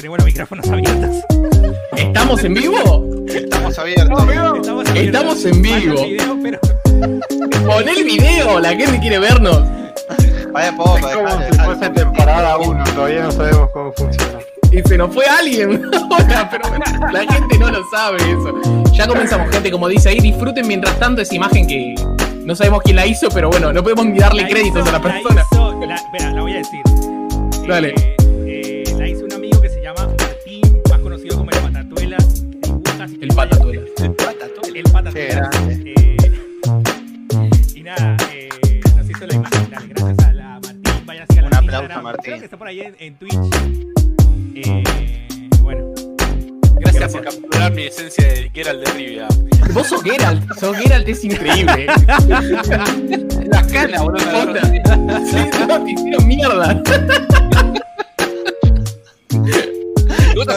[0.00, 1.16] tenemos los micrófonos abiertos.
[1.96, 3.04] ¿Estamos en vivo?
[3.26, 4.20] Estamos abiertos.
[4.20, 6.02] Estamos, Estamos en vivo.
[6.04, 6.58] Video, pero
[7.66, 9.62] Pon el video, la gente quiere vernos.
[10.52, 11.74] Vaya poco, Es como dejale, si dejale.
[11.76, 14.38] fuese temporada 1, todavía no sabemos cómo funciona.
[14.72, 16.64] Y se nos fue alguien ahora, pero
[17.12, 18.82] la gente no lo sabe eso.
[18.92, 21.94] Ya comenzamos, gente, como dice ahí, disfruten mientras tanto esa imagen que
[22.44, 24.92] no sabemos quién la hizo, pero bueno, no podemos ni darle la créditos hizo- a
[24.92, 25.44] la persona.
[25.52, 26.80] hizo- la, espera, la voy a decir.
[27.68, 27.94] Dale.
[28.46, 29.24] Eh, eh, la hizo
[33.40, 34.80] El patatuela.
[35.14, 35.94] El grande.
[35.96, 38.48] Eh, y nada, eh,
[38.96, 39.70] nos hizo la imagen.
[39.70, 41.06] Dale, gracias a la Martín.
[41.06, 42.02] Vayan a Un la aplauso.
[42.02, 42.22] Martín.
[42.22, 43.34] Creo que está por ahí en, en Twitch.
[44.56, 45.28] Eh,
[45.62, 45.94] bueno,
[46.80, 49.28] Gracias por capturar mi esencia de Geralt de Rivia.
[49.72, 51.86] Vos sos Geralt, sos Geralt, es increíble.
[53.46, 54.54] La cana, boludo.
[55.24, 56.82] Sí, no, te hicieron mierda.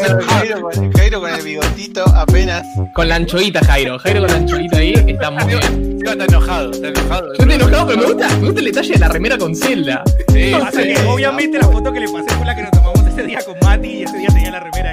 [0.04, 2.66] Hacer- Jairo con, Jairo con el bigotito apenas.
[2.94, 4.00] Con la anchoita, Jairo.
[4.00, 6.00] Jairo con la anchoita ahí está muy bien.
[6.06, 7.28] Está enojado, está enojado.
[7.28, 10.04] Yo estoy enojado, pero me gusta, me gusta el detalle de la remera con Zelda.
[10.32, 10.94] Sí, pasa sí.
[10.94, 13.56] que obviamente la foto que le pasé fue la que nos tomamos ese día con
[13.62, 14.93] Mati y ese día tenía la remera.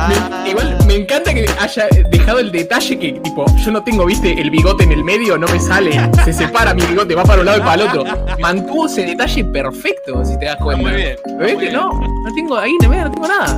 [0.00, 0.08] Ah,
[0.44, 4.40] Me- igual me encanta que haya dejado el detalle que, tipo, yo no tengo, viste,
[4.40, 5.90] el bigote en el medio, no me sale,
[6.24, 8.04] se separa mi bigote, va para un lado y para el otro.
[8.38, 10.82] Mantuvo ese detalle perfecto, si te das cuenta.
[10.88, 11.72] muy bien, ¿Ves muy que bien.
[11.72, 11.90] no?
[11.92, 13.56] No tengo ahí, no tengo nada.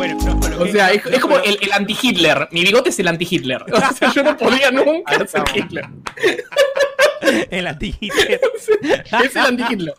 [0.00, 0.16] Bueno,
[0.58, 2.48] O sea, es, como el, el anti-Hitler.
[2.52, 3.62] Mi bigote es el anti-Hitler.
[3.70, 5.84] O sea, yo no podría nunca ser Hitler.
[7.50, 8.40] el anti-Hitler.
[9.24, 9.94] Es el anti-Hitler.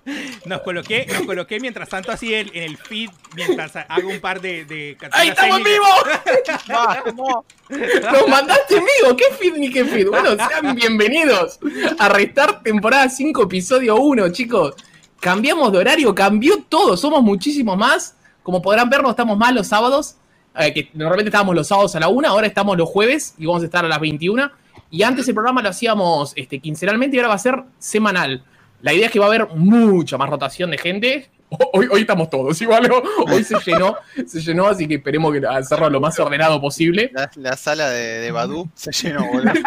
[0.45, 4.41] Nos coloqué, nos coloqué mientras tanto así el- en el feed, mientras hago un par
[4.41, 6.65] de, de ¡Ahí estamos en técnicas.
[6.65, 7.45] vivo!
[8.11, 9.15] ¡Nos mandaste en vivo!
[9.15, 10.07] ¿Qué feed ni qué feed?
[10.07, 11.59] Bueno, sean bienvenidos
[11.99, 14.73] a Restar temporada 5, episodio 1, chicos.
[15.19, 18.15] Cambiamos de horario, cambió todo, somos muchísimos más.
[18.43, 20.17] Como podrán ver, no estamos más los sábados,
[20.57, 23.61] eh, que normalmente estábamos los sábados a la 1, ahora estamos los jueves y vamos
[23.61, 24.51] a estar a las 21.
[24.89, 28.43] Y antes el programa lo hacíamos este, quincenalmente y ahora va a ser semanal.
[28.81, 31.29] La idea es que va a haber mucha más rotación de gente.
[31.73, 32.89] Hoy, hoy estamos todos igual,
[33.29, 37.11] hoy se llenó, se llenó, así que esperemos que hacerlo lo más ordenado posible.
[37.13, 39.51] La, la sala de, de Badu se llenó, boludo.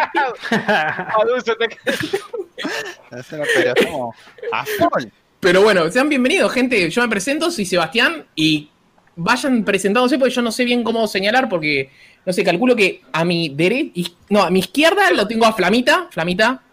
[3.11, 4.15] La sala, pero estamos
[4.51, 5.03] a full.
[5.45, 6.89] Pero bueno, sean bienvenidos, gente.
[6.89, 8.67] Yo me presento, soy Sebastián y
[9.15, 11.91] vayan presentándose porque yo no sé bien cómo señalar porque,
[12.25, 16.07] no sé, calculo que a mi derecha, no, a mi izquierda lo tengo a Flamita.
[16.09, 16.63] Flamita,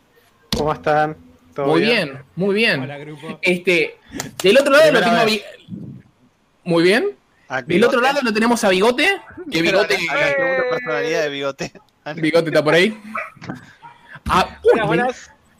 [0.57, 1.19] ¿Cómo están?
[1.55, 2.81] ¿Todo muy bien, muy bien.
[2.81, 3.39] Hola, grupo.
[3.43, 3.97] Este,
[4.43, 5.43] del otro lado lo tengo a vez.
[5.69, 5.83] Bi-
[6.65, 7.11] Muy bien.
[7.49, 9.07] Aquí Del otro lado lo tenemos a Bigote.
[9.51, 11.73] Que Bigote, A la segunda personalidad de bigote.
[12.17, 12.99] Bigote está por ahí.
[14.25, 15.09] Ah, uy, me-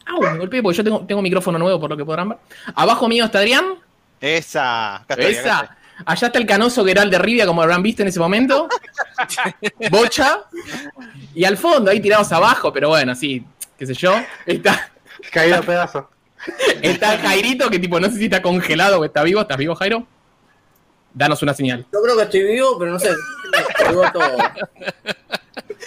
[0.05, 2.37] Au, me golpeé porque yo tengo, tengo micrófono nuevo por lo que podrán ver.
[2.75, 3.75] Abajo mío está Adrián.
[4.19, 4.97] Esa.
[4.97, 5.77] Acá estoy, acá Esa.
[6.05, 8.67] Allá está el canoso Gerald de Rivia, como habrán visto en ese momento.
[9.91, 10.39] Bocha.
[11.33, 13.45] Y al fondo, ahí tirados abajo, pero bueno, sí,
[13.77, 14.15] qué sé yo.
[14.45, 14.91] Está,
[15.31, 16.05] Caído a pedazos.
[16.81, 19.41] está Jairito, que tipo, no sé si está congelado o está vivo.
[19.41, 20.05] ¿Estás vivo, Jairo?
[21.13, 21.85] Danos una señal.
[21.93, 23.11] Yo creo que estoy vivo, pero no sé.
[23.89, 24.37] Digo todo.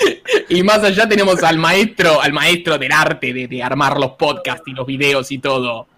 [0.49, 4.63] Y más allá tenemos al maestro, al maestro del arte de, de armar los podcasts
[4.67, 5.89] y los videos y todo.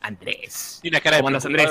[0.00, 0.78] Andrés.
[0.82, 1.70] Tiene cara de ¿Cómo andas, Andrés?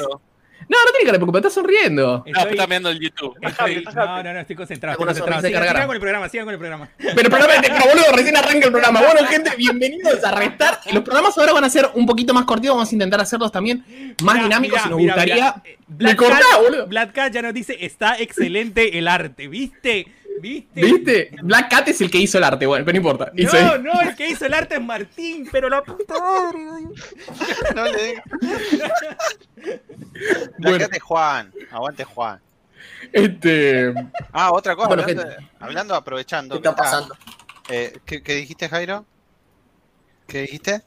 [0.67, 2.23] No, no tiene cara de preocupado, está sonriendo.
[2.25, 3.35] No, está mirando el YouTube.
[3.41, 4.97] estoy- no, no, no, estoy concentrado.
[4.97, 5.67] Con Estoy concentrado.
[5.67, 6.89] Sigan, con el programa, sigan con el programa.
[6.97, 7.29] Pero, pero,
[7.61, 9.01] pero, boludo, recién arranca el programa.
[9.01, 10.79] Bueno, gente, bienvenidos a Restar.
[10.91, 14.15] Los programas ahora van a ser un poquito más cortitos, vamos a intentar hacerlos también
[14.23, 15.55] más dinámicos mira, y nos gustaría...
[15.63, 16.87] Eh, Me Black cortá, boludo.
[16.87, 20.07] Black Cat ya nos dice, está excelente el arte, ¿viste?
[20.41, 20.81] ¿Viste?
[20.81, 21.31] ¿Viste?
[21.41, 23.31] Black Cat es el que hizo el arte, bueno, pero no importa.
[23.35, 26.59] Hizo- No, no, el que hizo el arte es Martín, pero la puta madre.
[27.75, 28.23] No le digas.
[30.57, 30.77] Bueno.
[30.77, 31.51] Placate Juan.
[31.71, 32.39] Aguante Juan.
[33.11, 33.93] Este...
[34.31, 34.87] Ah, otra cosa.
[34.87, 35.03] Bueno,
[35.59, 36.55] hablando, aprovechando.
[36.61, 37.15] ¿Qué está pasando?
[37.69, 39.05] eh, ¿qué, qué dijiste, Jairo?
[40.27, 40.81] ¿Qué dijiste?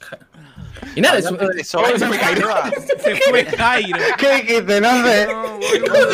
[0.94, 2.48] Y nada, es un- Hablando de eso, Oh, se me cayó.
[3.02, 3.98] Se fue Jairo.
[4.18, 4.80] ¿Qué dijiste?
[4.80, 5.26] No sé.
[5.26, 5.58] No.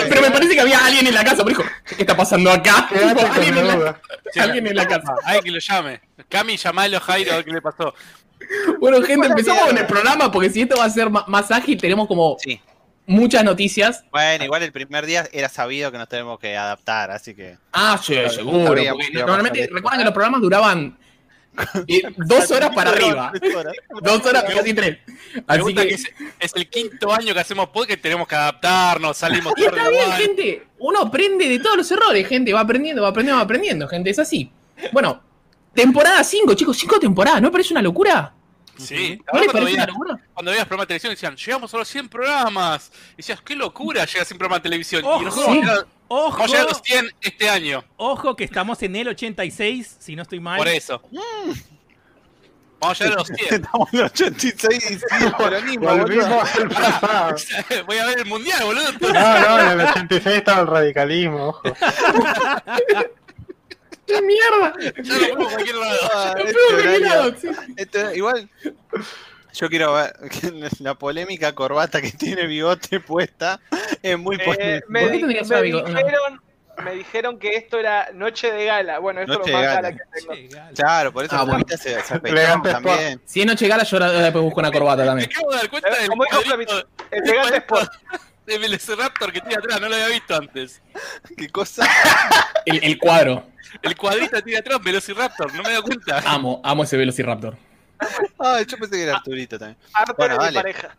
[0.09, 2.89] Pero me parece que había alguien en la casa, pero dijo, ¿qué está pasando acá?
[3.35, 4.01] Alguien, en la,
[4.41, 5.15] alguien en la casa.
[5.25, 6.01] Hay que lo llame.
[6.29, 7.95] Cami, llamalo a Jairo a ver qué le pasó.
[8.79, 12.07] Bueno, gente, empezamos con el programa porque si esto va a ser más ágil, tenemos
[12.07, 12.61] como Sí.
[13.07, 14.05] muchas noticias.
[14.13, 17.57] Bueno, igual el primer día era sabido que nos tenemos que adaptar, así que.
[17.73, 18.67] Ah, sí, seguro.
[18.69, 20.99] Sabíamos porque normalmente, recuerden que los programas duraban
[22.17, 23.33] dos horas para arriba.
[24.03, 24.99] Dos horas, casi tres.
[25.35, 25.95] Me Así gusta que que.
[25.95, 26.05] es,
[26.41, 30.19] es el quinto año que hacemos podcast, tenemos que adaptarnos, salimos Y está bien, igual.
[30.21, 30.67] gente.
[30.79, 32.53] Uno aprende de todos los errores, gente.
[32.53, 34.11] Va aprendiendo, va aprendiendo, va aprendiendo, gente.
[34.11, 34.51] Es así.
[34.93, 35.23] Bueno,
[35.73, 36.77] temporada 5, chicos.
[36.77, 37.41] Cinco temporadas.
[37.43, 38.33] ¿No parece una locura?
[38.77, 40.19] Sí, ¿No les ahora cuando parece una veías, locura?
[40.35, 42.91] cuando veías programas de televisión decían, llegamos a los 100 programas.
[43.13, 45.05] Y decías, qué locura llegar a 100 programas de televisión.
[45.05, 45.23] Ojo.
[45.23, 45.61] y nosotros Sí.
[46.09, 47.85] Vamos, a llegar, Ojo, vamos a llegar a los 100 este año.
[47.97, 50.59] ojo que estamos en el 86, si no estoy mal.
[50.59, 51.01] Por eso.
[52.81, 53.55] Vamos a llegar a los 100.
[53.55, 55.01] Estamos en el 86 y sí,
[56.69, 57.37] pasado.
[57.87, 58.93] Voy a ver el mundial, boludo.
[59.01, 61.63] No, no, en el 86 estaba el radicalismo, ojo.
[64.07, 64.75] ¡Qué mierda!
[65.03, 65.99] Ya lo pongo a cualquier lado.
[66.15, 67.49] Ah, este lado, sí.
[67.77, 68.51] este- igual,
[69.55, 70.15] yo quiero ver
[70.81, 73.61] la polémica corbata que tiene bigote puesta
[74.13, 76.41] es muy Eh, me, ¿Por qué di- me dijeron,
[76.85, 78.99] me dijeron que esto era noche de gala.
[78.99, 79.91] Bueno, esto Noche es lo de más gala.
[79.91, 80.35] gala que tengo.
[80.35, 80.75] Che, gal.
[80.75, 81.65] Claro, por eso Ah, bueno.
[81.69, 83.21] se, se también.
[83.25, 85.31] Si es noche gala, yo ahora después busco una corbata Me también.
[85.31, 86.41] acabo de dar cuenta del como dijo
[87.11, 87.93] Elegante Sport.
[88.47, 90.83] de Velociraptor que tiene atrás, no lo había visto antes.
[91.37, 91.89] ¿Qué cosa?
[92.67, 93.47] El, el cuadro.
[93.83, 96.23] El cuadrito tiene atrás Velociraptor, no me he dado cuenta.
[96.27, 97.57] Amo, amo ese Velociraptor.
[98.39, 99.79] Ah, yo pensé que era Arturito también.
[99.95, 100.55] Arthur Bueno, dale.
[100.61, 100.97] pareja.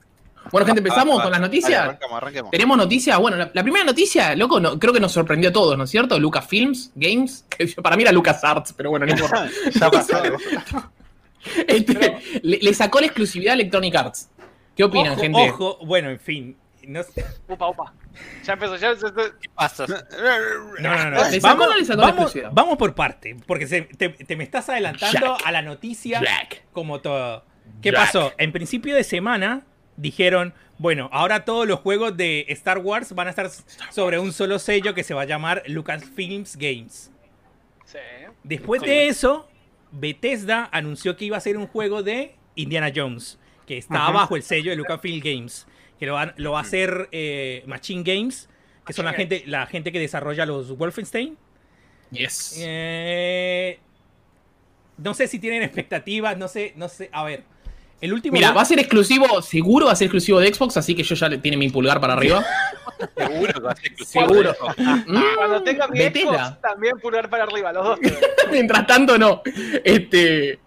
[0.51, 1.81] Bueno, gente, empezamos Ah, con las noticias.
[1.81, 2.51] arrancamos, arranquemos.
[2.51, 3.17] Tenemos noticias.
[3.19, 5.89] Bueno, la, la primera noticia, loco, no- creo que nos sorprendió a todos, ¿no es
[5.89, 6.19] cierto?
[6.19, 7.45] Lucasfilms, Games.
[7.49, 9.49] que para mí era LucasArts, pero bueno, no importa.
[9.73, 10.21] Ya pasó.
[11.67, 14.29] Este, le, le sacó la exclusividad a Electronic Arts.
[14.75, 15.49] ¿Qué opinan, ojo, gente?
[15.49, 16.57] ojo, bueno, en fin.
[16.87, 17.93] No, sé- Upa, upa.
[18.43, 19.13] Ya empezó, ya empezó.
[19.13, 19.85] ¿Qué pasa?
[19.87, 19.95] no,
[20.97, 21.29] no, no.
[21.29, 22.49] ¿Le sacó o Vamos, no le sacó la vamos, exclusividad?
[22.53, 25.47] vamos por parte, porque se- te, te me estás adelantando Jack.
[25.47, 26.63] a la noticia Jack.
[26.73, 27.43] como todo.
[27.81, 28.05] ¿Qué Jack.
[28.05, 28.31] pasó?
[28.39, 29.65] En principio de semana
[29.97, 33.49] dijeron, bueno, ahora todos los juegos de Star Wars van a estar
[33.91, 37.11] sobre un solo sello que se va a llamar Lucasfilms Games.
[37.85, 37.97] Sí.
[38.43, 38.87] Después Sí.
[38.89, 39.47] de eso,
[39.91, 44.43] Bethesda anunció que iba a ser un juego de Indiana Jones, que está bajo el
[44.43, 45.65] sello de Lucasfilm Games,
[45.99, 48.49] que lo, van- lo va a hacer eh, Machine Games,
[48.85, 51.37] que son la gente, la gente que desarrolla los Wolfenstein.
[52.11, 52.55] Yes.
[52.59, 53.79] Eh,
[54.97, 57.09] no sé si tienen expectativas, no sé, no sé.
[57.11, 57.43] A ver,
[58.01, 58.33] el último.
[58.33, 61.15] Mira, va a ser exclusivo, seguro va a ser exclusivo de Xbox, así que yo
[61.15, 62.43] ya le tiene mi pulgar para arriba.
[63.17, 64.27] Seguro que va a ser exclusivo.
[64.27, 64.55] Seguro.
[65.35, 65.99] Cuando Mm, tenga mi.
[65.99, 67.99] Xbox, también pulgar para arriba, los dos.
[68.51, 69.41] Mientras tanto, no.
[69.83, 70.59] Este.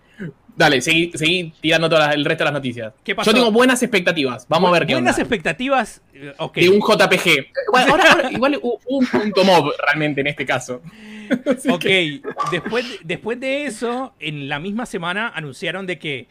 [0.54, 2.92] Dale, seguí, seguí tirando todo el resto de las noticias.
[3.04, 3.30] ¿Qué pasó?
[3.30, 4.44] Yo tengo buenas expectativas.
[4.48, 5.22] Vamos a ver qué Buenas onda.
[5.22, 6.02] expectativas.
[6.12, 6.34] eh.
[6.56, 7.46] De un JPG.
[7.70, 10.82] Bueno, ahora, ahora igual hubo un punto mob realmente en este caso.
[11.46, 12.20] Así Ok, que-
[12.50, 16.26] después, de- después de eso, en la misma semana anunciaron de que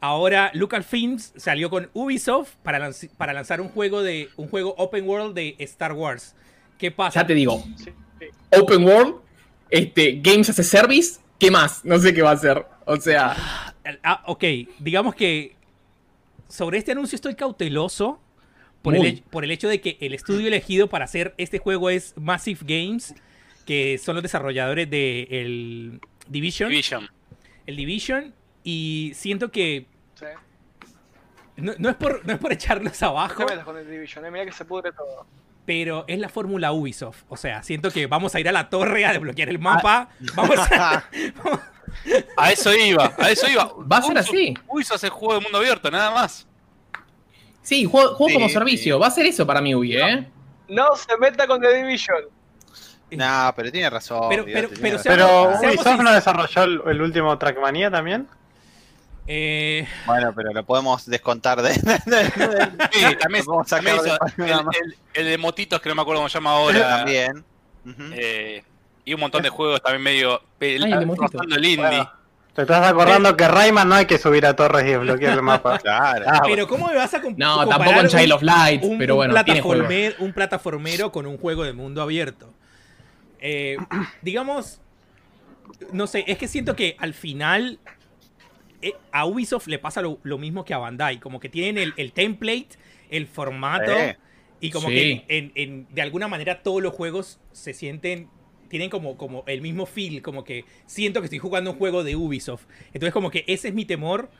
[0.00, 5.08] ahora Lucasfilms salió con Ubisoft para, lanz- para lanzar un juego de un juego open
[5.08, 6.34] world de Star Wars.
[6.78, 7.20] ¿Qué pasa?
[7.20, 7.62] ya te digo.
[7.76, 7.84] Sí,
[8.18, 8.26] sí.
[8.58, 9.16] Open World,
[9.70, 11.84] este, Games as a Service, ¿qué más?
[11.84, 12.64] No sé qué va a ser.
[12.86, 13.36] O sea,
[14.02, 14.42] Ah, ok,
[14.78, 15.56] digamos que
[16.48, 18.18] sobre este anuncio estoy cauteloso
[18.82, 22.14] por el, por el hecho de que el estudio elegido para hacer este juego es
[22.16, 23.14] Massive Games,
[23.66, 27.08] que son los desarrolladores de el Division, Division.
[27.66, 30.24] el Division, y siento que sí.
[31.56, 34.24] no, no es por no es por echarlos No abajo, te metas con el Division,
[34.24, 35.26] eh, mira que se pudre todo.
[35.66, 39.04] pero es la fórmula Ubisoft, o sea, siento que vamos a ir a la torre
[39.06, 41.04] a desbloquear el mapa, vamos a,
[42.36, 43.70] A eso iba, a eso iba.
[43.90, 44.52] Va a ser así.
[44.66, 46.44] Ubisoft hace juego de mundo abierto, nada más.
[47.62, 48.54] sí, juego, juego Sí, como sí.
[48.54, 48.98] servicio.
[48.98, 50.28] Va a ser eso para mí, Ubi, ¿eh?
[50.68, 52.24] No se meta con The Division.
[53.12, 54.22] Nah, pero tiene razón.
[54.28, 55.12] Pero- pero- pero razón.
[55.12, 58.26] Pero Ubisoft no desarrolló el, el último Trackmania también.
[59.26, 61.72] Eh, Bueno, pero lo podemos descontar de.
[62.92, 64.10] Sí, también, hizo de-
[64.44, 66.98] el, el- el de motitos que no me acuerdo cómo se llama ahora.
[66.98, 67.44] También.
[68.12, 68.62] Eh,
[69.04, 71.76] y un montón de juegos también medio Ay, el rozando indie.
[71.76, 72.10] Bueno.
[72.54, 75.76] Te estás acordando que Rayman no hay que subir a torres y desbloquear el mapa.
[75.82, 76.24] Claro.
[76.28, 78.84] Ah, pero ¿cómo me vas a comp- No, comparar tampoco en Child un- of Light,
[78.84, 80.14] un, pero un bueno, tiene juego.
[80.20, 82.54] un plataformero con un juego de mundo abierto.
[83.40, 83.76] Eh,
[84.22, 84.80] digamos,
[85.92, 87.80] no sé, es que siento que al final
[89.12, 92.12] a Ubisoft le pasa lo, lo mismo que a Bandai, como que tienen el, el
[92.12, 92.68] template,
[93.10, 93.92] el formato,
[94.60, 94.94] y como Sí.
[94.94, 98.28] que en- en- de alguna manera todos los juegos se sienten,
[98.68, 102.16] tienen como, como el mismo feel, como que siento que estoy jugando un juego de
[102.16, 102.64] Ubisoft.
[102.88, 104.30] Entonces como que ese es mi temor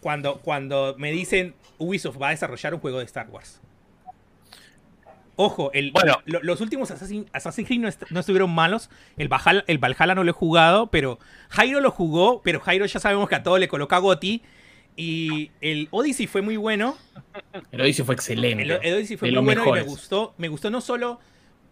[0.00, 3.60] cuando, cuando me dicen Ubisoft va a desarrollar un juego de Star Wars.
[5.36, 6.20] Ojo, el, Bueno.
[6.26, 8.90] lo- los últimos Assassin- Assassin's Creed no, est- no estuvieron malos.
[9.16, 13.00] El Valhalla, el Valhalla no lo he jugado, pero Jairo lo jugó, pero Jairo ya
[13.00, 14.42] sabemos que a todo le coloca Goti.
[14.94, 16.98] Y el Odyssey fue muy bueno.
[17.70, 18.62] El Odyssey fue excelente.
[18.62, 20.34] El, el Odyssey fue de muy bueno y me gustó.
[20.36, 21.18] Me gustó no solo.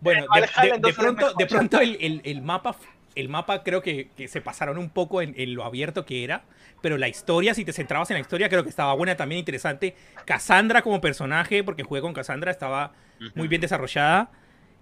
[0.01, 2.75] Bueno, de, pronto, de pronto el, el- el mapa.
[3.15, 6.45] El mapa creo que, que se pasaron un poco en, en lo abierto que era.
[6.81, 9.95] Pero la historia, si te centrabas en la historia, creo que estaba buena, también interesante.
[10.25, 12.93] Cassandra como personaje, porque jugué con Cassandra, estaba
[13.35, 14.31] muy bien desarrollada.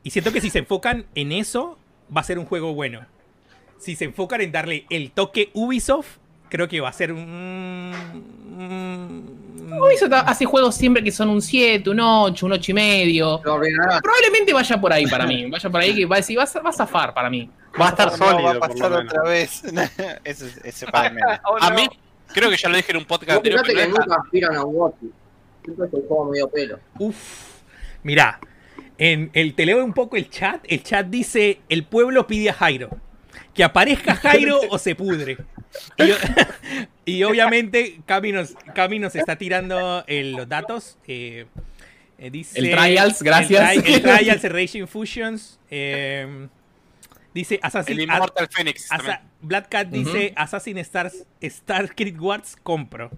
[0.03, 1.79] Y siento que si se enfocan en eso,
[2.15, 3.05] va a ser un juego bueno.
[3.79, 6.19] Si se enfocan en darle el toque Ubisoft,
[6.49, 7.93] creo que va a ser un...
[9.81, 13.41] Ubisoft hace juegos siempre que son un 7, un 8, un 8 y medio.
[13.43, 15.51] Probablemente vaya por ahí para mí.
[15.51, 17.51] Vaya por ahí que va a decir, va a, va a zafar para mí.
[17.81, 19.63] Va a estar No, sólido, va a pasar otra vez.
[20.25, 21.41] ese, ese para.
[21.45, 21.77] Oh, A no.
[21.77, 21.89] mí,
[22.33, 24.57] creo que ya lo dije en un podcast anterior, fíjate pero que no nunca aspiran
[24.57, 24.93] a un.
[25.65, 26.81] Siempre es juego medio pelo.
[26.99, 27.17] Uf.
[28.03, 28.41] Mirá,
[28.97, 30.65] en el, te leo un poco el chat.
[30.69, 32.91] El chat dice, el pueblo pide a Jairo.
[33.55, 35.37] Que aparezca Jairo o se pudre.
[35.99, 36.13] Y,
[37.19, 40.97] y obviamente Cami nos, Cami nos está tirando el- los datos.
[41.07, 41.47] eh,
[42.19, 43.77] eh, dice, El Trials, gracias.
[43.77, 45.59] El, el Trials, el Raging Fusions.
[45.71, 46.49] eh,
[47.35, 48.91] dice Assassin, el Immortal Phoenix.
[48.91, 49.23] Asa-.
[49.41, 53.11] Black Cat dice Assassin Stars, Star Creed Wars compro.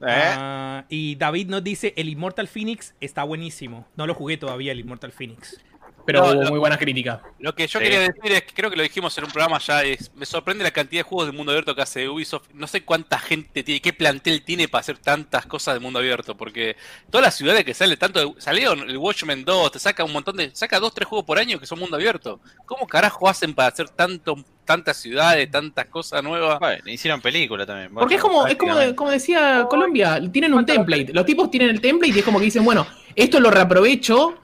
[0.00, 0.34] ¿Eh?
[0.36, 3.86] Ah, y David nos dice el Immortal Phoenix está buenísimo.
[3.96, 5.60] No lo jugué todavía el Immortal Phoenix.
[6.08, 6.50] Pero No, hubo no.
[6.52, 7.20] muy buena crítica.
[7.38, 7.84] Lo que yo Sí.
[7.84, 10.64] quería decir es que creo que lo dijimos en un programa ya, es, me sorprende
[10.64, 12.48] la cantidad de juegos de mundo abierto que hace Ubisoft.
[12.54, 16.34] No sé cuánta gente tiene, qué plantel tiene para hacer tantas cosas de mundo abierto,
[16.34, 16.76] porque
[17.10, 20.50] todas las ciudades que sale tanto, salieron el Watchmen 2, te saca un montón de,
[20.54, 22.40] saca dos, tres juegos por año que son mundo abierto.
[22.64, 24.34] ¿Cómo carajo hacen para hacer tanto,
[24.64, 26.58] tantas ciudades, tantas cosas nuevas?
[26.58, 27.92] Bueno, hicieron película también.
[27.92, 31.12] Porque es como, es como, de- como decía Colombia, tienen un template.
[31.12, 34.40] Los tipos tienen el template y es como que dicen, bueno, esto lo reaprovecho.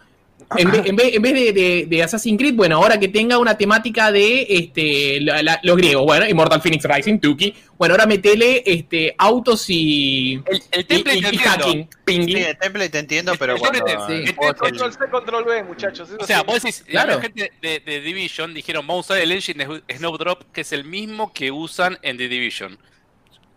[0.57, 3.39] En vez, en vez- en vez de, de- de Assassin's Creed, bueno, ahora que tenga
[3.39, 8.07] una temática de este, la- la- los griegos, bueno, Immortal Phoenix Rising, Tuki, bueno, ahora
[8.07, 11.49] metele este, autos y, El, el y, template y- te y entiendo.
[11.65, 11.89] hacking.
[12.07, 13.85] Sí, el template te entiendo, pero El cuando...
[13.85, 14.29] template, sí.
[14.31, 16.09] el Control C, control V, muchachos.
[16.09, 16.45] eso O sea, sí.
[16.47, 17.17] vos decís, Claro.
[17.17, 20.73] la gente de, de Division dijeron, vamos a usar el engine de Snowdrop, que es
[20.73, 22.79] el mismo que usan en The Division.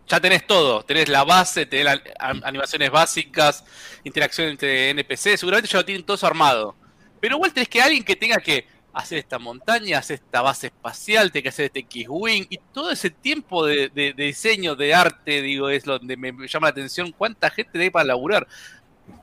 [0.08, 3.64] Ya tenés todo, tenés la base, tenés la- a- animaciones básicas,
[4.04, 6.74] interacción entre NPC, seguramente ya lo tienen todo eso armado.
[7.20, 11.30] Pero igual tenés que alguien que tenga que hacer esta montaña, hacer esta base espacial,
[11.30, 15.42] tenés que hacer este X-Wing, y todo ese tiempo de, de- de diseño, de arte,
[15.42, 18.46] digo, es donde me, me llama la atención cuánta gente hay para laburar.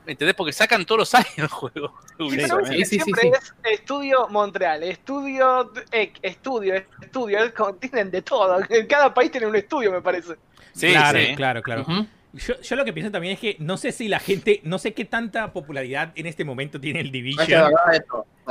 [0.04, 0.34] ¿Entendés?
[0.34, 1.94] Porque sacan todos los años el juego.
[2.18, 3.28] Sí, sí, sí, siempre sí.
[3.28, 8.58] es estudio Montreal, estudio eh, estudio, estudio, es como- tienen de todo.
[8.70, 10.34] En cada país tiene un estudio, me parece.
[10.76, 11.34] Sí, claro, sí.
[11.34, 11.86] claro, claro.
[12.34, 14.92] Yo, yo lo que pienso también es que no sé si la gente, no sé
[14.92, 17.72] qué tanta popularidad en este momento tiene el Division,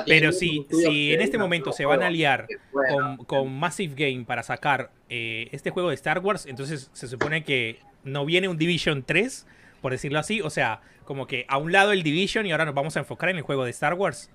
[0.07, 2.11] pero si, si en este momento "No, se van a juego".
[2.11, 6.47] liar Que bueno, con, con Massive Game para sacar eh, este juego de Star Wars,
[6.47, 9.45] entonces se supone que no viene un Division 3,
[9.81, 12.73] por decirlo así, o sea, como que a un lado el Division y ahora nos
[12.73, 14.31] vamos a enfocar en el juego de Star Wars.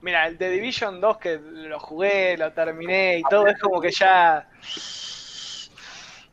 [0.00, 3.90] Mira, el de Division 2 que lo jugué, lo terminé y todo, es como que
[3.90, 4.48] ya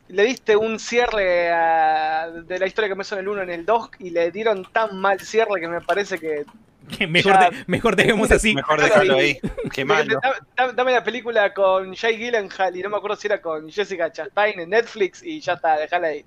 [0.08, 3.66] le diste un cierre a- de la historia que empezó en el 1 en el
[3.66, 6.44] 2 y le dieron tan mal cierre que me parece que...
[6.98, 7.50] Que mejor, Ya.
[7.50, 8.54] de- mejor dejemos así.
[8.54, 9.38] Mejor dejarlo ahí.
[9.72, 10.18] Qué malo.
[10.74, 14.58] Dame, la película con Jay Gyllenhaal y no me acuerdo si era con Jessica Chastain
[14.58, 16.24] en Netflix y ya está, déjala ahí.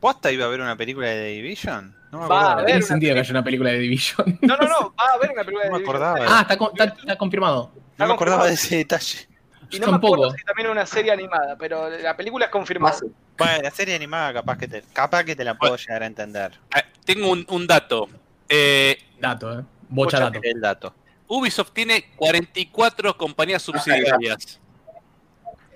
[0.00, 1.94] ¿Posta iba a haber una película de The Division?
[2.12, 2.52] No me Va a acordaba.
[2.52, 2.66] haber.
[2.66, 4.38] Tiene sentido que haya una película de Division.
[4.42, 5.96] No, no, no, va a haber una película de No me Division.
[6.06, 6.38] acordaba.
[6.38, 7.72] ah, está, con- está- está confirmado.
[7.98, 9.28] No me acordaba de ese detalle.
[9.70, 10.14] Y no me tampoco.
[10.14, 12.98] acuerdo si también una serie animada, pero la película es confirmada.
[13.36, 16.58] Bueno, la serie animada capaz que te, capaz que te la puedo llegar a entender.
[16.74, 18.08] Ah, Tengo un, un dato.
[18.48, 19.64] Eh, Dato, eh.
[19.88, 20.40] Bocha dato.
[20.42, 20.94] El dato.
[21.26, 24.60] Ubisoft tiene 44 compañías subsidiarias.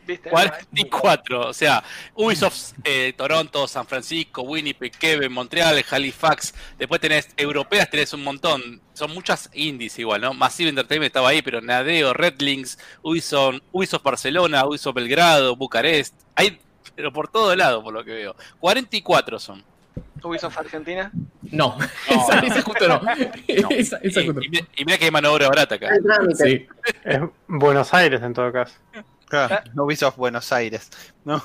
[0.07, 0.31] ¿Viste?
[0.31, 1.49] 44.
[1.49, 1.83] O sea,
[2.15, 6.55] Ubisoft, eh, Toronto, San Francisco, Winnipeg, Kevin, Montreal, Halifax.
[6.79, 8.81] Después tenés europeas, tenés un montón.
[8.95, 10.35] Son muchas indies igual, ¿no?
[10.35, 16.15] Massive Entertainment estaba ahí, pero Nadeo, Redlinks, Ubisoft, Ubisoft Barcelona, Ubisoft Belgrado, Bucarest.
[16.35, 16.59] Hay,
[16.97, 18.37] pero por todo lado, por lo que veo.
[18.61, 19.65] 44 son.
[20.25, 21.11] Ubisoft Argentina.
[21.51, 21.85] No, No,
[22.47, 23.01] esa, justo no.
[23.71, 24.47] esa, esa Y, justo no.
[24.77, 25.91] y mira- que hay mano de obra barata acá.
[26.35, 26.67] Sí.
[27.05, 28.75] Es Buenos Aires en todo caso.
[29.33, 30.91] Claro, Ubisoft Buenos Aires.
[31.25, 31.43] No.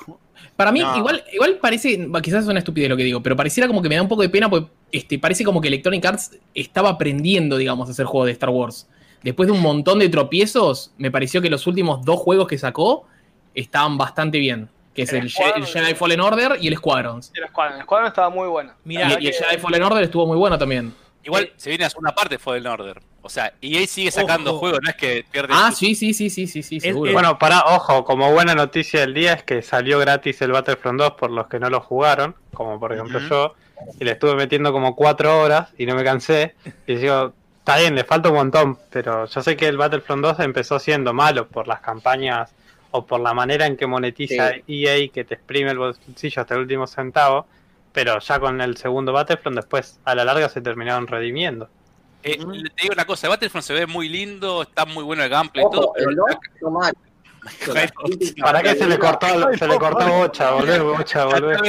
[0.56, 0.98] Para mí, No.
[0.98, 3.96] igual, igual parece, quizás es una estupidez lo que digo, pero pareciera como que me
[3.96, 7.88] da un poco de pena porque este, parece como que Electronic Arts estaba aprendiendo, digamos,
[7.88, 8.88] a hacer juegos de Star Wars.
[9.24, 13.08] Después de un montón de tropiezos, me pareció que los últimos dos juegos que sacó
[13.56, 14.70] estaban bastante bien.
[14.94, 15.62] Que es El el, Je- Squadron.
[15.62, 17.32] el Jedi Fallen Order y el Squadrons.
[17.36, 17.78] El Squadron.
[17.78, 18.74] El Squadron estaba muy bueno.
[18.84, 20.94] Mira, y, y el Jedi Fallen Order estuvo muy bueno también.
[21.24, 23.00] Igual se viene a una parte fue el Order.
[23.28, 24.60] O sea, EA sigue sacando Ojo.
[24.60, 25.54] juegos, no es que pierde.
[25.56, 27.10] Ah, sí, sí, sí, sí, sí, sí, seguro.
[27.10, 30.98] es- Bueno, para, ojo, como buena noticia del día es que salió gratis el Battlefront
[31.00, 33.54] 2 por los que no lo jugaron, como por ejemplo yo,
[34.00, 36.56] y le estuve metiendo como cuatro horas y no me cansé.
[36.88, 40.40] Y digo, está bien, le falta un montón, pero yo sé que el Battlefront 2
[40.40, 42.52] empezó siendo malo por las campañas
[42.92, 46.62] o por la manera en que monetiza EA, que te exprime el bolsillo hasta el
[46.62, 47.46] último centavo,
[47.92, 51.68] pero ya con el segundo Battlefront después a la larga se terminaron redimiendo.
[52.34, 52.38] Eh,
[52.76, 55.72] Te digo una cosa, Battlefront se ve muy lindo, está muy bueno el gameplay y
[55.72, 56.28] todo, Ojo, pero el 2
[56.62, 56.94] no mal.
[58.42, 60.98] ¿Para qué se le cortó, se le cortó bocha, boludo?
[60.98, 61.26] Bocha.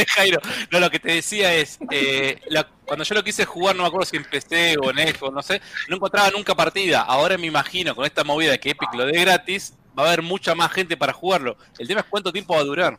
[0.09, 0.41] Jairo.
[0.73, 3.89] No, lo que te decía es, eh, la- cuando yo lo quise jugar, no me
[3.89, 7.03] acuerdo si en PC o en Xbox, no sé, no encontraba nunca partida.
[7.03, 10.23] Ahora me imagino, con esta movida de que Epic lo dé gratis, va a haber
[10.23, 11.57] mucha más gente para jugarlo.
[11.79, 12.99] El tema es cuánto tiempo va a durar.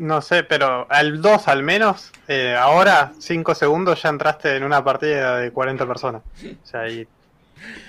[0.00, 4.82] No sé, pero al 2 al menos, eh, ahora 5 segundos ya entraste en una
[4.82, 6.22] partida de 40 personas.
[6.42, 7.06] O sea, y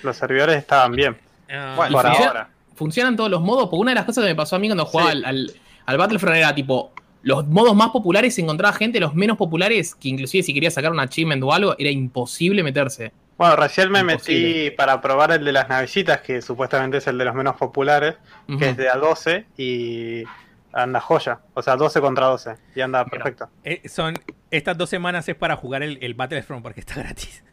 [0.02, 1.16] los servidores estaban bien.
[1.50, 2.48] Ah, Bueno, por funciona- ahora.
[2.74, 4.84] funcionan todos los modos, porque una de las cosas que me pasó a mí cuando
[4.84, 5.16] jugaba Sí.
[5.18, 5.52] al, al,
[5.86, 6.92] al Battlefront era tipo,
[7.22, 11.00] los modos más populares encontraba gente, los menos populares, que inclusive si quería sacar un
[11.00, 13.12] achievement o algo, era imposible meterse.
[13.38, 14.48] Bueno, recién me Imposible.
[14.64, 18.16] metí para probar el de las navecitas, que supuestamente es el de los menos populares,
[18.58, 20.24] que es de A12 y
[20.72, 21.40] anda joya.
[21.54, 23.48] O sea, 12 contra 12 y anda perfecto.
[23.64, 24.14] eh, son
[24.50, 27.44] estas dos semanas es para jugar el, el Battlefront porque está gratis.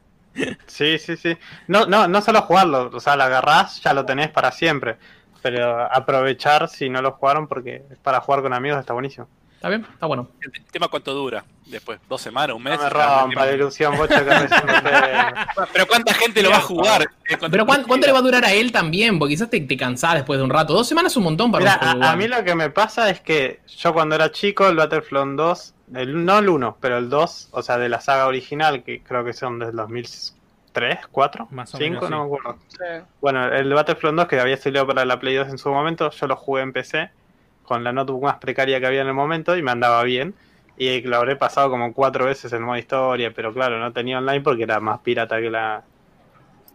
[0.67, 1.38] Sí, sí, sí.
[1.67, 4.97] No, no, no solo jugarlo, o sea, lo agarrás, ya lo tenés para siempre.
[5.41, 9.27] Pero aprovechar si no lo jugaron porque para jugar con amigos está buenísimo.
[9.59, 9.85] ¿Está bien?
[9.91, 10.29] Está bueno.
[10.39, 12.77] El tema cuánto dura después, dos semanas, un mes.
[12.77, 17.01] No me rompa la ilusión, bocha, que me- Pero cuánta gente lo va a jugar.
[17.29, 19.19] Eh, Pero ¿cuánto, cuánto le va a durar a él también?
[19.19, 20.71] Porque quizás te, te cansás después de un rato.
[20.73, 22.69] Dos semanas es un montón para Mira, un juego a, a mí lo que me
[22.69, 26.97] pasa es que yo cuando era chico, el Battlefront 2, el, no el 1, pero
[26.97, 31.47] el 2, o sea, de la saga original, que creo que son del 2003, 4,
[31.51, 32.21] Más o 5, menos, no sí.
[32.21, 32.59] me acuerdo.
[32.69, 33.05] Sí.
[33.21, 36.27] Bueno, el Battlefront 2 que había salido para la Play 2 en su momento, yo
[36.27, 37.09] lo jugué en PC
[37.69, 40.33] con la notebook más precaria que había en el momento y me andaba bien.
[40.75, 44.41] Y lo habré pasado como cuatro veces en modo historia, pero claro, no tenía online
[44.41, 45.83] porque era más pirata que la...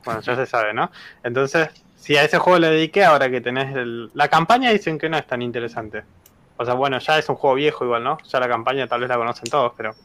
[0.05, 0.93] Bueno, ya se sabe, ¿no?
[1.25, 4.11] Entonces, si a ese juego le dediqué, ahora que tenés el...
[4.15, 6.05] La campaña dicen que no es tan interesante.
[6.59, 8.19] O sea, bueno, ya es un juego viejo igual, ¿no?
[8.29, 9.97] Ya la campaña tal vez la conocen todos, pero...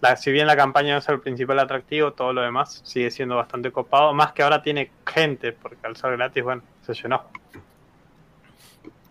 [0.00, 3.34] La, si bien la campaña no es el principal atractivo, todo lo demás sigue siendo
[3.34, 4.14] bastante copado.
[4.14, 7.24] Más que ahora tiene gente, porque al ser gratis, bueno, se llenó.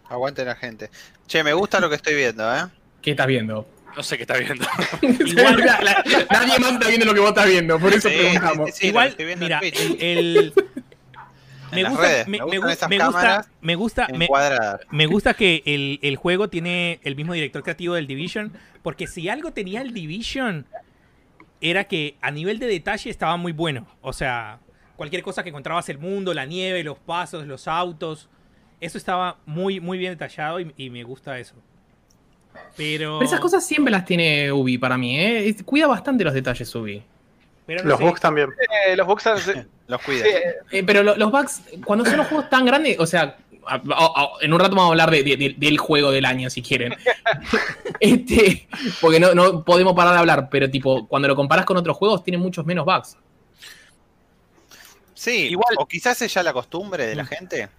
[0.10, 0.90] Aguante la gente.
[1.28, 2.64] Che, me gusta lo que estoy viendo, ¿eh?
[3.02, 3.68] ¿Qué estás viendo?
[3.96, 4.66] No sé qué está viendo.
[5.02, 8.16] Igual- La- la- nadie más está viendo lo que vos estás viendo, por eso Sí,
[8.16, 8.70] preguntamos.
[8.70, 9.80] sí, sí, lo Igual, estoy viendo en mira, Twitch.
[9.80, 10.54] el, el-
[11.72, 12.88] me, gusta, redes, me, me me gusta,
[13.62, 14.80] me gusta, me, Encuadrada.
[14.92, 19.28] me gusta que el, el juego tiene el mismo director creativo del Division, porque si
[19.30, 20.66] algo tenía el Division
[21.60, 23.88] era que a nivel de detalle estaba muy bueno.
[24.02, 24.60] O sea,
[24.96, 28.30] cualquier cosa que encontrabas el mundo, la nieve, los pasos, los autos,
[28.80, 31.56] eso estaba muy muy bien detallado y, y me gusta eso.
[32.76, 35.56] Pero, Pero esas cosas siempre las tiene Ubi para mí, ¿eh?
[35.64, 37.04] Cuida bastante los detalles Ubi.
[37.66, 38.50] pero no Los sé, bugs también.
[38.88, 39.24] Eh, los bugs
[39.88, 40.26] Los cuida.
[40.72, 43.80] Eh, pero lo- los bugs, cuando son los juegos tan grandes, o sea, a- a-
[44.22, 46.62] a- en un rato vamos a hablar de- de- de- del juego del año, si
[46.62, 46.94] quieren.
[48.00, 48.68] este,
[49.02, 52.24] porque no, no podemos parar de hablar, pero tipo, cuando lo comparas con otros juegos,
[52.24, 53.18] tiene muchos menos bugs.
[55.14, 57.28] Sí, Igual- o quizás es ya la costumbre de la Mm.
[57.28, 57.70] gente.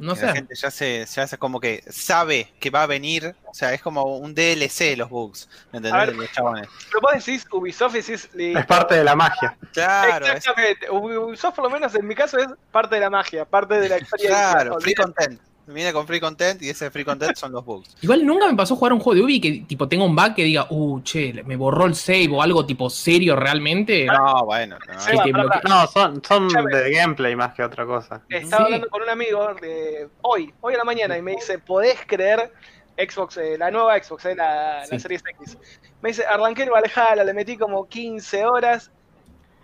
[0.00, 0.34] No que La sé.
[0.38, 3.34] gente ya se, ya se como que sabe que va a venir.
[3.46, 5.48] O sea, es como un DLC los bugs.
[5.72, 6.06] ¿Me A entendés?
[6.08, 6.16] ver.
[6.16, 6.68] Los chabones.
[6.90, 8.28] Pero vos decís Ubisoft decís.
[8.34, 9.56] li- Es parte de la magia.
[9.72, 10.90] Claro, es- Exactamente.
[10.90, 13.96] Ubisoft, por lo menos en mi caso, es parte de la magia, parte de la
[13.98, 14.52] experiencia.
[14.52, 15.40] claro, free content.
[15.66, 17.96] Viene con free content y ese free content son los bugs.
[18.00, 20.44] Igual nunca me pasó jugar un juego de Ubi que tipo tenga un bug que
[20.44, 24.06] diga, uh, che, me borró el save o algo tipo serio realmente.
[24.06, 24.78] No, bueno.
[24.86, 25.00] no.
[25.00, 25.60] Sí, que te pará, bloquea.
[25.68, 28.22] No, son, son de gameplay más que otra cosa.
[28.28, 28.64] Estaba Sí.
[28.66, 32.52] hablando con un amigo de hoy, hoy a la mañana, y me dice, ¿podés creer
[32.96, 35.00] Xbox, eh, la nueva Xbox, eh, la, la Sí.
[35.00, 35.58] Series X?
[36.00, 38.90] Me dice, arranqué el Valhalla, le metí como 15 horas,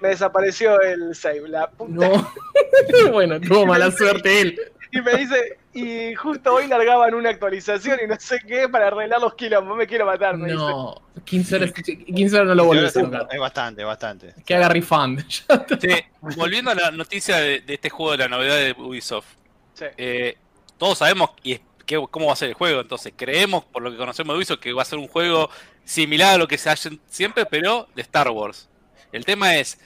[0.00, 1.92] me desapareció el save, la puta.
[1.92, 2.32] No.
[3.12, 4.60] bueno, tuvo mala suerte él.
[4.90, 9.20] Y me dice, y justo hoy largaban una actualización y no sé qué para arreglar
[9.20, 10.56] los quilombos, me quiero matar, me dice.
[10.58, 13.28] No, 15 horas, 15 horas no lo volvés a tocar.
[13.30, 14.34] Es bastante, bastante.
[14.44, 15.24] Que haga refund.
[15.78, 16.06] Che,
[16.36, 19.26] volviendo a la noticia de, de este juego, de la novedad de Ubisoft.
[19.74, 19.84] Sí.
[19.96, 20.36] Eh,
[20.78, 23.90] todos sabemos y es- que- cómo va a ser el juego, entonces creemos, por lo
[23.90, 25.48] que conocemos de Ubisoft, que va a ser un juego
[25.84, 28.68] similar a lo que se hace siempre, pero de Star Wars.
[29.10, 29.78] El tema es,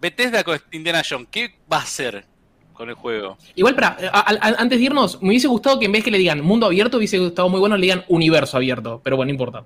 [0.00, 2.24] Bethesda con Indiana Jones, ¿qué va a hacer
[2.72, 3.36] con el juego?
[3.54, 3.96] Igual, para,
[4.58, 7.18] antes de irnos, me hubiese gustado que en vez que le digan mundo abierto, hubiese
[7.18, 9.00] gustado muy bueno le digan universo abierto.
[9.04, 9.64] Pero bueno, no importa.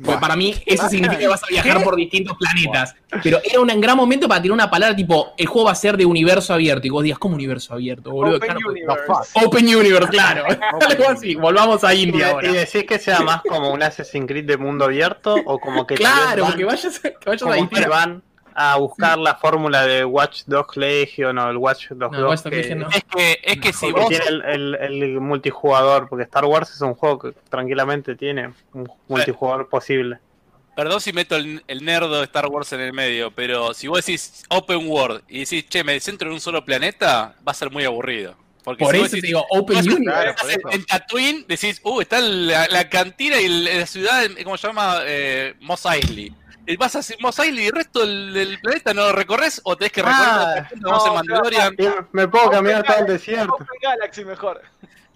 [0.00, 2.94] Porque para mí eso significa que vas a viajar por distintos planetas.
[3.20, 5.96] Pero era un gran momento para tirar una palabra tipo, el juego va a ser
[5.96, 6.86] de universo abierto.
[6.86, 8.12] Y vos digas, ¿cómo universo abierto?
[8.12, 8.36] Boludo?
[8.36, 9.08] Open Claro, Universe.
[9.44, 10.44] Open Universe, claro.
[10.88, 11.34] Algo así.
[11.34, 12.48] Volvamos a ¿Y, India de- ahora.
[12.48, 15.94] y decís que sea más como un Assassin's Creed de mundo abierto o como que
[15.96, 18.22] Claro, van- porque vayas, que vayas a como que distintas.
[18.60, 22.42] A buscar la fórmula de Watch Dogs Legion o el Watch Dogs No, 2 Watch
[22.42, 22.88] Dogs que- Legion no.
[22.90, 24.08] Es que, es que si vos...
[24.08, 28.90] tiene el, el- el multijugador, porque Star Wars es un juego que tranquilamente tiene un
[29.06, 30.18] multijugador posible.
[30.74, 34.04] Perdón si meto el, el nerdo de Star Wars en el medio, pero si vos
[34.04, 37.70] decís Open World y decís, che, me centro en un solo planeta, va a ser
[37.70, 38.34] muy aburrido.
[38.64, 40.34] Porque Por si eso te digo Open Universe.
[40.34, 44.98] Claro, en Tatooine, decís, uh, está la, la cantina y la ciudad, ¿cómo se llama?
[45.06, 46.32] Eh, Mos Eisley.
[46.68, 49.74] Y vas a Mos Eisley y el resto del, del planeta no lo recorres o
[49.74, 51.76] tenés que recorrer Ah, no, en Mandalorian.
[52.12, 53.54] Me puedo caminar todo el desierto.
[53.54, 54.60] Open Galaxy mejor.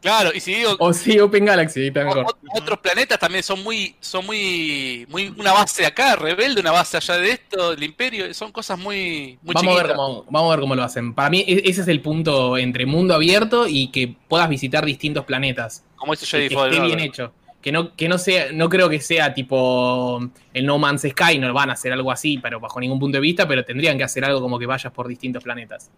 [0.01, 2.25] Claro, y si digo, O sí, Open Galaxy, está mejor.
[2.27, 6.97] o- otros planetas también son muy, son muy, muy una base acá, rebelde, una base
[6.97, 10.57] allá de esto, del imperio, son cosas muy, muy Vamos a, ver cómo, vamos a
[10.57, 11.15] ver cómo lo hacen.
[11.15, 15.25] Para mí, e- ese es el punto entre mundo abierto y que puedas visitar distintos
[15.25, 15.85] planetas.
[15.95, 17.33] Como Y Jedi que esté bien hecho.
[17.63, 20.21] Que no, que no sea, no creo que sea tipo
[20.53, 23.23] el No Man's Sky, no van a hacer algo así, pero bajo ningún punto de
[23.23, 25.91] vista, pero tendrían que hacer algo como que vayas por distintos planetas.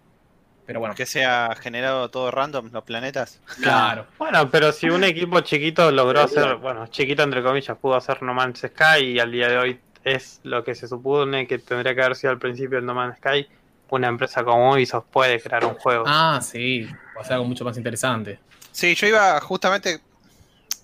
[0.66, 3.40] Pero bueno, Que sea generado todo random los planetas.
[3.62, 4.06] claro.
[4.18, 8.34] Bueno, pero si un equipo chiquito logró hacer, bueno, chiquito entre comillas, pudo hacer No
[8.34, 12.02] Man's Sky y al día de hoy es lo que se supone que tendría que
[12.02, 13.46] haber sido al principio el No Man's Sky,
[13.90, 16.04] una empresa como Ubisoft puede crear un juego.
[16.06, 16.86] Ah, sí,
[17.18, 18.38] o sea, algo mucho más interesante.
[18.72, 20.00] Sí, yo iba justamente.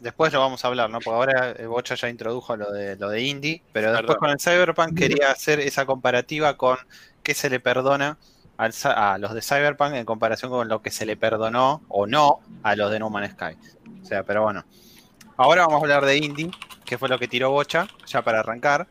[0.00, 0.98] Después lo vamos a hablar, ¿no?
[1.00, 4.40] Porque ahora eh, Bocha ya introdujo lo de lo de Indie, pero después con el
[4.40, 6.78] Cyberpunk quería hacer esa comparativa con
[7.22, 8.16] qué se le perdona
[8.56, 12.40] al a los de Cyberpunk en comparación con lo que se le perdonó o no
[12.62, 13.56] a los de No Man's Sky.
[14.02, 14.64] O sea, pero bueno.
[15.36, 16.50] Ahora vamos a hablar de Indie,
[16.84, 18.86] que fue lo que tiró Bocha, ya para arrancar.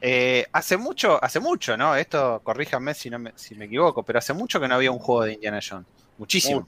[0.00, 1.96] Eh, hace mucho, hace mucho, ¿no?
[1.96, 4.98] Esto, corríjanme si, no me, si me equivoco, pero hace mucho que no había un
[4.98, 5.86] juego de Indiana Jones.
[6.18, 6.66] Muchísimo.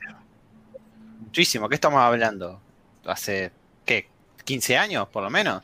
[1.21, 1.69] Muchísimo.
[1.69, 2.61] ¿Qué estamos hablando?
[3.05, 3.53] Hace,
[3.89, 4.09] ¿qué?
[4.47, 5.63] ¿15 años, por lo menos?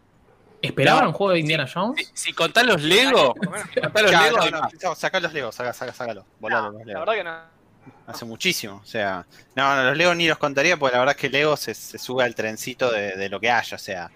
[0.62, 1.08] ¿Esperaban No.
[1.10, 2.10] un juego de Indiana Jones?
[2.14, 4.38] Si, si contás los Lego, contás los Lego,
[4.82, 6.24] no, sacá los Legos, saca, saca, sácalo.
[6.40, 7.54] Volalo, los La verdad que no.
[8.06, 8.80] Hace muchísimo.
[8.82, 11.54] O sea, no, no, los Legos ni los contaría porque la verdad es que Lego
[11.58, 13.74] se, se sube al trencito de, de lo que haya.
[13.74, 14.10] O sea,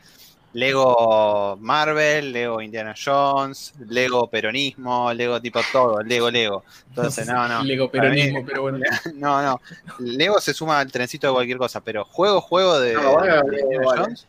[0.54, 6.64] Lego Marvel, Lego Indiana Jones, Lego peronismo, Lego tipo todo, Lego, Lego.
[6.88, 7.62] Entonces, no, no.
[7.62, 8.78] Lego mí- peronismo, pero bueno.
[9.14, 9.61] No, no.
[9.98, 13.61] Lego se suma al trencito de cualquier cosa, pero juego, juego de, No, bueno, de
[13.61, 14.26] Indiana igual, Jones.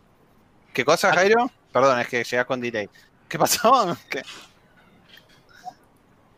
[0.74, 1.50] ¿Qué cosa, Jairo?
[1.72, 2.90] Perdón, es que llegás con delay.
[3.28, 3.98] ¿Qué pasó?
[4.10, 4.22] ¿Qué?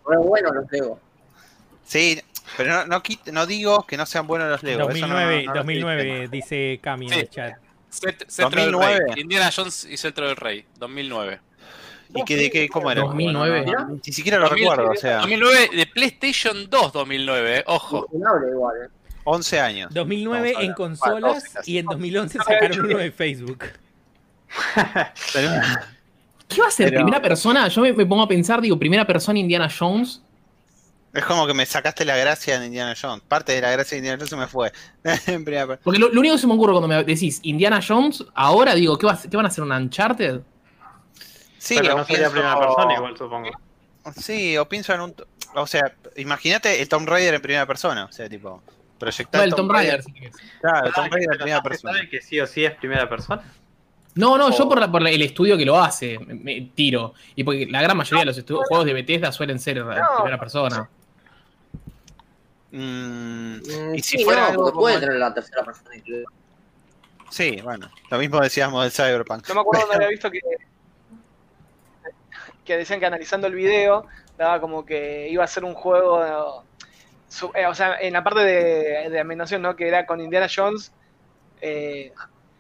[0.06, 1.00] Re bueno los Lego.
[1.86, 2.22] Sí,
[2.58, 4.89] pero no, no, no digo que no sean buenos los Lego.
[4.89, 7.20] eso no- 2009, no- no estoy 2009 dice Cami en Sí.
[7.20, 7.54] el chat.
[7.92, 9.06] Cet- Cetro del 2009.
[9.14, 9.22] Rey.
[9.22, 11.40] Indiana Jones y Cetro del Rey, 2009.
[12.10, 12.20] diciendo.
[12.20, 13.02] ¿Y qué, de qué, cómo era?
[13.02, 13.66] 2009.
[13.66, 17.58] No, no, no, ni siquiera lo 2000, recuerdo, o sea, 2009 de PlayStation 2 2009,
[17.60, 18.08] eh, ojo.
[18.14, 18.90] Igual, eh.
[19.24, 19.94] 11 años.
[19.94, 21.72] 2009 Estamos en consolas Bueno, 12 casi.
[21.74, 23.66] y en 2011 sacaron uno de Facebook.
[26.48, 26.90] ¿Qué va a ser?
[26.90, 27.68] Pero- ¿Primera persona?
[27.68, 30.22] Yo me, me pongo a pensar, digo, primera persona Indiana Jones.
[31.13, 33.21] Es como que me sacaste la gracia de Indiana Jones.
[33.28, 34.71] Parte de la gracia de Indiana Jones se me fue.
[35.84, 38.97] Porque lo, lo único que se me ocurre cuando me decís Indiana Jones, ahora digo,
[38.97, 39.63] ¿qué, va- qué van a hacer?
[39.63, 40.41] ¿Un Uncharted?
[41.58, 43.50] sí, pero o no sería primera persona igual, supongo.
[44.17, 45.15] Sí, o pienso en un.
[45.56, 48.06] O sea, imagínate el Tomb Raider en primera persona.
[48.06, 48.63] O sea, tipo,
[48.97, 49.41] proyectar.
[49.41, 50.02] No, el Tomb Raider.
[50.04, 50.36] si querés.
[50.62, 51.93] Claro, el Tomb Raider en primera ¿no persona.
[51.93, 53.43] sabe que sí o sí es primera persona?
[54.15, 57.13] No, no, yo por, la- por la- el estudio que lo hace, me, me tiro.
[57.36, 59.86] Y porque la gran mayoría de los juegos de Bethesda suelen ser en
[60.17, 60.89] primera persona.
[62.72, 66.26] Mm, Mm, Y si sí, fuera no, algo puede tener la tercera persona incluida.
[67.30, 67.90] sí, bueno.
[68.10, 69.48] Lo mismo decíamos del Cyberpunk.
[69.50, 70.40] No me acuerdo dónde había visto que,
[72.66, 74.06] que decían que analizando el video
[74.38, 76.64] daba como que iba a ser un juego,
[77.28, 79.76] su- eh, o sea, en la parte de, de ambientación, ¿no?
[79.76, 80.92] Que era con Indiana Jones
[81.62, 82.12] eh,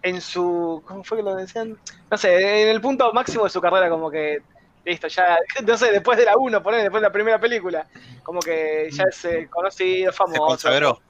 [0.03, 1.77] en su, ¿cómo fue que lo decían?
[2.09, 4.41] No sé, en el punto máximo de su carrera, como que
[4.85, 7.87] listo, ya, no sé, después de la 1, poner después de la primera película,
[8.23, 10.45] como que ya es eh, conocido, Se famoso.
[10.45, 11.01] consagró.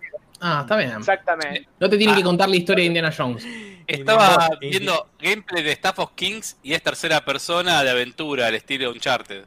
[0.43, 0.91] Ah, está bien.
[0.97, 1.67] Exactamente.
[1.79, 2.17] No te tienen Ah.
[2.17, 3.45] que contar la historia de Indiana Jones.
[3.85, 8.89] Estaba viendo gameplay de Staff of Kings y es tercera persona de aventura al estilo
[8.91, 9.45] Uncharted.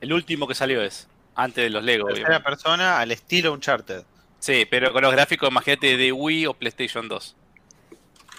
[0.00, 2.06] El último que salió es, antes de los Lego.
[2.06, 2.50] Tercera obviamente.
[2.50, 4.02] persona al estilo Uncharted.
[4.38, 7.36] Sí, pero con los gráficos, imagínate, de Wii o PlayStation 2.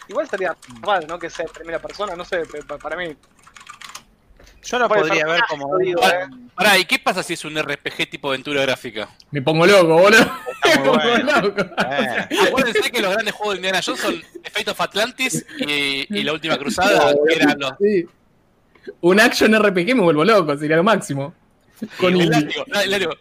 [0.07, 1.19] Igual estaría mal, ¿no?
[1.19, 2.43] Que sea primera persona, no sé,
[2.81, 3.15] para mí.
[4.63, 6.27] Yo lo podría ver como digo, Pará, eh.
[6.53, 9.07] pará, ¿y qué pasa si es un RPG tipo aventura gráfica?
[9.31, 10.31] Me pongo loco, boludo.
[10.65, 11.41] Me pongo bueno.
[11.41, 11.61] loco.
[11.61, 16.23] Eh, Acuérdense que los grandes juegos de Indiana Jones son Fate of Atlantis y, y
[16.23, 17.71] La Última Cruzada, que eran los...
[17.79, 18.05] Sí.
[19.01, 21.33] Un action RPG me vuelvo loco, sería lo máximo.
[21.97, 23.13] Con el un- látigo, el látigo.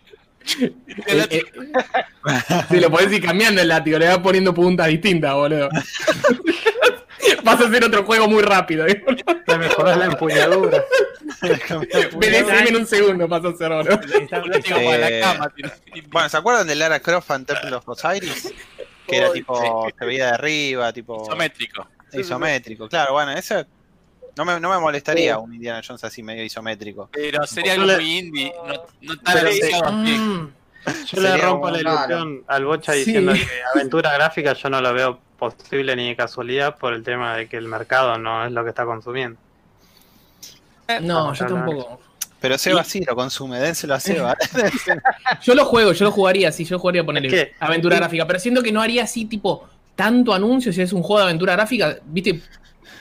[0.61, 0.75] El
[1.07, 1.47] Eh, látigo.
[1.63, 5.69] eh, sí, lo podés ir cambiando el látigo, le vas poniendo puntas distintas, boludo.
[7.45, 8.87] Vas a hacer otro juego muy rápido.
[8.87, 9.03] ¿eh?
[9.47, 10.85] Le mejorás la empuñadura.
[12.19, 13.71] Veneceme en un segundo, vas a hacer
[16.11, 18.53] Bueno, ¿se acuerdan de Lara Croft and Temple of Osiris?
[19.07, 21.87] Que era tipo, se veía de arriba, tipo Isométrico.
[22.13, 22.89] isométrico.
[22.89, 23.67] Claro, bueno, ese
[24.37, 27.09] no me, no me molestaría un Indiana Jones así medio isométrico.
[27.13, 30.05] Pero sería algo muy indie, no, no tan.
[30.05, 30.53] Mm,
[31.13, 32.99] Yo le rompo la ilusión al Bocha Sí.
[33.01, 37.37] diciendo que aventura gráfica yo no lo veo posible ni de casualidad por el tema
[37.37, 39.39] de que el mercado no es lo que está consumiendo.
[41.03, 41.57] No, yo no, no.
[41.57, 42.01] tampoco.
[42.41, 44.37] Pero Seba sí lo consume, dénselo a Seba.
[45.43, 48.63] Yo lo juego, yo lo jugaría así, yo jugaría ponerle que- aventura gráfica, pero siento
[48.63, 52.41] que no haría así tipo tanto anuncio si es un juego de aventura gráfica, viste,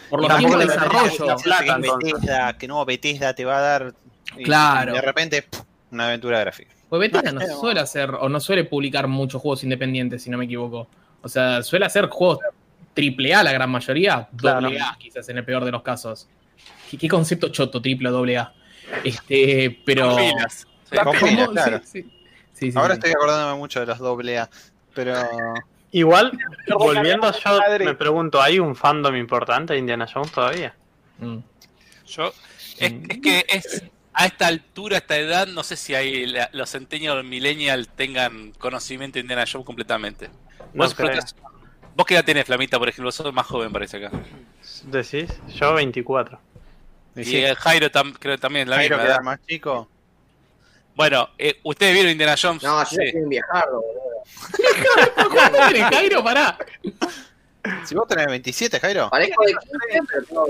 [0.10, 1.36] por los tiempos de desarrollo.
[1.44, 1.82] plata, que.
[2.04, 3.94] Bethesda, que no, Bethesda te va a dar.
[4.36, 4.92] y- Claro.
[4.94, 5.48] y de repente,
[5.92, 6.74] una aventura gráfica.
[6.90, 10.46] Pues Bethesda no suele hacer, o no suele publicar muchos juegos independientes, si no me
[10.46, 10.88] equivoco.
[11.22, 12.40] O sea, suele hacer juegos
[12.94, 14.62] triple A la gran mayoría, Claro.
[14.62, 16.28] doble A quizás en el peor de los casos.
[16.90, 18.54] ¿Qué, qué concepto choto, triple o doble A?
[19.04, 20.16] Este, pero...
[20.90, 21.82] Claro.
[21.84, 22.04] sí.
[22.54, 23.00] Sí, sí, Ahora sí.
[23.00, 24.50] estoy acordándome mucho de los doble A.
[24.96, 25.14] Pero
[25.92, 26.32] Igual,
[26.66, 30.74] Pero volviendo yo, me pregunto, ¿hay un fandom importante de Indiana Jones todavía?
[31.20, 31.38] Mm.
[32.08, 32.34] Yo,
[32.80, 36.50] es, es que es a esta altura, a esta edad, no sé si hay la-
[36.52, 40.30] los centennials millennials tengan conocimiento de Indiana Jones completamente.
[40.78, 41.10] No Vos, creo.
[41.12, 41.20] que-
[41.96, 44.12] vos que edad tenés, Flamita, por ejemplo, sos más joven parece acá.
[44.84, 45.28] ¿Decís?
[45.56, 46.40] Yo 24.
[47.16, 49.90] Y sí, eh, Jairo tam- creo que también, la Jairo misma queda más chico.
[50.96, 52.62] Bueno, eh, ¿ustedes vieron Indiana Jones?
[52.64, 52.96] No, yo Sí.
[52.96, 55.30] soy un viejardo, boludo.
[55.32, 56.24] ¿Cuánto tenés, Jairo?
[56.24, 56.58] Pará.
[57.86, 59.10] Si vos tenés 27, Jairo.
[59.10, 60.46] Parezco de 15, pero tengo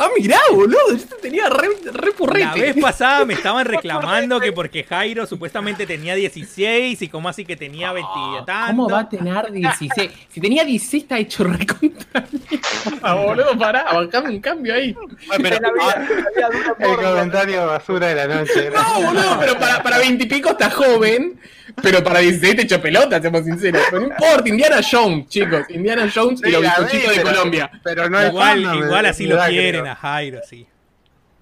[0.00, 4.50] Ah, mirá, boludo, yo te tenía re, re La vez pasada me estaban reclamando que
[4.50, 8.10] porque Jairo supuestamente tenía 16 y como así que tenía 20
[8.40, 8.66] y tanto.
[8.68, 10.10] ¿Cómo va a tener 16?
[10.30, 14.92] Si tenía 16 está hecho recontra mierda, boludo, pará, bancame un cambio ahí.
[14.92, 18.26] Bueno, pero, En la vida, ah, en la vida dura El comentario basura de la
[18.26, 18.70] noche.
[18.70, 21.38] No, boludo, pero para, para 20 y pico está joven,
[21.82, 23.82] pero para 16 te echo pelota, seamos sinceros.
[23.90, 27.70] Pero no importa, Indiana Jones, chicos, Indiana Jones y los bizcochitos de pero- Colombia.
[27.82, 29.84] Pero no es igual, igual así lo quieren.
[29.90, 30.66] A Jairo, sí.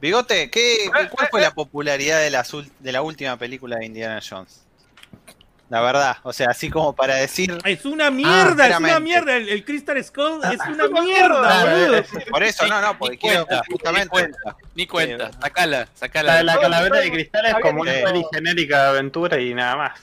[0.01, 2.47] Bigote, ¿qué, ¿cuál fue la popularidad de la,
[2.79, 4.65] de la última película de Indiana Jones?
[5.69, 7.59] La verdad, o sea, así como para decir.
[7.65, 9.37] Es una mierda, es una mierda.
[9.37, 12.03] El, el Crystal Skull es una mierda, boludo.
[12.31, 14.09] Por eso, no, no, porque ni quiero cuenta, ni justamente.
[14.09, 15.31] cuenta, ni cuenta.
[15.43, 16.33] Sacala, sacala.
[16.33, 19.77] La de la calavera de cristal es como una peli genérica de aventura y nada
[19.77, 20.01] más.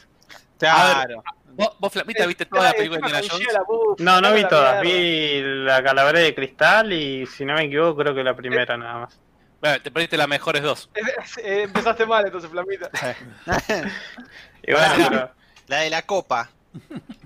[0.60, 1.24] Claro.
[1.58, 4.00] ¿Vos, vos, Flamita, viste toda la película de Indiana Jones?
[4.00, 4.82] No, no vi la todas.
[4.82, 9.00] Vi la calavera de cristal y si no me equivoco creo que la primera nada
[9.00, 9.20] más.
[9.62, 10.90] Bueno, te perdiste las mejores dos.
[11.44, 12.90] Eh, Empezaste mal entonces, Flamita.
[14.64, 15.32] Y bueno, pero-
[15.68, 16.50] La de la copa.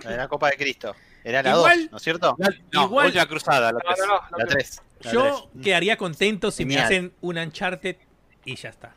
[0.03, 0.95] La de la copa de Cristo.
[1.23, 2.37] Era la Igual- 2, ¿no es cierto?
[2.71, 3.97] No, Igual- Última Cruzada, la No, tres.
[3.99, 4.13] no, no.
[4.31, 4.47] no La creo.
[4.57, 4.81] 3.
[5.11, 7.95] Yo quedaría contento si me hacen un Uncharted
[8.45, 8.93] y ya está.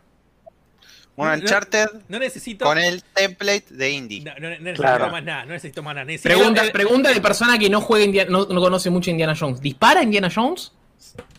[1.14, 2.64] Un No- Uncharted No necesito.
[2.64, 4.20] con el template de Indie.
[4.22, 5.10] No, no- no necesito Claro.
[5.10, 6.06] más nada, no necesito más nada.
[6.06, 9.60] Necesito- Pregunta, pregunta de persona que no juega Indiana, no, no conoce mucho Indiana Jones.
[9.60, 10.72] ¿Dispara Indiana Jones?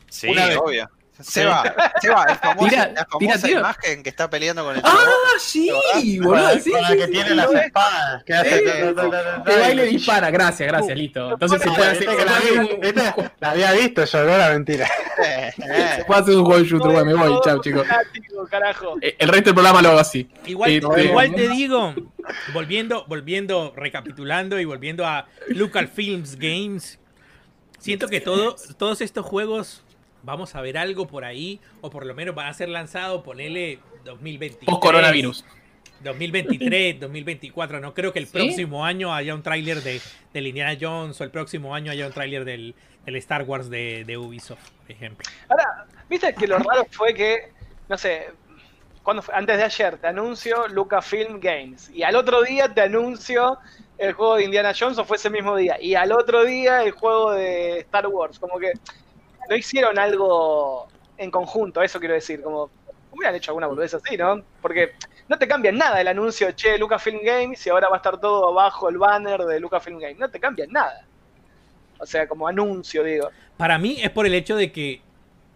[0.10, 0.58] Sí, Una vez.
[0.58, 0.90] obvio.
[1.22, 1.64] Seba,
[2.02, 5.06] Seba, el famoso- Tira, la famosa tira, imagen que está peleando con el ¡Ah, chabón.
[5.40, 5.70] sí!
[6.18, 8.24] con Boludo, la, sí, con la sí, que sí, tiene sí, las espadas.
[8.24, 11.34] Que hace Que baile y- dispara, gracias, gracias, listo.
[11.34, 14.90] Entonces se puede hacer, la, la había visto yo, no era mentira.
[15.24, 15.54] Eh,
[15.98, 17.86] se puede hacer un juego de shooter, me voy, chao chicos.
[19.02, 20.28] Eh, El resto del programa lo hago así.
[20.46, 21.94] Igual, Este- igual te digo,
[22.54, 27.00] volviendo, volviendo, recapitulando y volviendo a Lucasfilms Games,
[27.80, 29.84] siento que todo, todos estos juegos
[30.24, 33.80] vamos a ver algo por ahí, o por lo menos van a ser lanzados, ponele
[34.06, 34.66] 2023.
[34.66, 35.46] Post coronavirus.
[36.04, 37.80] 2023, 2024.
[37.80, 38.34] No creo que el ¿Sí?
[38.34, 40.02] próximo año haya un tráiler de,
[40.34, 44.04] del Indiana Jones o el próximo año haya un tráiler del, del Star Wars de,
[44.06, 45.30] de Ubisoft, por ejemplo.
[45.50, 47.52] Ahora, viste que lo raro fue que,
[47.88, 48.28] no sé,
[49.02, 49.34] cuando fue?
[49.36, 53.58] antes de ayer te anuncio Lucasfilm Games y al otro día te anuncio
[53.98, 56.92] el juego de Indiana Jones o fue ese mismo día y al otro día el
[56.92, 58.74] juego de Star Wars, como que
[59.50, 62.70] no hicieron algo en conjunto, eso quiero decir, como
[63.12, 64.44] hubieran hecho alguna boludez así, ¿no?
[64.62, 64.94] Porque
[65.28, 68.50] no te cambia nada el anuncio, che, Lucasfilm Games y ahora va a estar todo
[68.50, 71.06] abajo el banner de Lucasfilm Games, no te cambia nada.
[72.00, 73.30] O sea, como anuncio, digo.
[73.58, 75.02] Para mí es por el hecho de que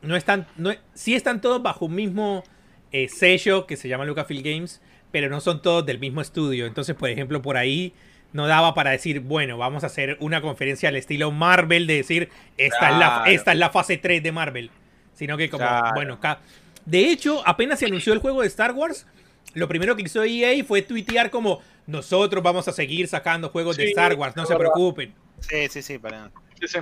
[0.01, 2.43] no están, no, sí están todos bajo un mismo
[2.91, 6.65] eh, sello que se llama Lucasfilm Games, pero no son todos del mismo estudio.
[6.65, 7.93] Entonces, por ejemplo, por ahí
[8.33, 12.29] no daba para decir, bueno, vamos a hacer una conferencia al estilo Marvel de decir,
[12.57, 14.69] esta, es, la, esta es la fase 3 de Marvel.
[15.13, 15.91] Sino que como, Claro.
[15.95, 16.39] bueno, ca-
[16.85, 19.07] de hecho, apenas se anunció el juego de Star Wars,
[19.53, 23.85] lo primero que hizo EA fue tuitear como, nosotros vamos a seguir sacando juegos de
[23.89, 24.71] Star Wars, no se verdad.
[24.73, 25.13] preocupen.
[25.39, 26.29] Sí, sí, sí, para.
[26.59, 26.79] Sí, sí.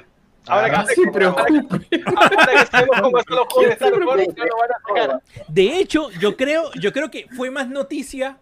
[0.48, 4.46] Ahora Ah, se que, ahora que sabemos cómo son los juegos de Star Wars, no
[4.46, 5.22] lo van a sacar.
[5.48, 8.38] De hecho, yo creo, yo creo que fue más noticia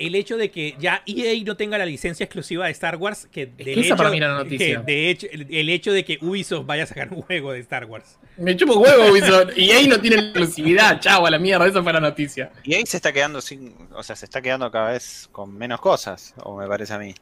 [0.00, 3.46] el hecho de que ya EA no tenga la licencia exclusiva de Star Wars, que
[3.46, 4.84] del que esa hecho, para mí era la noticia.
[4.84, 7.60] que de hecho, el, el hecho de que Ubisoft vaya a sacar un juego de
[7.60, 8.18] Star Wars.
[8.38, 9.50] Me chupo huevo, Ubisoft.
[9.56, 10.98] Y ahí no tiene exclusividad.
[11.00, 11.66] Chau, a la mierda.
[11.66, 12.50] Esa fue la noticia.
[12.64, 13.74] Y ahí se está quedando sin.
[13.92, 17.14] O sea, se está quedando cada vez con menos cosas, o me parece a mí.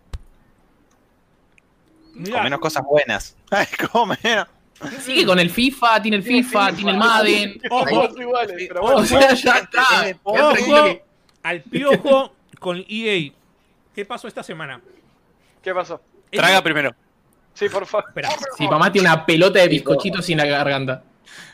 [2.15, 3.37] Mira, Con menos cosas buenas.
[3.51, 4.47] Ay, como menos.
[5.01, 7.61] Sigue con el FIFA, tiene el FIFA, tiene el Madden.
[7.69, 8.99] ojo, Todos iguales, pero bueno.
[8.99, 10.09] O sea, ya está.
[10.09, 11.01] Es ojo
[11.43, 13.33] al piojo con EA.
[13.95, 14.81] ¿Qué pasó esta semana?
[15.63, 16.01] ¿Qué pasó?
[16.31, 16.95] Traga primero.
[17.55, 18.09] Sí, por favor.
[18.09, 21.03] Espera, Sí, mamá tiene una pelota de bizcochitos sin la garganta.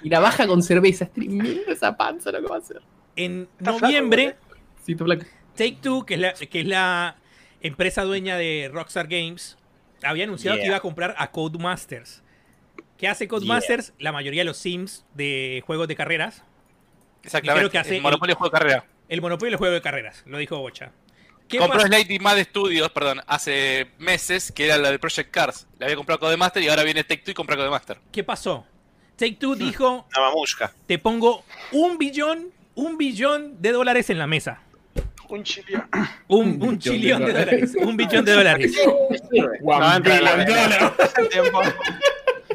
[0.03, 1.05] Y la baja con cerveza.
[1.05, 2.83] Es tremendo esa panza lo que va a hacer.
[3.17, 4.37] en noviembre,
[4.85, 5.25] flaco.
[5.57, 7.17] Take Two, que es la, que es la
[7.61, 9.57] empresa dueña de Rockstar Games,
[10.03, 12.23] había anunciado que iba a comprar a Codemasters.
[12.99, 13.95] ¿Qué hace Codemasters?
[13.99, 16.43] La mayoría de los sims de juegos de carreras.
[17.23, 17.61] Exactamente.
[17.61, 18.85] creo que hace el monopolio de juego de carrera.
[19.09, 20.93] El monopolio del juego de carreras, lo dijo Bocha.
[21.49, 21.81] ¿Qué Compró?
[21.81, 25.67] Slightly Mad Studios, perdón, hace meses, que era la de Project Cars.
[25.79, 27.99] Le había comprado Codemaster y ahora viene Take Two y compra Codemaster.
[28.11, 28.67] ¿Qué pasó?
[29.17, 30.73] Take Two dijo, Una mamushka.
[30.87, 34.61] te pongo un billón, un billón de dólares en la mesa.
[35.29, 35.85] Un chilio.
[36.29, 37.73] Un, Un chillón de de dólares.
[37.81, 38.73] Un billón de dólares.
[39.63, 40.95] La.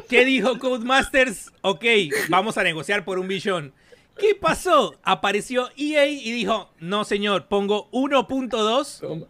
[0.08, 1.52] ¿Qué dijo Codemasters?
[1.60, 1.84] Ok,
[2.28, 3.72] vamos a negociar por un billón.
[4.18, 4.96] ¿Qué pasó?
[5.02, 9.26] Apareció EA y dijo, no señor, pongo 1.2 Toma.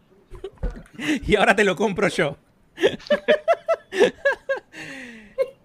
[1.27, 2.37] y ahora te lo compro yo.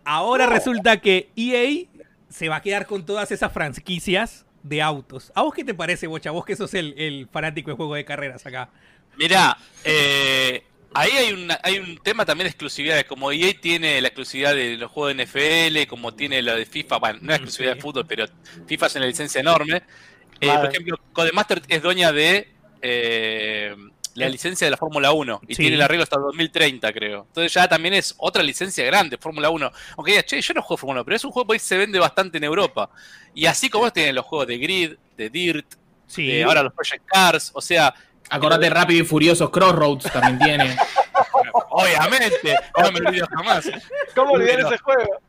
[0.08, 1.88] Ahora resulta que EA
[2.30, 5.32] se va a quedar con todas esas franquicias de autos.
[5.34, 6.30] ¿A vos qué te parece, Bocha?
[6.30, 8.70] Vos que sos el, el fanático de juego de carreras acá.
[9.18, 10.64] Mirá, eh,
[10.96, 13.06] ahí hay, una- hay un tema también de exclusividades.
[13.06, 16.98] Como EA tiene la exclusividad de los juegos de NFL, como tiene la de FIFA,
[16.98, 17.78] bueno, no es exclusividad Sí.
[17.78, 18.26] de fútbol, pero
[18.68, 19.84] FIFA es una licencia enorme.
[20.42, 20.60] Eh, Vale.
[20.62, 22.50] Por ejemplo, Codemaster es dueña de
[22.88, 23.76] eh,
[24.16, 25.62] la licencia de la Fórmula 1 y Sí.
[25.64, 27.26] tiene el arreglo hasta 2030, creo.
[27.28, 29.72] Entonces ya también es otra licencia grande, Fórmula 1.
[29.98, 32.00] Aunque digas, che, yo no juego Fórmula 1, pero es un juego que se vende
[32.00, 32.90] bastante en Europa.
[33.34, 35.66] Y así como tienen los juegos de Grid, de Dirt,
[36.08, 36.28] Sí.
[36.28, 37.94] de ahora los Project Cars, o sea,
[38.30, 40.78] Acordate, Rápido y Furiosos, Crossroads también tiene.
[41.70, 43.70] Obviamente, no me olvido jamás.
[44.16, 45.20] ¿Cómo olvidar Pero- ese juego?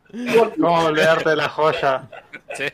[0.57, 2.09] ¿Cómo olvidarte de la joya?
[2.57, 2.65] Sí.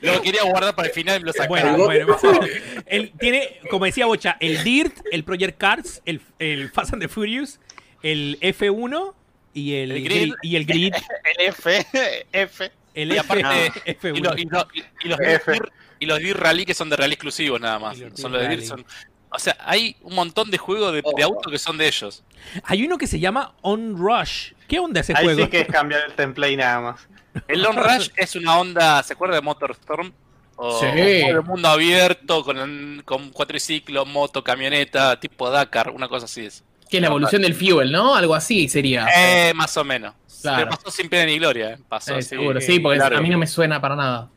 [0.00, 1.76] Lo quería guardar para el final y me lo sacaron.
[1.76, 2.40] Bueno, bueno.
[2.86, 7.08] Él tiene, como decía Bocha, el DIRT, el Project Cars, el, el Fast and the
[7.08, 7.60] Furious,
[8.02, 9.14] el F1
[9.52, 10.34] y el, El Grid.
[10.42, 10.94] y el Grid.
[11.38, 11.86] El F.
[12.32, 12.72] F.
[12.94, 14.16] El Y F, aparte, F1.
[14.16, 15.52] Y, lo- y lo- y- y los F.
[15.52, 17.98] DIR y los DIR Rally que son de rally exclusivos nada más.
[17.98, 18.66] Los Son los de DIR Rally.
[18.66, 18.86] son.
[19.32, 22.22] O sea, hay un montón de juegos de, de auto que son de ellos.
[22.64, 24.52] Hay uno que se llama On Rush.
[24.68, 25.44] ¿Qué onda ese Ahí juego?
[25.44, 27.00] sí que es cambiar el template nada más.
[27.46, 30.12] El Long Rush es una onda, ¿se acuerda de Motorstorm?
[30.56, 30.86] O, Sí.
[30.86, 30.90] o
[31.34, 36.64] de mundo abierto, con, con cuatriciclo, moto, camioneta, tipo Dakar, una cosa así es.
[36.90, 38.14] Que es la evolución del Fuel, ¿no?
[38.16, 39.06] Algo así sería.
[39.16, 40.12] Eh, más o menos.
[40.42, 40.64] Claro.
[40.64, 41.78] Pero pasó sin pena ni gloria, ¿eh?
[41.88, 43.18] Pasó Eh, seguro, sí, porque claro.
[43.18, 44.28] a mí no me suena para nada.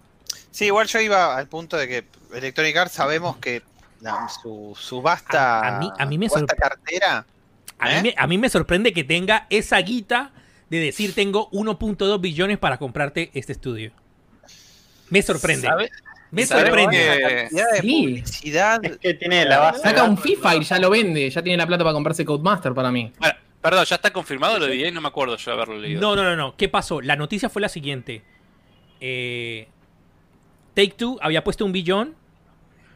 [0.52, 3.64] Sí, igual yo iba al punto de que Electronic Arts sabemos que
[4.04, 7.26] la- su, su vasta, A- a mí- a mí me vasta cartera.
[7.80, 8.02] A, ¿Eh?
[8.02, 10.32] mí me, a mí me sorprende que tenga esa guita
[10.70, 13.92] de decir tengo 1.2 billones para comprarte este estudio.
[15.10, 15.68] Me sorprende.
[15.68, 15.90] ¿Sabe?
[16.32, 17.48] Me ¿Sabes sorprende.
[17.52, 18.04] La de Sí.
[18.06, 18.84] publicidad.
[18.84, 19.80] Es que tiene la base.
[19.84, 20.18] Saca un.
[20.18, 21.30] FIFA y ya lo vende.
[21.30, 23.12] Ya tiene la plata para comprarse Codemaster para mí.
[23.20, 24.92] Bueno, perdón, ¿ya está confirmado lo de EA?
[24.92, 26.02] No me acuerdo yo haberlo leído.
[26.02, 26.56] No, no, no, no.
[26.58, 27.02] ¿Qué pasó?
[27.02, 28.24] La noticia fue la siguiente.
[29.00, 29.68] Eh,
[30.74, 32.16] Take Two había puesto un billón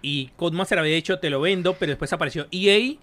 [0.02, 2.96] y Codemaster había dicho te lo vendo, pero después apareció EA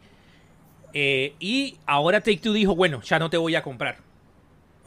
[0.93, 3.99] eh, y ahora Take Two dijo, bueno, ya no te voy a comprar.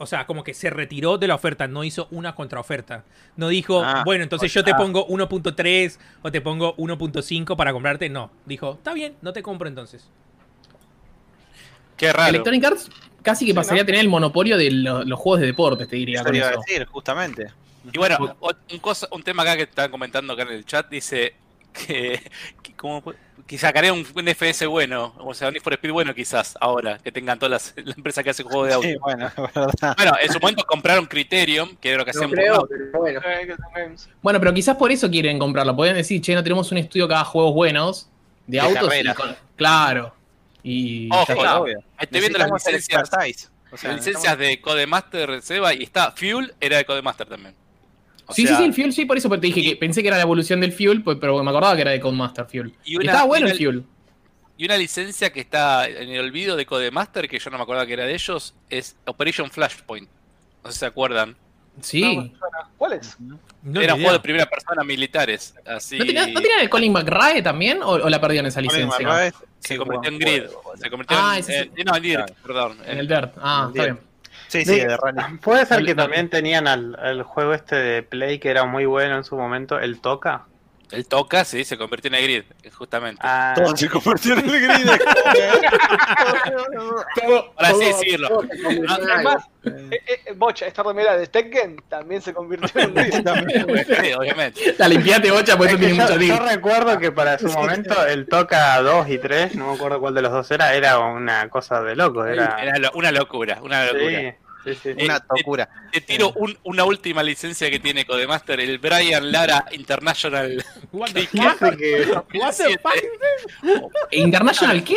[0.00, 3.04] O sea, como que se retiró de la oferta, no hizo una contraoferta.
[3.36, 7.72] No dijo, Ah, bueno, entonces yo te sea- pongo 1.3 o te pongo 1.5 para
[7.72, 8.08] comprarte.
[8.08, 10.08] No, dijo, está bien, no te compro entonces.
[11.96, 12.28] Qué raro.
[12.30, 12.90] Electronic Arts
[13.22, 16.20] casi que pasaría a tener el monopolio de lo- los juegos de deportes, te diría.
[16.20, 17.48] Eso iba a decir, justamente.
[17.92, 18.36] Y bueno,
[18.70, 21.34] un, cosa, un tema acá que estaban comentando acá en el chat dice
[21.86, 22.20] que,
[22.62, 23.02] que, como-
[23.46, 26.98] que sacaría un, un FS bueno, o sea, un Need for Speed bueno quizás ahora,
[26.98, 28.86] que tengan todas las, la empresa que hace juegos de auto.
[28.88, 29.94] Sí, bueno, es verdad.
[29.96, 32.68] Bueno, en su momento compraron Criterion, que era lo que hacían creo, Burnout.
[32.90, 33.20] pero bueno.
[34.22, 35.74] Bueno, pero quizás por eso quieren comprarlo.
[35.74, 38.10] Podrían decir, che, no tenemos un estudio que haga juegos buenos
[38.46, 38.82] de, De autos.
[38.82, 39.16] y carreras.
[39.16, 40.14] con- Claro.
[40.62, 41.60] Y Ojo, está.
[41.60, 41.82] obvio.
[41.98, 43.10] Estoy viendo las licencias.
[43.70, 47.54] O sea, licencias de Codemaster Seba y está Fuel era de Codemaster también.
[48.28, 50.08] O Sí, sea, sí, sí, el Fuel, sí, por eso te dije que pensé que
[50.08, 52.74] era la evolución del Fuel, pues, pero me acordaba que era de Codemaster Fuel.
[52.84, 53.84] Y Y una- estaba bueno y el Fuel.
[54.58, 57.86] Y una licencia que está en el olvido de Codemaster, que yo no me acordaba
[57.86, 60.08] que era de ellos, es Operation Flashpoint.
[60.62, 61.36] No sé si se acuerdan.
[61.80, 62.32] Sí.
[62.76, 63.16] ¿Cuál es?
[63.62, 65.54] No, Eran juegos de primera persona militares.
[65.64, 67.82] Así ¿No, tenía- ¿No tenían el Colin McRae también?
[67.82, 69.06] ¿O, o la perdieron esa Colin licencia?
[69.06, 70.42] McRae, se convirtió en grid.
[70.80, 71.70] Se convirtió Ah, en, ese sí.
[71.76, 72.42] en- no, en Dirt, Claro.
[72.44, 72.78] perdón.
[72.84, 73.32] En el Dirt.
[73.40, 73.98] Ah, está Bien.
[74.48, 75.38] Sí, sí, de rally.
[75.42, 79.16] Puede ser que también tenían al, al juego este de Play que era muy bueno
[79.16, 80.47] en su momento, el Toca.
[80.90, 83.20] El toca, sí, se convirtió en el grid, justamente.
[83.22, 84.86] Ah, Todo se convirtió en el grid.
[87.56, 88.28] Para así decirlo.
[88.28, 89.22] todo se convirtió en Es algo.
[89.30, 93.12] más, eh, eh, Bocha, esta remera de Tekken también se convirtió en grid.
[94.00, 94.74] Sí, obviamente.
[94.78, 98.06] La limpiate, bocha, porque Es eso tiene yo, mucho yo recuerdo que para su momento
[98.06, 101.48] el Toca 2 y 3, no me acuerdo cuál de los dos era, era una
[101.50, 102.24] cosa de loco.
[102.24, 104.20] Era, Era lo- una locura, una locura.
[104.20, 104.32] sí,
[104.64, 104.88] sí, sí.
[104.90, 105.68] Eh, Una locura.
[105.92, 110.64] Te tiro un- una última licencia que tiene Codemaster, el Brian Lara International.
[110.92, 111.62] What the ¿Qué fuck?
[111.62, 112.94] Así que- What the fuck?
[114.12, 114.96] ¿International qué?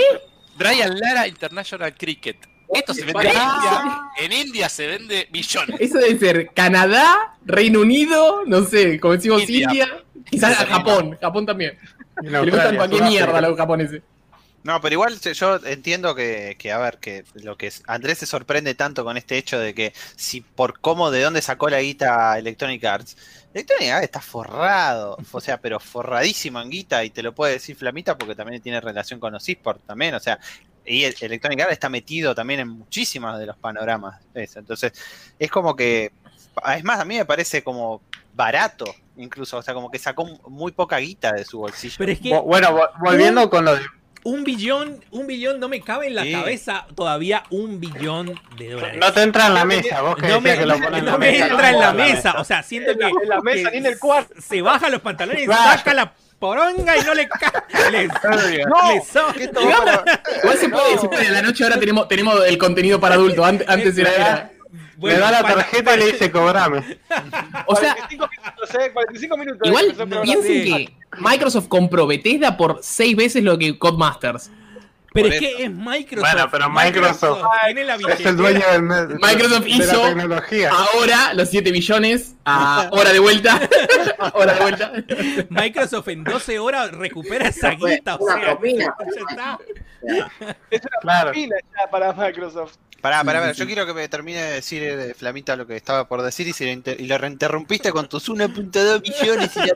[0.57, 2.37] Brian Lara International Cricket.
[2.73, 4.01] Esto se vende en India.
[4.17, 5.75] En India se vende millones.
[5.79, 9.67] Eso debe ser Canadá, Reino Unido, no sé, como decimos India.
[9.69, 10.03] India.
[10.29, 11.77] Quizás a Japón, Japón también.
[12.23, 12.87] Sudáfrica.
[13.09, 14.01] mierda a los japoneses.
[14.63, 18.19] No, pero igual se- yo entiendo que, que, a ver, que lo que es- Andrés
[18.19, 21.81] se sorprende tanto con este hecho de que si por cómo, de dónde sacó la
[21.81, 23.17] guita Electronic Arts.
[23.53, 27.75] Electronic Arts está forrado, o sea, pero forradísimo en guita y te lo puede decir
[27.75, 30.39] Flamita porque también tiene relación con los esports también, o sea,
[30.85, 34.21] y el- Electronic Arts está metido también en muchísimos de los panoramas.
[34.35, 34.59] eso.
[34.59, 34.93] Entonces,
[35.39, 36.11] es como que,
[36.75, 38.01] es más, a mí me parece como
[38.33, 38.85] barato,
[39.17, 41.95] incluso, o sea, como que sacó muy poca guita de su bolsillo.
[41.97, 43.81] Pero es que Bueno, vo- volviendo con lo de
[44.23, 46.31] un billón, un billón no me cabe en la Sí.
[46.31, 48.97] cabeza todavía un billón de dólares.
[48.99, 51.11] No te entra en la mesa, vos que No me, que lo pones en no
[51.13, 51.47] la me mesa.
[51.47, 52.33] entra en la mesa.
[52.39, 53.03] O sea, siento En que.
[53.03, 54.33] la- en la mesa, ni en el cuarto.
[54.41, 55.77] Se baja los pantalones, Claro.
[55.77, 57.51] saca la poronga y no le cae.
[57.83, 61.27] No, le so- Igual se puede, se puede.
[61.27, 63.45] A la noche ahora tenemos, tenemos el contenido para adultos.
[63.45, 64.51] Antes, antes era, era-
[65.01, 66.97] Bueno, le da la tarjeta y le dice cobrame.
[67.67, 69.67] O sea, 45 minutos, eh, 45 minutos.
[69.67, 74.49] igual piensen que Microsoft compró Bethesda por seis veces lo que Codemasters.
[75.13, 76.31] Pero Por es que es Microsoft.
[76.31, 78.81] Bueno, pero Microsoft tiene la Es el dueño del
[79.19, 80.71] Microsoft de hizo- la tecnología.
[80.71, 83.59] Ahora los 7 billones a hora de vuelta.
[84.33, 84.93] hora de vuelta.
[85.49, 88.15] Microsoft en 12 horas recupera esa guita.
[88.15, 88.95] O una sea, propina.
[88.99, 89.59] ya está.
[90.69, 91.31] Es una Claro.
[91.33, 92.75] pila ya para Microsoft.
[93.01, 96.07] Pará, pará, pará, yo quiero que me termine de decir eh, Flamita lo que estaba
[96.07, 99.75] por decir y, si le inter- y lo reinterrumpiste con tus 1.2 millones y la.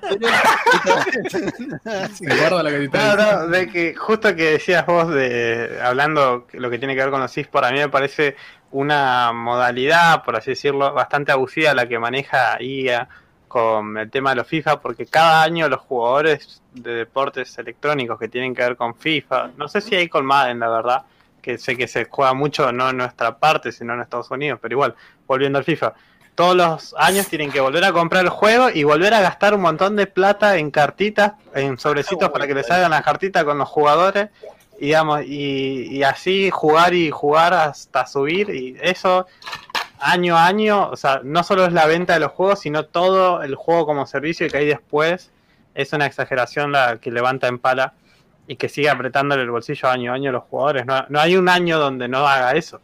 [2.21, 6.69] Me lo que te No, no, de que justo que decías vos de hablando lo
[6.69, 8.35] que tiene que ver con los eSports, a mí me parece
[8.71, 13.07] una modalidad, por así decirlo, bastante abusiva la que maneja IA
[13.47, 18.27] con el tema de los FIFA, porque cada año los jugadores de deportes electrónicos que
[18.27, 21.05] tienen que ver con FIFA, no sé si hay con Madden, la verdad,
[21.45, 24.73] que sé que se juega mucho no en nuestra parte, sino en Estados Unidos, pero
[24.73, 24.95] igual,
[25.27, 25.93] volviendo al FIFA,
[26.33, 29.61] todos los años tienen que volver a comprar el juego y volver a gastar un
[29.61, 33.69] montón de plata en cartitas, en sobrecitos para que les salgan las cartitas con los
[33.69, 34.29] jugadores,
[34.79, 39.27] y, digamos, y, y así jugar y jugar hasta subir, y eso
[39.99, 43.43] año a año, o sea, no solo es la venta de los juegos, sino todo
[43.43, 45.29] el juego como servicio que hay después,
[45.75, 47.93] es una exageración la que levanta en pala
[48.47, 50.85] y que sigue apretándole el bolsillo año a año a los jugadores.
[50.85, 52.81] No, no hay un año donde no haga eso.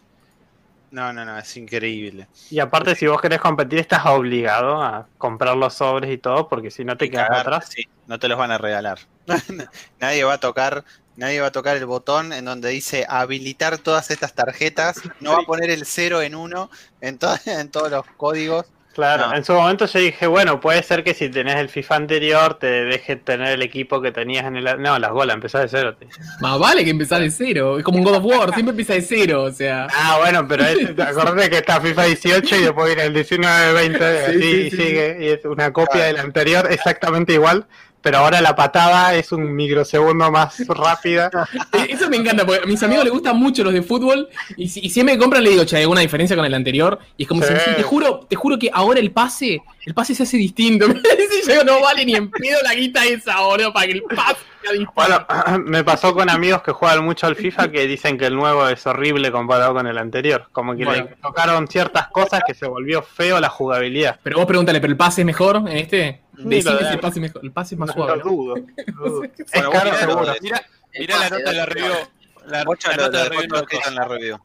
[0.91, 2.27] No, no, no, es increíble.
[2.49, 6.69] Y aparte, si vos querés competir, estás obligado a comprar los sobres y todo, porque
[6.69, 7.69] si no te quedas atrás.
[7.69, 8.99] sí, no te los van a regalar.
[10.01, 10.83] nadie va a tocar,
[11.15, 15.01] nadie va a tocar el botón en donde dice habilitar todas estas tarjetas.
[15.21, 18.65] No va a poner el cero en uno en, to- en todos los códigos.
[18.93, 19.35] Claro, No.
[19.35, 22.67] en su momento yo dije, bueno, puede ser que si tenés el FIFA anterior te
[22.67, 24.81] deje tener el equipo que tenías en el...
[24.81, 25.95] No, las golas, empezás de cero.
[26.41, 27.77] Más vale que empezar de cero.
[27.77, 29.43] Es como un God of War, siempre empieza de cero.
[29.43, 29.87] O sea.
[29.95, 34.05] Ah, bueno, pero es, acordate que está FIFA 18 y después viene el 19, 20,
[34.05, 35.17] así sí, y sí, sigue.
[35.21, 36.07] Y es una copia Claro.
[36.07, 37.65] del anterior exactamente igual,
[38.01, 41.29] pero ahora la patada es un microsegundo más rápida.
[41.73, 44.69] Eh, Eso me encanta, porque a mis amigos les gustan mucho los de fútbol y,
[44.69, 46.99] si- y siempre compran le digo, che, ¿hay alguna diferencia con el anterior?
[47.17, 47.53] Y es como Sí.
[47.65, 50.87] si, te juro, te juro que ahora el pase, el pase se hace distinto.
[51.47, 54.71] Yo no vale ni en pedo la guita esa, boludo, para que el pase sea
[54.71, 54.91] distinto.
[54.95, 55.25] Bueno,
[55.65, 58.85] me pasó con amigos que juegan mucho al FIFA que dicen que el nuevo es
[58.87, 60.47] horrible comparado con el anterior.
[60.51, 61.05] Como que Bueno.
[61.09, 64.19] le tocaron ciertas cosas que se volvió feo la jugabilidad.
[64.23, 66.21] Pero vos pregúntale, ¿pero el pase es mejor en este?
[66.49, 67.41] Decime si de- el pase es mejor.
[67.45, 68.21] El pase es más No, suave.
[68.23, 68.55] dudo.
[68.55, 69.23] lo dudo.
[69.37, 70.33] Es Bueno, vos caro mirá lo seguro.
[70.33, 70.39] de-
[70.99, 71.93] Mira, la nota de la review.
[72.47, 74.39] La, la nota de lo- review de en la review.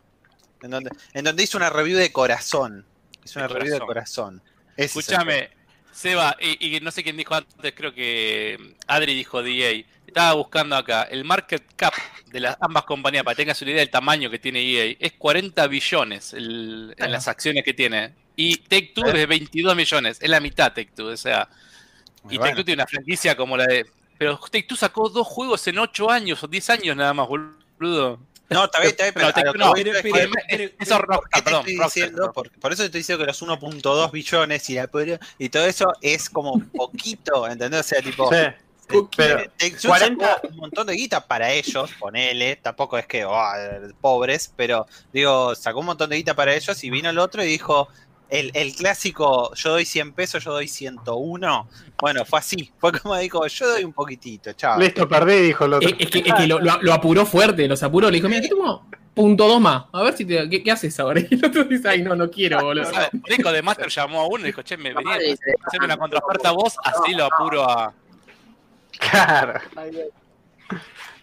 [0.63, 2.85] En donde, en donde hizo una review de corazón.
[3.25, 4.41] Hizo una De review de corazón.
[4.41, 4.57] corazón.
[4.77, 5.51] Es el Escúchame,
[5.93, 9.85] Seba, y, y no sé quién dijo antes, creo que Adri dijo DA.
[10.07, 11.93] Estaba buscando acá el market cap
[12.27, 14.95] de las ambas compañías para que tengas una idea del tamaño que tiene EA.
[15.01, 18.15] Es 40 billones el- en las acciones que tiene.
[18.37, 21.49] Y Take Two es de 22 millones, es la mitad Take Two, o sea.
[22.31, 22.65] Y Bueno.
[22.65, 23.87] Tiene una franquicia como la de.
[24.19, 28.19] Pero Take Two sacó dos juegos en 8 años o 10 años nada más, boludo.
[28.49, 31.43] No, está bien, está bien, pero No, pero- pero- Es- Eso ¿Por Rockstar, qué te
[31.43, 31.61] perdón.
[31.61, 32.17] estoy Rockstar, diciendo?
[32.17, 32.33] perdón.
[32.33, 34.89] Por, por eso te estoy diciendo que los 1.2 billones y, la
[35.39, 37.81] y todo eso es como poquito, ¿entendés?
[37.81, 38.31] O sea, tipo,
[38.89, 43.07] Sí, pero Take Two 40 sacó un montón de guita para ellos, ponele, tampoco es
[43.07, 43.37] que, oh,
[44.01, 47.47] pobres, pero digo, sacó un montón de guita para ellos y vino el otro y
[47.49, 47.89] dijo,
[48.29, 51.69] el, el clásico, yo doy 100 pesos, yo doy 101.
[51.99, 54.79] Bueno, fue así, fue como dijo, yo doy un poquitito, chao.
[54.79, 55.89] listo, perdí, dijo el otro.
[55.89, 58.11] Es, es que, es que lo, lo- lo apuró fuerte, los apuró.
[58.11, 59.85] Le dijo, mira, aquí tengo punto dos más.
[59.93, 61.21] A ver si te, ¿qué, qué haces ahora?
[61.31, 62.91] Y el otro dice, ay, no, no quiero, boludo.
[63.25, 66.49] Rico de Master llamó a uno y dijo, che, me venía a hacerme una contraoferta
[66.51, 67.95] a vos, así lo apuro a.
[68.99, 69.61] Claro.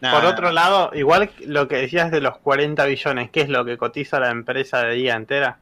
[0.01, 3.63] Nah, Por otro lado, igual lo que decías de los 40 billones, ¿qué es lo
[3.63, 5.59] que cotiza la empresa de día entera?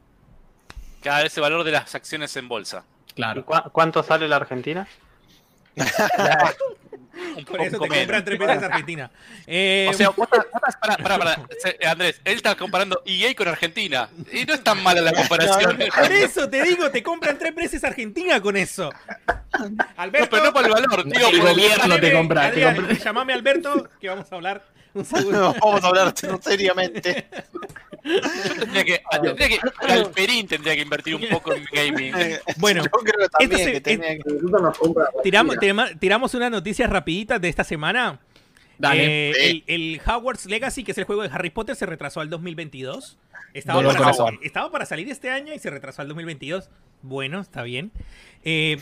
[1.01, 2.83] Cada vez el valor de las acciones en bolsa.
[3.09, 3.45] ¿Y Claro.
[3.71, 4.87] cuánto sale la Argentina?
[7.37, 9.11] Un Por eso te compran tres veces Argentina.
[9.45, 11.41] Eh, O sea, pará, pará, pará.
[11.59, 14.09] Se- Andrés, él está comparando EA con Argentina.
[14.31, 15.77] Y no es tan mala la comparación.
[15.77, 18.89] por eso te digo, te compran tres veces Argentina con eso.
[19.59, 21.03] No, Alberto, pero no por el valor.
[21.05, 22.51] Digo, El gobierno te compra.
[23.03, 24.63] llamame a Alberto, que vamos a hablar.
[24.93, 27.25] No, vamos a hablar seriamente.
[28.03, 28.19] Yo
[28.59, 32.13] tendría que, tendría que Galperín tendría que invertir un poco en gaming.
[32.57, 32.89] Bueno, que
[33.81, 34.19] que-
[34.61, 35.55] nos compra Tiramos,
[35.99, 38.19] tiramos unas noticias rapiditas de esta semana.
[38.77, 39.29] Dale.
[39.29, 39.63] Eh, Sí.
[39.67, 43.19] el, el Hogwarts Legacy, que es el juego de Harry Potter, se retrasó al 2022.
[43.53, 44.11] Estaba para,
[44.41, 46.69] estaba para salir este año y se retrasó al 2022.
[47.03, 47.91] Bueno, está bien.
[48.43, 48.79] Eh,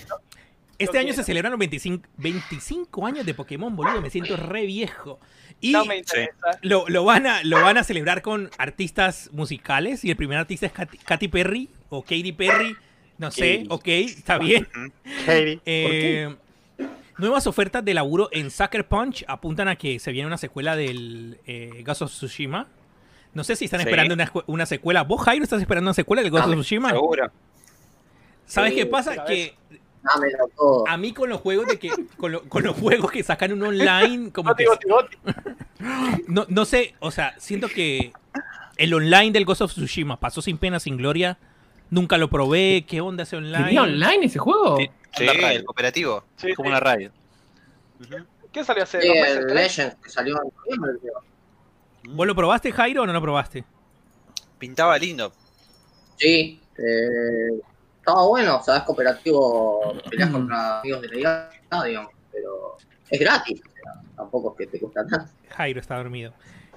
[0.79, 4.01] este año se celebran los 25, 25 años de Pokémon, boludo.
[4.01, 5.19] Me siento re viejo.
[5.61, 6.33] Y No me interesa.
[6.61, 10.03] lo, lo van a, lo van a celebrar con artistas musicales.
[10.05, 12.75] Y el primer artista es Katy, Katy Perry o Katy Perry.
[13.17, 13.67] No sé, Katy.
[13.69, 14.67] ok, está bien.
[15.25, 15.59] Katie.
[15.65, 16.35] Eh,
[17.17, 21.37] nuevas ofertas de laburo en Sucker Punch apuntan a que se viene una secuela del
[21.45, 22.67] eh, Ghost of Tsushima.
[23.33, 23.85] No sé si están Sí.
[23.87, 24.15] esperando
[24.47, 25.03] una, secuela.
[25.03, 26.89] ¿Vos, Jairo, estás esperando una secuela del Ghost of Dame, Tsushima?
[26.91, 27.29] Seguro.
[28.45, 29.13] ¿Sabes Sí, qué pasa?
[29.15, 29.29] ¿sabes?
[29.29, 30.87] Que Dámelo todo.
[30.87, 33.63] a mí con los juegos de que con, lo- con los juegos que sacan un
[33.63, 34.65] online como que
[36.27, 38.13] no, no sé, o sea, siento que
[38.77, 41.37] el online del Ghost of Tsushima pasó sin pena, sin gloria.
[41.89, 42.85] Nunca lo probé.
[42.87, 43.65] ¿Qué onda ese online?
[43.65, 44.77] ¿Tenía online ese juego?
[44.77, 44.89] Sí.
[45.17, 45.57] Sí, raid.
[45.57, 46.23] el cooperativo.
[46.37, 46.71] Sí, como sí.
[46.71, 47.11] una radio.
[48.53, 49.37] ¿Qué salió hace Sí, dos meses?
[49.37, 49.55] el tres?
[49.77, 51.13] Legend que salió en noviembre, creo.
[52.15, 53.65] ¿Vos lo probaste, Jairo, o no lo probaste?
[54.59, 55.33] Pintaba lindo.
[56.17, 57.59] Sí, eh,
[58.09, 61.49] estaba bueno, o sea, es cooperativo, peleas contra amigos de la idea,
[61.85, 62.77] digamos, pero
[63.09, 65.31] es gratis, o sea, tampoco es que te cuesta tanto.
[65.55, 66.33] Jairo está dormido.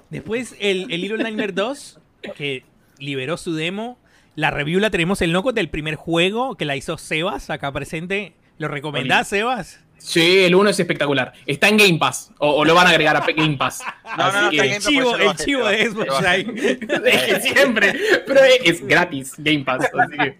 [0.09, 1.99] Después el, el Little Nightmare 2,
[2.35, 2.63] que
[2.99, 3.97] liberó su demo.
[4.35, 8.33] La review la tenemos el loco del primer juego, que la hizo Sebas, acá presente.
[8.57, 9.79] ¿Lo recomendás, Sebas?
[9.99, 11.33] Sí, el 1 es espectacular.
[11.45, 12.31] Está en Game Pass.
[12.39, 13.81] O, o lo van a agregar a Game Pass.
[14.17, 16.21] No, no, no, Así está que- en El chivo, el chivo de Xbox.
[16.21, 17.39] Live.
[17.41, 17.93] siempre.
[18.27, 19.85] Pero es, es gratis Game Pass.
[19.97, 20.37] Así que.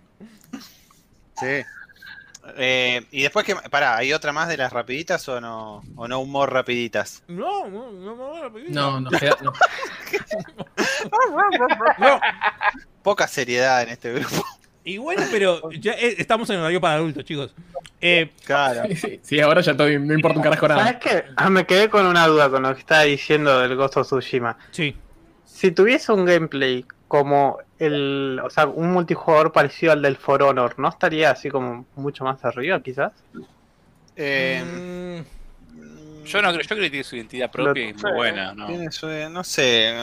[1.43, 1.65] Sí.
[2.57, 5.81] Eh, y después que, pará, ¿hay otra más de las rapiditas o no?
[5.95, 7.23] ¿O no humor rapiditas?
[7.29, 8.59] No, no, no, no, no.
[8.69, 9.37] No, no, queda-
[11.99, 12.19] no.
[13.01, 14.43] Poca seriedad en este grupo.
[14.85, 17.53] Y bueno, pero ya eh, estamos en horario para adultos, chicos.
[18.01, 18.83] Eh, Claro.
[18.95, 20.83] Sí, sí, ahora ya estoy, no importa un carajo nada.
[20.83, 21.23] ¿Sabes qué?
[21.37, 24.57] Ah, me quedé con una duda con lo que estaba diciendo del Ghost of Tsushima.
[24.71, 24.95] sí.
[25.45, 30.75] Si tuviese un gameplay como el, o sea, un multijugador parecido al del For Honor,
[30.79, 33.11] ¿no estaría así como mucho más arriba, quizás?
[34.15, 38.11] Eh, Mm, Yo no creo, yo creo que tiene su identidad propia y es muy
[38.13, 38.67] buena, ¿no?
[38.67, 39.93] tiene su- no sé.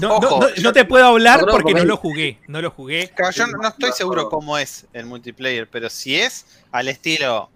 [0.00, 2.40] no, no, Ojo, no, yo- no te puedo hablar porque que- no lo jugué.
[2.48, 3.08] No lo jugué.
[3.14, 7.48] Claro, yo no, no estoy seguro cómo es el multiplayer, pero si es al estilo,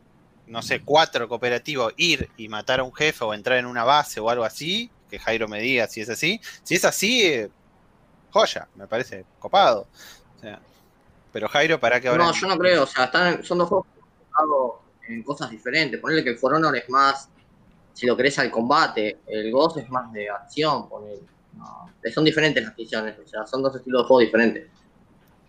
[0.47, 4.21] no sé, cuatro cooperativo, ir y matar a un jefe o entrar en una base
[4.21, 6.41] o algo así, que Jairo me diga si es así.
[6.63, 7.49] Si es así, eh,
[8.31, 9.87] joya, me parece copado.
[10.37, 10.61] O sea,
[11.33, 12.25] pero Jairo, para que ahora.
[12.25, 13.87] No, yo no creo, o sea, están, son dos juegos
[15.07, 16.01] en cosas diferentes.
[16.01, 17.29] Ponerle que el For Honor es más,
[17.93, 19.21] si lo querés, al combate.
[19.27, 21.23] El Ghost es más de acción, ponele.
[21.57, 24.69] No, son diferentes las misiones, o sea, son dos estilos de juego diferentes.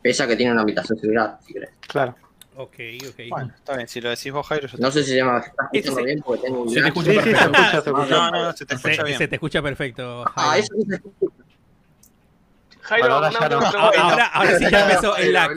[0.01, 1.71] Pese a que tiene una habitación similar, si querés.
[1.81, 2.15] Claro.
[2.55, 2.75] Ok,
[3.07, 3.19] ok.
[3.29, 5.49] Bueno, está bien, si lo decís vos, Jairo, yo No sé si se llama, se
[5.49, 7.91] está escuchando bien porque tengo un se te escucha perfecto.
[7.93, 9.17] No, no, no, se te Se, escucha bien.
[9.17, 10.23] se te escucha perfecto.
[10.25, 10.65] Ah, Jairo.
[10.65, 11.38] eso sí se escucha.
[12.89, 13.57] Jairo, ahora una ya no.
[13.59, 14.01] última Ah, pregunta.
[14.11, 15.51] ahora, ahora sí ya empezó el lag.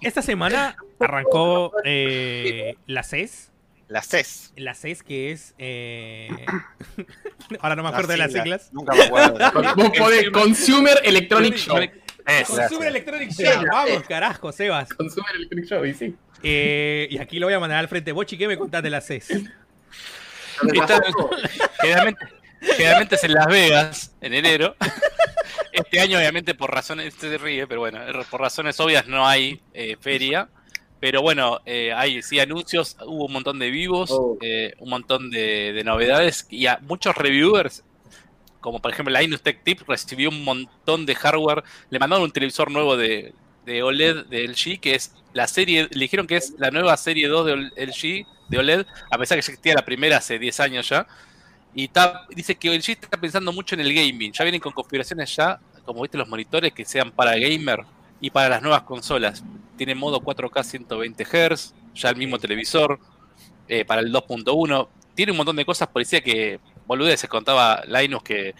[0.00, 3.50] Esta semana arrancó eh, la CES.
[3.88, 4.52] La CES.
[4.56, 5.54] La CES que es...
[5.58, 6.28] eh,
[7.60, 8.42] ahora no me La acuerdo de las sigla.
[8.44, 8.68] siglas.
[8.72, 9.38] Nunca me acuerdo.
[9.76, 11.78] Vos podés Consumer Electronic Show.
[12.26, 13.64] Es, Consumer Electronic Show.
[13.70, 14.88] Vamos, carajo, Sebas.
[14.94, 16.14] Consumer Electronic Show, y sí.
[16.42, 18.12] Eh, y aquí lo voy a mandar al frente.
[18.12, 19.28] Bochi, ¿qué me contás de la CES?
[21.80, 22.24] Generalmente,
[22.76, 24.76] generalmente es en Las Vegas, en enero.
[25.74, 27.98] Este año, obviamente, por razones, este se ríe, pero bueno,
[28.30, 30.48] por razones obvias no hay eh, feria.
[31.00, 34.38] Pero bueno, eh, hay sí anuncios, hubo un montón de vivos, Oh.
[34.40, 37.82] eh, un montón de, de novedades y a muchos reviewers,
[38.60, 41.64] como por ejemplo Linus Tech Tip, recibió un montón de hardware.
[41.90, 43.34] Le mandaron un televisor nuevo de,
[43.66, 47.28] de OLED de LG, que es la serie, le dijeron que es la nueva serie
[47.28, 50.88] 2 de LG de OLED, a pesar que ya existía la primera hace 10 años
[50.88, 51.06] ya.
[51.74, 51.90] Y
[52.34, 54.32] dice que LG está pensando mucho en el gaming.
[54.32, 57.84] Ya vienen con configuraciones ya, como viste los monitores, que sean para gamer
[58.20, 59.42] y para las nuevas consolas.
[59.76, 63.00] Tiene modo 4K 120 Hz, ya el mismo televisor,
[63.66, 64.88] eh, para el 2.1.
[65.14, 68.54] Tiene un montón de cosas, parecía que, boludez, se contaba Linus que,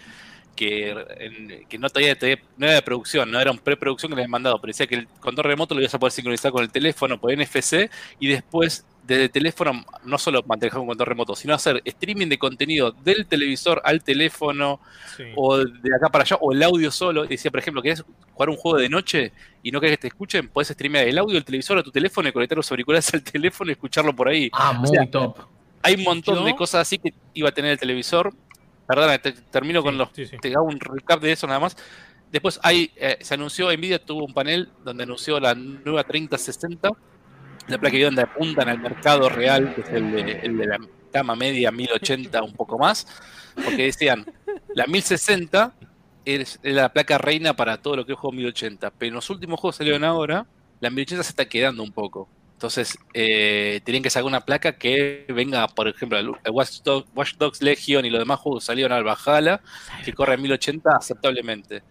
[0.57, 2.17] que, que no, todavía
[2.57, 4.61] no era de producción, no era un preproducción que le habían mandado.
[4.61, 7.91] Parecía que el control remoto lo ibas a poder sincronizar con el teléfono por NFC
[8.19, 12.39] y después desde el teléfono no solo manejar un control remoto, sino hacer streaming de
[12.39, 14.81] contenido del televisor al teléfono
[15.17, 15.25] Sí.
[15.37, 17.27] o de acá para allá, o el audio solo.
[17.27, 18.03] Decía, por ejemplo, querés
[18.33, 19.33] jugar un juego de noche
[19.63, 22.29] y no querés que te escuchen, podés streamear el audio del televisor a tu teléfono
[22.29, 24.49] y conectar los auriculares al teléfono y escucharlo por ahí.
[24.53, 25.39] Ah, muy sea, top.
[25.83, 28.33] Hay un montón Yo- de cosas así que iba a tener el televisor.
[28.87, 30.09] Perdona, te- termino con los.
[30.15, 30.37] sí, sí.
[30.41, 31.77] Te hago un recap de eso nada más.
[32.33, 36.89] Después hay, eh, se anunció, Nvidia tuvo un panel donde anunció la nueva 3060,
[37.69, 40.67] la placa de video donde apuntan al mercado real, que es el de, el de
[40.67, 40.79] la
[41.13, 43.07] gama media 1080, un poco más,
[43.55, 44.27] porque decían,
[44.75, 45.73] la 1060
[46.25, 49.61] es la placa reina para todo lo que es juego 1080, pero en los últimos
[49.61, 50.47] juegos que salieron ahora,
[50.81, 52.29] la 1080 se está quedando un poco.
[52.55, 58.07] Entonces, eh, tenían que sacar una placa que venga, por ejemplo, el, Watch, Dogs, Legion
[58.07, 59.61] y los demás juegos que salieron al Valhalla,
[60.05, 61.83] que corre en 1080 aceptablemente.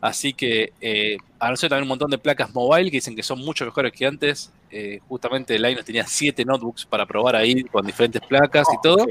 [0.00, 3.64] Así que eh, anunciaron también un montón de placas mobile que dicen que son mucho
[3.64, 4.52] mejores que antes.
[4.70, 9.06] Eh, justamente Linus tenía 7 notebooks para probar ahí con diferentes placas y todo.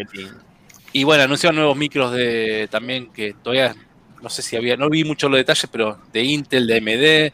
[0.93, 3.75] Y bueno, anunciaron nuevos micros de también que todavía
[4.21, 7.33] no sé si había, no vi mucho los detalles, pero de Intel, de AMD.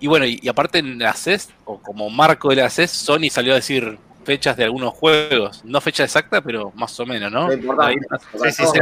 [0.00, 3.28] Y bueno, y, y aparte en la CES, o como marco de la CES, Sony
[3.30, 5.62] salió a decir fechas de algunos juegos.
[5.64, 7.48] No fecha exacta, pero más o menos, ¿no?
[7.80, 7.96] Ahí-
[8.42, 8.78] Sí, sí, se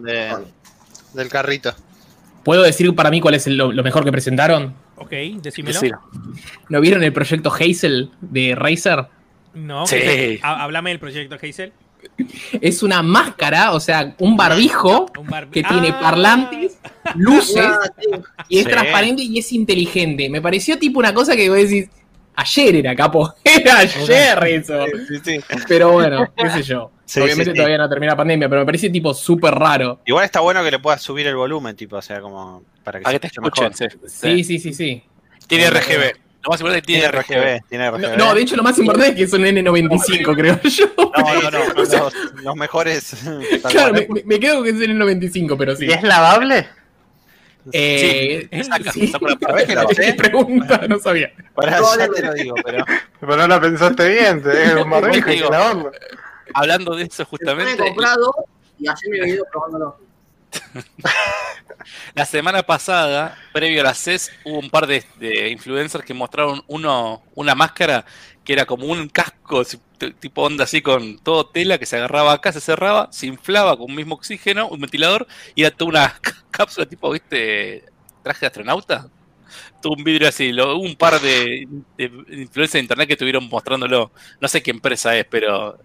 [0.00, 0.34] de-
[1.14, 1.72] del carrito.
[2.42, 4.74] ¿Puedo decir para mí cuál es el- lo, lo mejor que presentaron?
[4.96, 5.10] Ok,
[5.42, 5.80] decímelo.
[5.80, 5.94] decir.
[6.68, 9.06] ¿No vieron el proyecto Hazel de Razer?
[9.54, 9.96] No, Sí.
[9.96, 11.72] ¿qué- há- háblame del proyecto Hazel.
[12.60, 16.00] Es una máscara, o sea, un barbijo Un que tiene Ah.
[16.00, 16.78] parlantes,
[17.14, 17.90] luces Ah,
[18.48, 18.70] y es Sí.
[18.70, 20.28] transparente y es inteligente.
[20.30, 21.88] Me pareció tipo una cosa que vos decís,
[22.36, 24.84] ayer era capo, era ayer eso.
[25.08, 25.40] Sí, sí.
[25.66, 26.92] Pero bueno, qué sé yo.
[27.06, 27.56] Sí, Obviamente sí, sí.
[27.56, 30.00] todavía no termina la pandemia, pero me parece tipo súper raro.
[30.04, 33.04] Igual está bueno que le puepuedas subir el volumen, tipo, o sea, como para que,
[33.04, 34.10] Para se que te escuche escuchen, mejor.
[34.10, 34.42] sí.
[34.42, 35.04] Sí, sí, sí, sí.
[35.46, 36.12] Tiene RGB.
[36.42, 37.58] Lo más importante es que Tiene tiene RGB.
[37.60, 38.16] RGB, tiene No, RGB.
[38.18, 40.86] no, de hecho lo más importante es que es un N95, creo yo.
[40.96, 43.16] No, no, no, los, los mejores.
[43.70, 44.06] Claro, cual.
[44.10, 45.86] me, me quedo con que es el N95, pero sí.
[45.86, 46.66] ¿Y es lavable?
[47.72, 49.06] Eh, Sí, saca- sí.
[49.08, 50.14] saca una ¿Sabés que Qué sé?
[50.14, 51.32] pregunta, no sabía.
[51.54, 52.84] Pará, No, ya te lo digo, pero.
[53.20, 55.90] Pero no la pensaste bien, te es un barbijo y lavarlo.
[56.54, 58.32] Hablando de eso Me he justamente, comprado
[58.78, 59.98] y ayer mi video probándolo.
[62.14, 66.62] la semana pasada, previo a la CES, hubo un par de, de influencers que mostraron
[66.66, 68.04] uno, una máscara
[68.44, 69.64] que era como un casco,
[70.20, 73.90] tipo onda así con todo tela, que se agarraba acá, se cerraba, se inflaba con
[73.90, 75.26] un mismo oxígeno, un ventilador,
[75.56, 76.20] y era toda una
[76.50, 77.84] cápsula tipo, ¿viste?
[78.22, 79.08] Traje de astronauta.
[79.82, 81.66] Tuvo un vidrio así, lo, hubo un par de,
[81.96, 84.12] de influencers de internet que estuvieron mostrándolo.
[84.40, 85.78] No sé qué empresa es, pero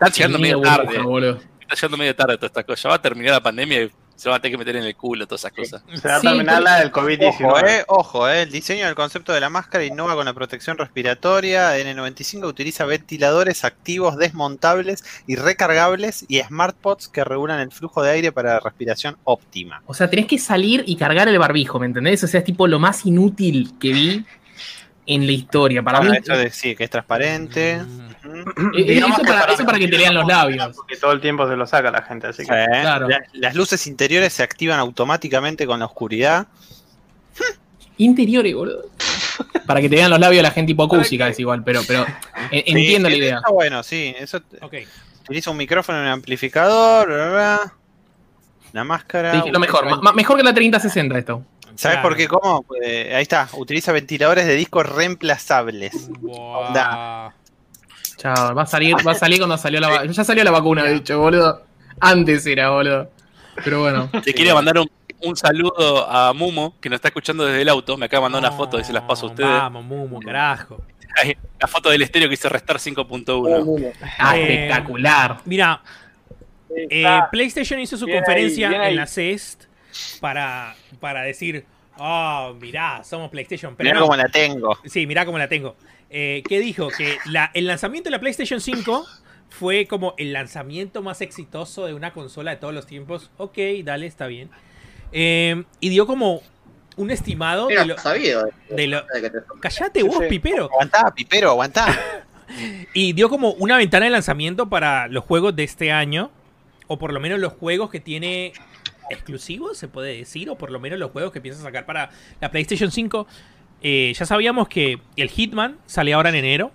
[0.00, 0.98] están llegando medio tarde.
[0.98, 1.40] boludo.
[1.60, 2.82] Está llegando medio tarde toda esta cosa.
[2.84, 4.96] Ya va a terminar la pandemia y se van a tener que meter en el
[4.96, 5.82] culo todas esas cosas.
[6.00, 7.68] Se va a terminar la del Ojo, COVID-19.
[7.68, 8.42] eh, ojo, eh.
[8.42, 11.76] El diseño del concepto de la máscara innova con la protección respiratoria.
[11.76, 18.32] N95 utiliza ventiladores activos desmontables y recargables y SmartPods que regulan el flujo de aire
[18.32, 19.82] para respiración óptima.
[19.86, 22.22] O sea, tenés que salir y cargar el barbijo, ¿me entendés?
[22.24, 24.24] O sea, es tipo lo más inútil que vi
[25.04, 25.82] en la historia.
[25.82, 27.78] Para Bueno, mí, esto de sí, que es transparente.
[27.78, 28.05] Mm.
[28.76, 30.74] Digamos eso, para, eso para que te lean los labios.
[30.76, 32.66] Porque todo el tiempo se lo saca la gente, así Sí, que.
[32.80, 33.08] Claro.
[33.08, 36.46] la- las luces interiores se activan automáticamente con la oscuridad.
[37.98, 38.84] Interiores, boludo.
[39.66, 42.04] Para que te vean los labios la gente hipoacústica, es igual, pero, pero
[42.50, 43.36] Sí, entiendo sí, la idea.
[43.38, 44.14] Está bueno, sí.
[44.18, 44.40] Eso
[45.22, 47.06] utiliza un micrófono un amplificador.
[47.08, 47.72] bla.
[48.72, 49.44] La máscara.
[49.50, 51.42] Lo mejor, mejor que la 3060 esto.
[51.74, 52.02] ¿Sabes Claro.
[52.08, 52.28] por qué?
[52.28, 52.64] ¿Cómo?
[52.82, 53.48] Eh, ahí está.
[53.54, 56.08] Utiliza ventiladores de discos reemplazables.
[56.20, 57.30] Buah.
[58.16, 60.12] Chao, va a salir, va a salir cuando salió la vacuna.
[60.12, 61.62] Ya salió la vacuna, de hecho, boludo.
[62.00, 63.10] Antes era, boludo.
[63.64, 64.10] Pero bueno.
[64.24, 64.90] Te quiere mandar un,
[65.22, 67.96] un saludo a Mumo, que nos está escuchando desde el auto.
[67.96, 69.48] Me acaba de mandar una foto y se las paso a ustedes.
[69.50, 70.82] Vamos, Mumu, carajo.
[71.58, 73.92] La foto del estéreo que hizo restar 5.1.
[74.18, 75.38] Ah, Eh, espectacular.
[75.46, 75.80] Mira,
[76.74, 78.90] eh, PlayStation hizo su Bien conferencia ahí.
[78.90, 79.62] en la CEST
[80.20, 81.64] para, para decir,
[81.98, 83.74] oh, mirá, somos PlayStation.
[83.76, 84.04] Pero Mirá no.
[84.06, 84.78] cómo la tengo.
[84.84, 85.76] Sí, mirá cómo la tengo.
[86.10, 86.88] Eh, ¿Qué dijo?
[86.88, 89.06] Que la- el lanzamiento de la PlayStation 5
[89.50, 93.30] fue como el lanzamiento más exitoso de una consola de todos los tiempos.
[93.38, 94.50] Ok, dale, está bien.
[95.12, 96.42] Eh, y dio como
[96.96, 97.98] un estimado de Era lo...
[97.98, 98.48] sabido.
[98.70, 100.26] de lo- de que te- Callate vos, sí.
[100.28, 100.64] pipero.
[100.72, 101.86] Aguantá, pipero, aguantá.
[102.94, 106.30] Y dio como una ventana de lanzamiento para los juegos de este año.
[106.86, 108.52] O por lo menos los juegos que tiene
[109.10, 110.48] exclusivos, se puede decir.
[110.50, 113.26] O por lo menos los juegos que piensa sacar para la PlayStation 5.
[113.82, 116.72] Eh, ya sabíamos que el Hitman sale ahora en enero.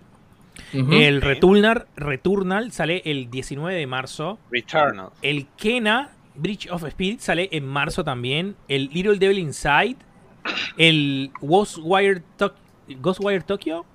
[0.74, 4.40] El Returnal, Returnal sale el 19 de marzo.
[4.52, 5.10] Returnal.
[5.22, 8.56] El Kena, Bridge of Spirit, sale en marzo también.
[8.70, 9.98] El Little Devil Inside.
[10.78, 12.54] El Ghostwire, Tok-
[13.02, 13.86] Ghostwire Tokyo,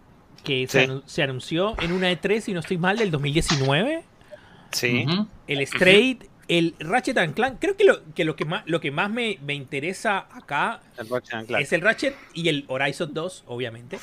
[0.44, 0.86] que se, Sí.
[0.90, 4.04] anu- se anunció en una E3, si no estoy mal, del 2019.
[4.72, 5.06] Sí.
[5.08, 5.26] Ujú.
[5.48, 7.58] El Straight, el Ratchet and Clank.
[7.60, 11.56] Creo que lo que, lo que, más, lo que más me, me interesa acá El
[11.56, 13.98] es el Ratchet y el Horizon 2, obviamente.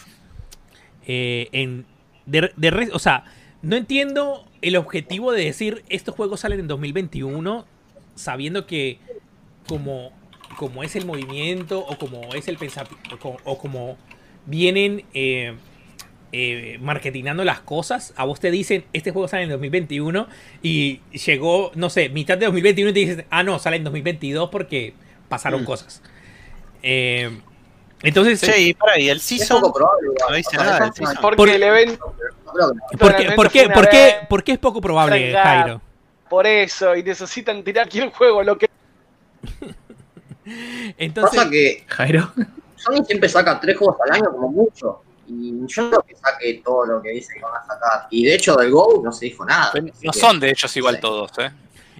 [1.05, 1.85] Eh, en,
[2.25, 3.25] de, de o sea,
[3.61, 7.65] no entiendo el objetivo de decir estos juegos salen en 2021
[8.15, 8.99] sabiendo que
[9.67, 10.11] como,
[10.57, 13.97] como es el movimiento o como es el pensamiento o, o como
[14.45, 15.55] vienen eh,
[16.35, 20.27] eh, marketingando las cosas, a vos te dicen este juego sale en 2021
[20.63, 24.49] y llegó, no sé, mitad de 2021 y te dicen, ah, no, sale en 2022
[24.49, 24.93] porque
[25.29, 25.65] pasaron Mm.
[25.65, 26.01] cosas.
[26.81, 27.39] Eh,
[28.01, 29.61] entonces, Sí, para, y el Es Season.
[29.61, 30.09] poco probable.
[30.29, 31.15] No dice nada Season.
[31.21, 34.43] Porque Por- el evento, ¿por qué, Realmente por qué- fue una por qué- vez- por
[34.43, 35.33] qué es poco probable.
[35.33, 35.81] Jairo?
[36.29, 38.67] por eso, y necesitan tirar aquí el juego, lo que
[40.97, 42.31] Entonces, Pasa que Jairo.
[42.75, 45.01] Sony siempre saca tres juegos al año como mucho.
[45.39, 48.07] Y yo no creo que saque todo lo que dice que van a sacar.
[48.09, 49.71] Y de hecho del Go no se dijo nada.
[49.75, 51.01] No que- son de ellos igual Sí.
[51.01, 51.51] todos, ¿eh?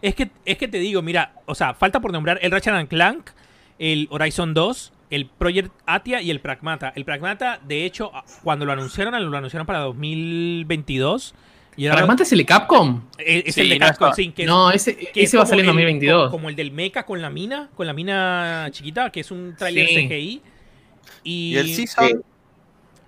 [0.01, 2.89] es que, es que te digo, mira, o sea, falta por nombrar el Ratchet and
[2.89, 3.29] Clank,
[3.79, 6.91] el Horizon 2, el Project Atia y el Pragmata.
[6.95, 8.11] El Pragmata, de hecho,
[8.43, 11.33] cuando lo anunciaron, lo anunciaron para 2022.
[11.75, 13.01] Y ahora ¿Pragmata es el de Capcom?
[13.17, 15.39] es, es Sí, el de no Capcom, está- sí, que No, ese, que ese es
[15.39, 16.29] va a salir en el- 2022.
[16.31, 19.87] Como el del mecha con la mina, con la mina chiquita, que es un trailer
[19.87, 19.95] Sí.
[20.07, 20.41] CGI.
[21.23, 22.13] Y, Y el Season Sí.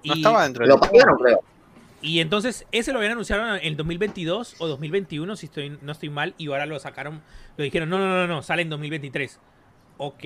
[0.06, 0.66] No y- estaba dentro.
[0.66, 1.40] Lo pasaron, creo.
[2.02, 6.10] Y entonces ese lo habían anunciado en el 2022 o 2021, si estoy, no estoy
[6.10, 7.22] mal, y ahora lo sacaron,
[7.58, 9.40] lo dijeron, no, no, no, no, sale en 2023.
[9.98, 10.24] Ok.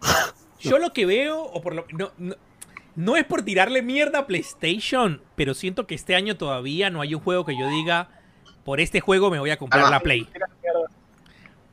[0.60, 2.34] Yo lo que veo, o por lo no, no,
[2.96, 7.14] no es por tirarle mierda a PlayStation, pero siento que este año todavía no hay
[7.14, 8.08] un juego que yo diga,
[8.64, 9.90] por este juego me voy a comprar Ah.
[9.90, 10.26] la Play.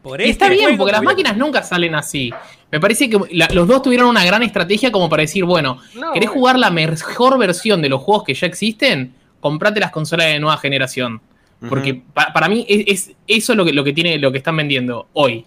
[0.01, 2.31] Por Y este está bien, porque las máquinas nunca salen así.
[2.71, 6.11] Me parece que la- los dos tuvieron una gran estrategia como para decir, bueno, No,
[6.13, 6.39] ¿querés güey.
[6.39, 9.13] jugar la mejor versión de los juegos que ya existen?
[9.39, 11.21] Comprate las consolas de nueva generación.
[11.69, 14.37] Porque pa- para mí es, es- eso es lo que, lo que tiene, lo que
[14.37, 15.45] están vendiendo hoy.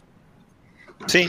[1.07, 1.29] Sí,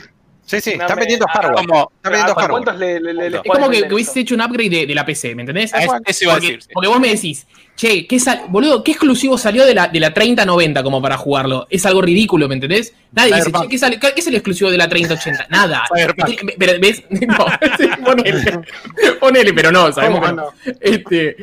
[0.51, 0.69] sí, sí.
[0.71, 1.65] Están me- vendiendo ah, hardware.
[1.67, 2.63] Como, Están vendiendo ¿A hardware.
[2.63, 5.05] cuántos le, le, le- Es como que, que hubieses hecho un upgrade de, de la
[5.05, 5.73] PC, ¿me entendés?
[5.73, 6.69] Ah, eso- iba a porque, decir, sí.
[6.73, 10.13] porque vos me decís, che, ¿qué sal- boludo, ¿qué exclusivo salió de la, de la
[10.13, 11.67] 3090 como para jugarlo?
[11.69, 12.93] Es algo ridículo, ¿me entendés?
[13.11, 15.47] Nadie dice, che, ¿qué, sale- qué es el exclusivo de la 3080?
[15.49, 15.83] Nada.
[16.57, 17.03] Pero, ¿ves?
[17.27, 17.45] No,
[17.77, 18.59] sí, ponele,
[19.19, 20.49] ponele, pero no, sabemos que no.
[20.79, 21.35] Este,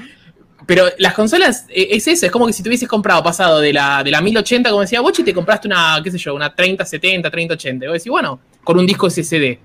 [0.67, 3.73] pero las consolas eh, es eso, es como que si te hubieses comprado pasado de
[3.73, 7.31] la, de la 1080, como decía Bochi, te compraste una, qué sé yo, una 3070,
[7.31, 7.85] 3080.
[7.85, 8.39] Y vos decís, bueno,
[8.69, 9.61] con un disco SSD.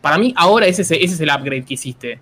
[0.00, 2.20] Para mí, ahora ese, es- ese es el upgrade que hiciste.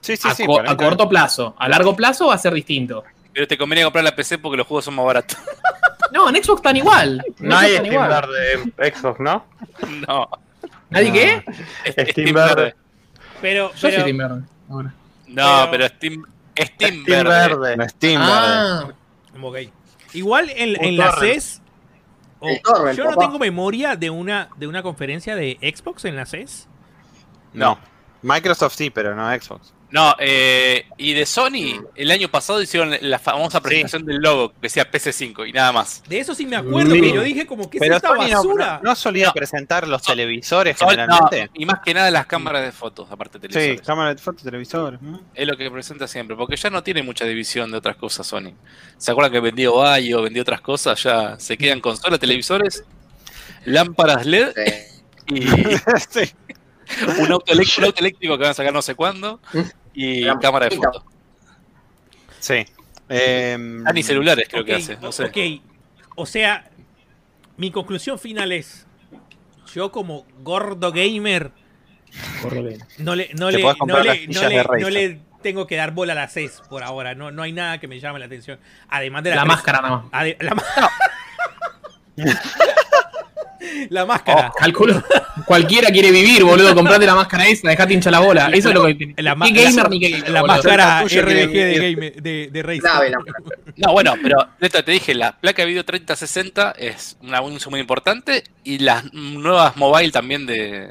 [0.00, 0.46] Sí, sí, a, sí.
[0.46, 1.54] co- a corto plazo.
[1.58, 3.04] A largo plazo va a ser distinto.
[3.34, 5.36] Pero te conviene comprar la PC porque los juegos son más baratos.
[6.10, 7.22] No, en Xbox están igual.
[7.38, 8.08] En No Xbox hay Steam igual.
[8.08, 9.44] Verde en Xbox, ¿no?
[10.08, 10.28] No.
[10.88, 11.44] ¿Nadie qué?
[12.12, 12.74] Steam Verde.
[13.42, 14.94] Pero, Yo soy pero- Team Verde, ahora.
[15.26, 16.22] No, Pero- pero Steam,
[16.56, 17.28] Steam, Steam verde.
[17.48, 17.76] Verde.
[17.76, 18.88] No, Steam, Ah,
[19.42, 19.56] Ok.
[20.14, 21.12] Igual en, en la.
[21.18, 21.60] CES.
[22.40, 23.22] O- El torrent, yo no papá.
[23.26, 26.68] tengo memoria de una, de una conferencia de Xbox en la CES.
[27.52, 27.78] No.
[28.22, 29.72] Microsoft sí, pero no Xbox.
[29.94, 34.56] No, eh, y de Sony, el año pasado hicieron la famosa presentación del logo que
[34.62, 36.02] decía PC5 y nada más.
[36.08, 37.00] De eso sí me acuerdo, Sí.
[37.00, 38.80] que yo dije como que es esta Sony basura.
[38.82, 39.32] no, no solía No.
[39.34, 41.48] presentar los televisores no, generalmente.
[41.54, 43.86] y más que nada las cámaras de fotos, aparte de Sí, televisores.
[43.86, 45.00] cámara de foto, televisores.
[45.00, 45.20] ¿no?
[45.32, 48.50] Es lo que presenta siempre, porque ya no tiene mucha división de otras cosas Sony.
[48.98, 51.00] ¿Se acuerdan que vendió Bayo, vendió otras cosas?
[51.04, 52.82] Ya se quedan consolas, televisores,
[53.64, 55.34] lámparas LED Sí.
[55.36, 55.40] y
[56.10, 56.34] sí.
[57.20, 59.40] un auto, un auto eléctrico que van a sacar no sé cuándo
[59.94, 61.02] y La cámara de fotos.
[62.40, 62.66] Sí.
[63.08, 65.24] Em, Ah, ni celulares creo que Ok, hace, no sé.
[65.24, 65.62] ok.
[66.16, 66.68] O sea,
[67.56, 68.86] mi conclusión final es:
[69.74, 71.50] Yo, como gordo gamer,
[72.42, 72.78] Gordo gamer.
[72.98, 74.82] No le, no le, no las le, no le, Razer.
[74.82, 77.14] no le tengo que dar bola a la CES por ahora.
[77.14, 78.58] No, no hay nada que me llame la atención.
[78.88, 80.10] Además de la, La máscara nada más.
[80.40, 80.54] la,
[83.90, 84.52] la máscara.
[84.58, 85.02] Calculo.
[85.46, 86.74] Cualquiera quiere vivir, boludo.
[86.74, 88.50] Comprate la máscara esa, dejate hinchar la bola.
[88.52, 89.14] Eso es lo que.
[89.18, 90.30] La Ni gamer la- ni gamer.
[90.30, 92.80] La máscara RBG de, de, de Razer.
[92.82, 93.18] Clave la
[93.76, 97.80] No, bueno, pero neta, te dije, la placa de video 3060 es una anuncio muy
[97.80, 100.88] importante y las nuevas mobile también de.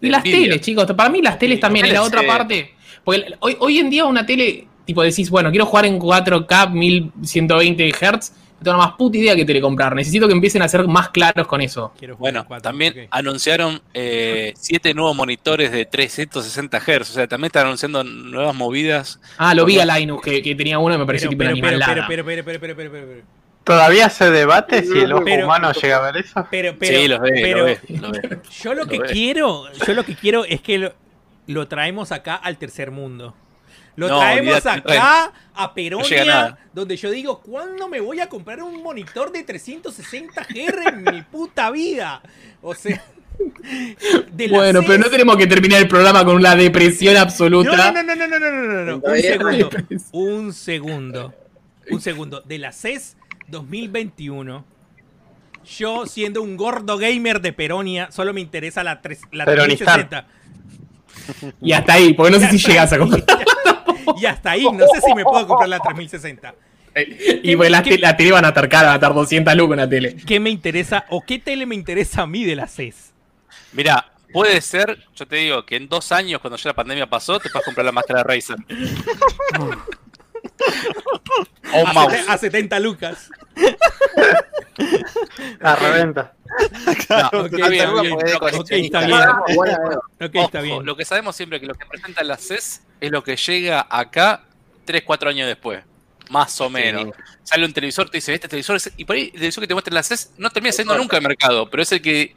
[0.00, 0.40] Y de las Nvidia.
[0.40, 0.84] teles, chicos.
[0.92, 2.74] Para mí las teles también es la otra parte.
[3.02, 7.90] Porque hoy, hoy en día una tele, tipo decís, bueno, quiero jugar en 4K 1120
[7.92, 8.32] Hz.
[8.64, 9.94] Tengo la más puta idea que tele comprar.
[9.94, 11.92] Necesito que empiecen a ser más claros con eso.
[12.18, 17.00] Bueno, también anunciaron eh, siete nuevos monitores de 360 Hz.
[17.02, 19.20] O sea, también están anunciando nuevas movidas.
[19.36, 21.76] Ah, lo vi a Linus que, que tenía uno y me pareció Pero, tipo pero,
[21.78, 22.06] pero, animalada.
[22.08, 23.22] pero, pero, pero, pero, pero, pero, pero,
[23.64, 26.46] Todavía se debate si el ojo Pero- humano llega a ver eso.
[26.50, 28.38] pero, pero, sí, ve, pero lo ve, lo ve.
[28.62, 29.08] yo lo que Lo ve.
[29.10, 30.92] quiero, yo lo que quiero es que lo,
[31.46, 33.34] lo traemos acá al tercer mundo.
[33.96, 38.82] Lo No, traemos acá a Peronia, donde yo digo, ¿cuándo me voy a comprar un
[38.82, 42.20] monitor de 360 Hz en mi puta vida?
[42.60, 43.02] O sea,
[44.50, 47.92] Bueno, pero no tenemos que terminar el programa con una depresión absoluta.
[47.92, 48.96] no, no, no, no, no, no, no, no.
[49.04, 49.70] Un segundo.
[50.12, 51.34] Un segundo.
[51.90, 52.40] Un segundo.
[52.40, 53.16] De la CES
[53.48, 54.64] 2021.
[55.78, 60.08] Yo, siendo un gordo gamer de Peronia, solo me interesa la, tres- la Peronistán.
[60.08, 60.26] 3060.
[61.62, 63.24] Y hasta ahí, porque no sé si llegas a comprar.
[64.20, 66.54] Y hasta ahí, no sé si me puedo comprar la 3060.
[67.42, 69.74] Y pues la, te- la tele van a estar cara, van a estar 200 lucas
[69.74, 70.14] una tele.
[70.16, 73.12] ¿Qué me interesa o qué tele me interesa a mí de la CES?
[73.72, 77.40] Mira, puede ser, yo te digo, que en dos años, cuando ya la pandemia pasó,
[77.40, 78.56] te puedas comprar la máscara de Razer.
[81.72, 82.14] o un A, mouse.
[82.28, 83.30] a 70 lucas.
[85.60, 86.34] La reventa.
[87.50, 89.20] Bien, está bien.
[90.34, 90.74] está bien.
[90.74, 90.82] Ojo.
[90.82, 93.86] Lo que sabemos siempre es que lo que presenta la CES es lo que llega
[93.90, 94.44] acá
[94.84, 95.82] 3, 4 años después.
[96.30, 97.14] Más o menos.
[97.42, 98.90] Sale un televisor, te dice, este televisor es...
[98.96, 101.18] Y por ahí el televisor que te muestra en la CES no termina siendo nunca
[101.18, 102.34] el mercado, pero es el que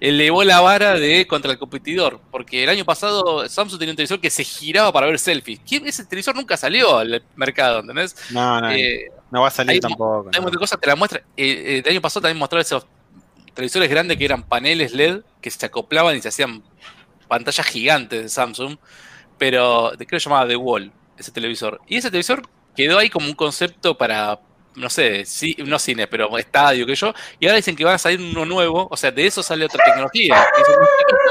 [0.00, 2.20] elevó la vara de contra el competidor.
[2.30, 5.60] Porque el año pasado Samsung tenía un televisor que se giraba para ver selfies.
[5.68, 8.16] ¿Quién, ese televisor nunca salió al mercado, ¿entendés?
[8.30, 10.30] No, no, Eh, no va a salir hay- tampoco.
[10.32, 11.20] hay de cosas, te la muestra.
[11.36, 12.86] Eh, eh, el año pasado también mostraron esos
[13.54, 16.62] televisores grandes que eran paneles LED que se acoplaban y se hacían
[17.28, 18.76] pantallas gigantes de Samsung,
[19.38, 21.80] pero creo que se llamaba The Wall, ese televisor.
[21.86, 22.42] Y ese televisor
[22.76, 24.38] quedó ahí como un concepto para,
[24.74, 27.12] no sé, sí, no cine, pero estadio, que yo.
[27.38, 29.80] Y ahora dicen que va a salir uno nuevo, o sea, de eso sale otra
[29.80, 30.48] tecnología.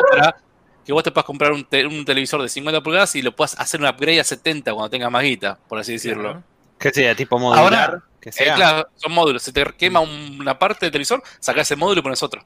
[0.10, 0.36] para
[0.84, 3.56] que vos te puedas comprar un, te- un televisor de 50 pulgadas y lo puedas
[3.60, 6.40] hacer un upgrade a 70 cuando tengas más guita, por así decirlo.
[6.80, 7.16] ¿Qué sería?
[7.16, 7.64] ¿Tipo modular?
[7.90, 8.56] Ahora- que Eh, sea.
[8.56, 9.42] claro, son módulos.
[9.42, 12.44] Se te quema una parte del televisor, sacás ese módulo y pones otro.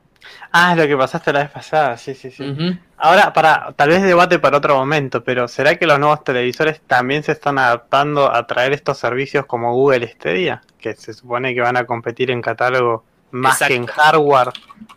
[0.51, 2.55] Ah, es lo que pasaste la vez pasada, sí, sí, sí.
[2.97, 7.23] Ahora, para, tal vez debate para otro momento, pero ¿será que los nuevos televisores también
[7.23, 10.61] se están adaptando a traer estos servicios como Google Stadia?
[10.79, 13.69] Que se supone que van a competir en catálogo más Exacto.
[13.71, 14.49] que en hardware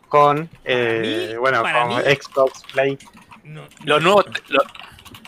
[0.09, 2.99] con, eh, mí- bueno, con mí- Xbox Play.
[3.45, 4.62] No, Los nuevos, lo-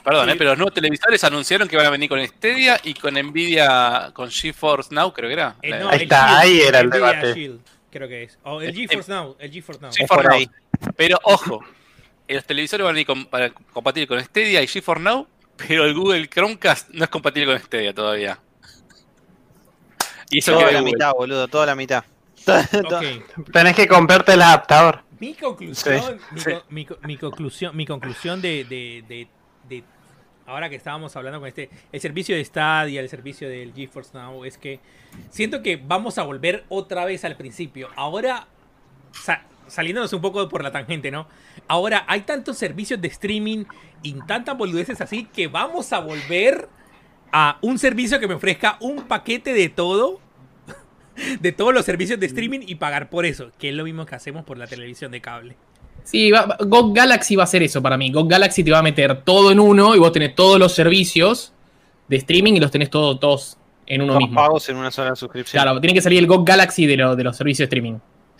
[0.08, 0.32] perdón, Sí.
[0.32, 4.10] eh, pero los nuevos televisores anunciaron que van a venir con Stadia y con Nvidia,
[4.14, 5.56] con GeForce Now, creo que era.
[5.62, 7.34] Eh, no, Ahí está, Shield, ahí era el Nvidia debate.
[7.34, 8.38] Shield, creo que es.
[8.44, 9.90] O el Eh, GeForce Now, el GeForce Now.
[9.92, 10.50] GeForce ahí.
[10.96, 11.64] Pero ojo,
[12.28, 15.94] los televisores van a venir con- para compartir con Stadia y GeForce Now, pero el
[15.94, 18.38] Google Chromecast no es compatible con Stadia todavía.
[20.30, 20.92] Y eso Toda que la Google.
[20.92, 22.04] mitad, boludo, toda la mitad.
[23.52, 25.02] Tenés que comprarte el adaptador.
[25.18, 26.50] Mi conclusión, mi, sí.
[26.52, 29.28] co- mi co- mi conclusión, mi conclusión de, de- de- de-
[30.48, 34.44] ahora que estábamos hablando con este, el servicio de Stadia, el servicio del GeForce Now,
[34.44, 34.80] es que
[35.30, 37.88] siento que vamos a volver otra vez al principio.
[37.96, 38.48] Ahora,
[39.12, 41.28] sa- saliéndonos un poco por la tangente, ¿no?
[41.68, 43.64] Ahora hay tantos servicios de streaming
[44.02, 46.68] y tantas boludeces así que vamos a volver
[47.30, 50.20] a un servicio que me ofrezca un paquete de todo
[51.40, 54.14] de todos los servicios de streaming y pagar por eso, que es lo mismo que
[54.14, 55.56] hacemos por la televisión de cable.
[56.10, 58.10] Sí, va- va- GOG Galaxy va a hacer eso para mí.
[58.10, 61.52] GOG Galaxy te va a meter todo en uno y vos tenés todos los servicios
[62.08, 64.34] de streaming y los tenés todos, todos en uno Dos mismo.
[64.40, 65.62] pagos en una sola suscripción.
[65.62, 67.98] Claro, tiene que salir el GOG Galaxy de, lo- de los servicios de streaming.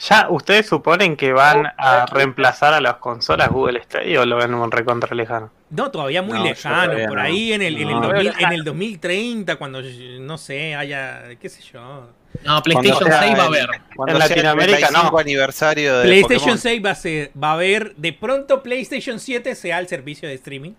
[0.09, 4.55] ¿Ya ustedes suponen que van a reemplazar a las consolas Google Stadia o lo ven
[4.55, 5.51] un recontra lejano?
[5.71, 7.23] No, todavía muy No, lejano, todavía por no.
[7.25, 8.09] ahí en el, en, el No.
[8.09, 9.83] 2000 en el 2030, cuando,
[10.21, 12.07] no sé, haya, qué sé yo.
[12.45, 13.67] No, PlayStation Cuando sea 6 va a haber.
[13.97, 15.19] Cuando En Latinoamérica, 35 no.
[15.19, 16.59] aniversario de PlayStation Pokémon.
[16.59, 20.35] 6 va a ser, va a haber, de pronto PlayStation 7 sea el servicio de
[20.35, 20.73] streaming.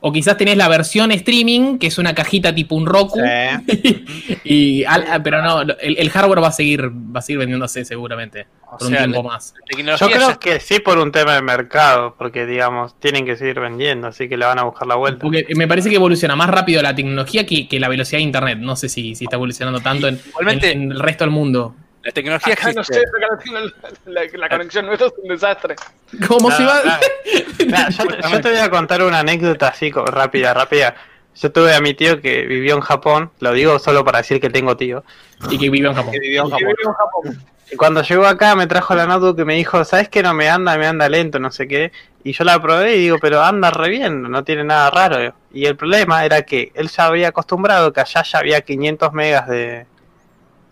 [0.00, 3.18] O quizás tenés la versión streaming, que es una cajita tipo un Roku.
[3.20, 4.04] Sí.
[4.44, 7.84] y, al- ah, pero no, el, el hardware va a seguir, va a seguir vendiéndose
[7.84, 8.46] seguramente.
[8.72, 9.52] O Por sea, un tiempo más.
[9.98, 13.58] Yo creo ya- que sí por un tema de mercado, porque digamos, tienen que seguir
[13.58, 15.20] vendiendo, así que le van a buscar la vuelta.
[15.20, 18.58] Porque me parece que evoluciona más rápido la tecnología que, que la velocidad de internet.
[18.60, 21.74] No sé si, si está evolucionando tanto en, Igualmente- en- en el resto del mundo.
[22.02, 22.94] La tecnología Acá no existe.
[22.94, 23.58] sé, acá no tengo
[24.06, 25.76] la, la- la conexión nuestra es un desastre.
[26.26, 26.82] ¿Cómo No, se va?
[26.84, 26.90] no.
[27.90, 30.94] Yo, te- yo te voy a contar una anécdota así, rápida, rápida.
[31.36, 34.50] Yo tuve a mi tío que vivió en Japón, lo digo solo para decir que
[34.50, 35.04] tengo tío.
[35.50, 36.10] Y que vive en Japón.
[36.12, 36.66] Que vivió en Y Japón.
[36.68, 37.44] vive en Japón.
[37.72, 40.48] Y cuando llegó acá me trajo la notebook y me dijo, ¿sabes que no me
[40.48, 40.76] anda?
[40.76, 41.92] Me anda lento, no sé qué.
[42.24, 45.32] Y yo la probé y digo, pero anda re bien, no tiene nada raro.
[45.52, 49.46] Y el problema era que él ya había acostumbrado que allá ya había 500 megas
[49.48, 49.86] de,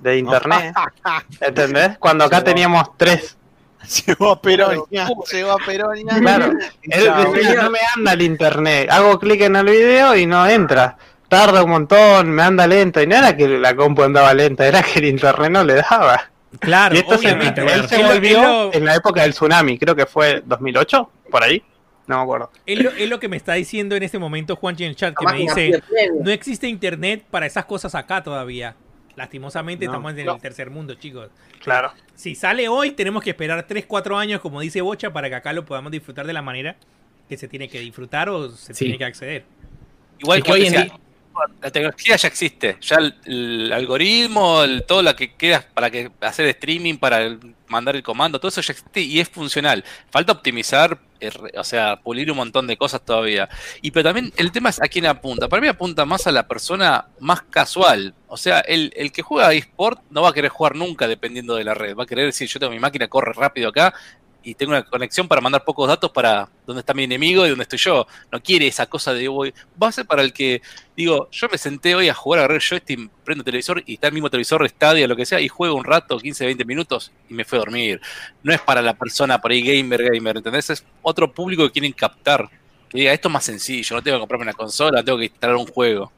[0.01, 0.75] de internet.
[1.41, 1.99] ¿Entendés?
[1.99, 3.37] Cuando acá teníamos 3.
[4.07, 5.09] Llegó a Peronia.
[5.33, 6.19] Llegó a Peronia.
[6.21, 6.53] Claro.
[6.83, 8.91] Él decía, no me anda el internet.
[8.91, 10.97] Hago clic en el video y no entra.
[11.29, 13.01] Tarda un montón, me anda lento.
[13.03, 16.31] Y no era que la compu andaba lenta, era que el internet no le daba.
[16.59, 17.61] Claro, y esto se, obviamente.
[17.61, 21.11] él se es lo- volvió lo- en la época del tsunami, creo que fue 2008,
[21.31, 21.63] por ahí.
[22.07, 22.51] No me acuerdo.
[22.65, 25.15] Es lo, es lo que me está diciendo en este momento Juanchi en el chat,
[25.15, 25.83] que me dice,
[26.23, 28.75] no existe internet para esas cosas acá todavía.
[29.19, 30.35] Lastimosamente No, estamos en no.
[30.37, 31.29] el tercer mundo, chicos.
[31.63, 31.93] Claro.
[32.15, 35.53] Si sale hoy, tenemos que esperar 3, 4 años, como dice Bocha, para que acá
[35.53, 36.77] lo podamos disfrutar de la manera
[37.29, 38.85] que se tiene que disfrutar o se Sí.
[38.85, 39.45] tiene que acceder.
[40.21, 40.99] Igual Es que hoy en día-
[41.63, 42.77] la tecnología ya existe.
[42.81, 48.03] Ya el, algoritmo, el- todo lo que queda para que hacer streaming, para mandar el
[48.03, 49.85] comando, todo eso ya existe y es funcional.
[50.11, 53.49] Falta optimizar, eh, o sea, pulir un montón de cosas todavía.
[53.83, 55.49] Y pero también el tema es a quién apunta.
[55.49, 58.15] Para mí apunta más a la persona más casual.
[58.27, 61.65] O sea, el, el que juega eSport no va a querer jugar nunca dependiendo de
[61.65, 61.95] la red.
[61.97, 63.95] Va a querer decir, yo tengo mi máquina, corre rápido acá
[64.43, 67.63] y tengo una conexión para mandar pocos datos para dónde está mi enemigo y dónde
[67.63, 68.07] estoy yo.
[68.31, 69.53] No quiere esa cosa de voy.
[69.91, 70.63] Ser para el que,
[70.97, 74.09] digo, yo me senté hoy a jugar, agarré el joystick, prendo el televisor y está
[74.09, 77.13] el mismo televisor de Stadia, lo que sea, y juego un rato, 15, 20 minutos
[77.29, 78.01] y me fue a dormir.
[78.43, 80.71] No es para la persona por ahí gamer, gamer, ¿entendés?
[80.71, 82.49] Es otro público que quieren captar.
[82.89, 85.57] Que diga, esto es más sencillo, no tengo que comprarme una consola, tengo que instalar
[85.57, 86.11] un juego.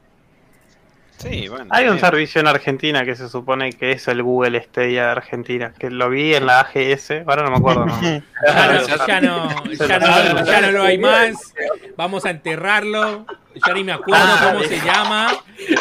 [1.21, 1.67] Sí, bueno.
[1.69, 5.73] Hay un servicio en Argentina que se supone que es el Google Stadia de Argentina,
[5.77, 7.85] que lo vi en la AGS, ahora no me acuerdo.
[7.85, 8.01] ¿no?
[8.43, 10.45] Ya no, ya no, ya lo no, saben.
[10.45, 11.53] ya no lo hay más.
[11.95, 13.25] Vamos a enterrarlo.
[13.67, 15.31] Ya ni me acuerdo Ah, cómo se llama.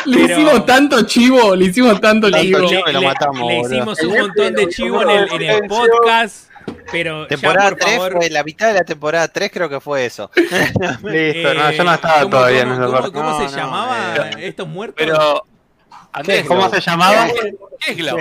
[0.04, 2.66] Le Pero- hicimos tanto chivo, le hicimos tanto Le, chivo.
[2.68, 5.68] chivo que lo le- matamos, le hicimos un montón de chivo en el, en el
[5.68, 6.49] podcast.
[6.92, 9.80] Pero Temporada ya, por 3 favor, fue la mitad de la temporada 3 creo que
[9.80, 10.30] fue eso.
[10.36, 13.12] Listo, no, yo no eh, estaba ¿cómo- todavía en cómo- esa cómo-.
[13.12, 14.96] ¿Cómo No, se no, llamaba eh, estos muertos?
[14.98, 15.42] Pero,
[16.12, 17.26] Andrés, ¿Cómo se llamaba?
[17.80, 18.18] ¿qué es Glau?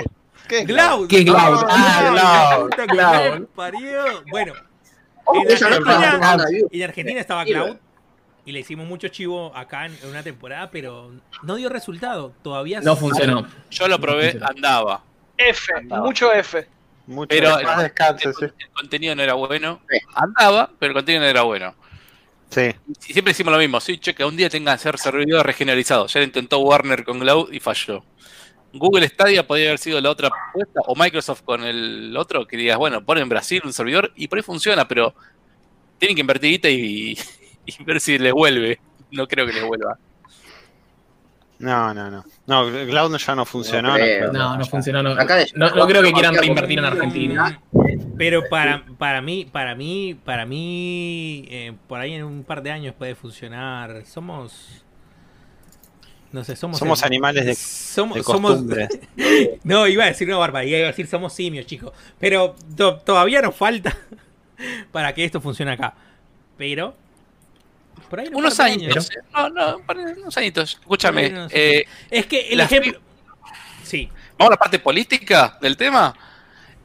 [0.48, 0.64] ¿Qué?
[0.64, 1.08] Glaud.
[1.08, 1.64] ¿Qué Glaud?
[1.70, 2.10] Ah,
[2.58, 3.40] Glaud, puta que Glaud.
[3.42, 4.24] me parió.
[4.32, 4.54] Bueno,
[5.26, 6.38] Ojo, en es Argentina-
[6.72, 7.76] en Argentina estaba Cloud
[8.46, 11.12] y le hicimos mucho chivo acá en, en una temporada, pero
[11.44, 12.34] no dio resultado.
[12.42, 13.48] Todavía No funcionó.
[13.70, 15.04] Yo lo probé, andaba.
[15.38, 16.04] F, Andaba.
[16.04, 16.68] mucho F.
[17.10, 18.46] Mucho Pero Más descanse, el, sí.
[18.46, 19.82] el contenido no era bueno.
[19.90, 19.98] Sí.
[20.14, 21.74] Andaba, pero el contenido no era bueno.
[22.52, 22.72] Sí.
[23.08, 26.14] Y siempre decimos lo mismo, sí, che, que un día tengan que ser servidores regionalizados.
[26.14, 28.04] Ya lo intentó Warner con Cloud y falló.
[28.74, 32.78] Google Stadia podría haber sido la otra apuesta, o Microsoft con el otro, que digas,
[32.78, 35.16] bueno, ponen en Brasil un servidor y por ahí funciona, pero
[35.98, 37.18] tienen que invertir y,
[37.66, 38.80] y ver si les vuelve.
[39.10, 39.98] No creo que les vuelva.
[41.60, 42.24] No, no, no.
[42.48, 43.90] No, Cloud ya no funcionó.
[43.90, 44.32] No creo.
[44.32, 45.04] No, no funcionó.
[45.04, 47.62] No, Acá de- no, no creo que quieran reinvertir en Argentina.
[48.18, 52.72] Pero para, para mí, para mí, para mí, eh, por ahí en un par de
[52.72, 54.06] años puede funcionar.
[54.06, 54.84] Somos,
[56.32, 58.88] no sé, somos, Somos el- animales de, somos, de somos, costumbre.
[59.64, 61.92] no, iba a decir una barbaridad, iba a decir somos simios, chicos.
[62.20, 63.96] Pero to- todavía nos falta
[64.92, 65.94] para que esto funcione acá.
[66.58, 66.96] Pero
[68.10, 69.10] por ahí un Unos de añitos.
[69.12, 69.20] eh.
[69.34, 69.82] No, no,
[70.18, 70.78] unos añitos.
[70.82, 71.48] Escúchame.
[71.52, 73.00] Eh, Es que el ejemplo,
[73.84, 76.16] sí, Vamos a la parte política del tema.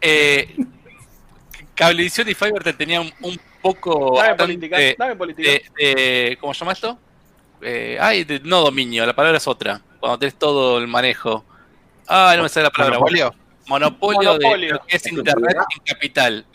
[0.01, 0.57] Eh,
[1.75, 5.49] Cablevisión y Fiverr tenían un, un poco Dame política, dame política.
[5.51, 6.99] de, de- ¿cómo se llama esto?
[7.63, 9.81] Eh, ay, de- no dominio, la palabra es otra.
[9.99, 11.45] Cuando tenés todo el manejo.
[12.07, 12.99] Ah, no me sale la palabra.
[12.99, 13.35] Monopolio.
[13.67, 14.75] Monopolio, de Monopolio.
[14.75, 16.47] lo que es internet en capital.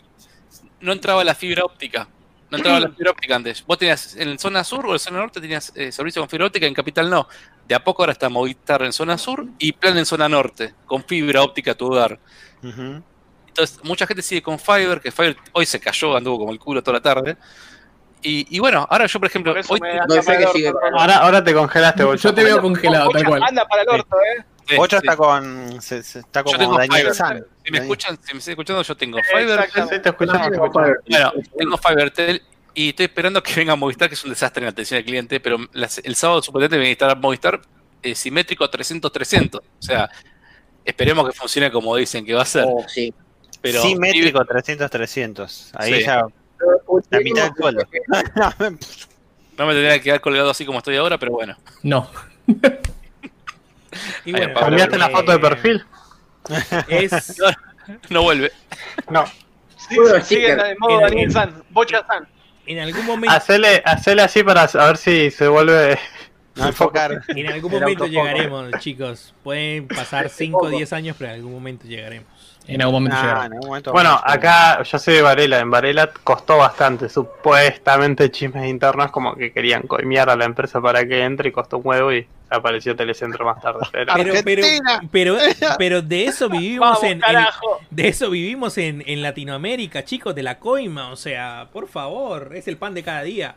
[0.80, 2.08] No entraba la fibra óptica.
[2.50, 3.64] No entraba la fibra óptica antes.
[3.66, 6.66] Vos tenías en zona sur o en zona norte tenías eh, servicio con fibra óptica,
[6.66, 7.28] en capital no.
[7.66, 11.04] De a poco ahora está Movistar en zona sur y Plan en zona norte, con
[11.04, 12.18] fibra óptica a tu hogar.
[12.62, 16.82] Entonces, mucha gente sigue con Fiverr, que Fiverr hoy se cayó, anduvo como el culo
[16.82, 17.36] toda la tarde.
[18.22, 20.72] Y, y bueno, ahora yo, por ejemplo, Por hoy No que sigue.
[20.96, 22.28] Ahora, ahora te congelaste, Bocha.
[22.28, 23.42] Yo te veo congelado, tal cual.
[23.42, 24.44] Anda para el orto, eh.
[24.70, 25.82] Sí, está con.
[25.82, 27.14] se- se- está como tengo Daniel Fiverr.
[27.14, 27.44] San.
[27.64, 29.68] Si me escuchan, si me siguen escuchando, yo tengo Fiverr.
[31.08, 32.42] Bueno, tengo Fivertel.
[32.74, 35.40] y estoy esperando que venga Movistar, que es un desastre en la atención al cliente,
[35.40, 37.60] pero las- el sábado supuestamente viene a estar Movistar
[38.02, 39.56] eh, simétrico 300-300.
[39.56, 40.08] O sea,
[40.84, 42.64] esperemos que funcione como dicen que va a ser.
[42.66, 43.12] Oh, sí.
[43.60, 45.70] Pero Simétrico 300-300.
[45.74, 46.04] Ahí Sí.
[46.04, 46.24] ya.
[47.10, 47.82] La mitad del sueldo.
[49.58, 51.56] no me tendría que quedar colgado así como estoy ahora, pero bueno.
[51.82, 52.08] No.
[54.24, 55.84] Y bueno, ¿Cambiaste la eh, foto de perfil?
[56.88, 57.40] Es,
[58.10, 58.52] No vuelve.
[59.10, 59.24] No.
[59.88, 62.28] Sí, sigue la de modo En- Daniel San, Bocha San.
[62.66, 65.98] en algún momento, Hacele, hacele así para a ver si se vuelve.
[66.56, 67.22] No enfocar.
[67.28, 69.32] en algún momento llegaremos, chicos.
[69.44, 72.26] Pueden pasar 5 o 10 años, pero en algún momento llegaremos.
[72.66, 73.46] En algún momento Ah, llegará.
[73.46, 75.60] en algún momento Bueno, acá yo soy de Varela.
[75.60, 77.08] En Varela costó bastante.
[77.08, 81.78] Supuestamente chismes internos como que querían coimear a la empresa para que entre y costó
[81.78, 83.80] un huevo y apareció Telecentro más tarde.
[83.92, 85.00] Pero Pero, pero, Argentina.
[85.10, 85.36] pero,
[85.78, 87.22] pero de eso vivimos Vamos, en,
[87.90, 92.66] de eso vivimos en, en Latinoamérica, chicos, de la coima, o sea, por favor, es
[92.68, 93.54] el pan de cada día.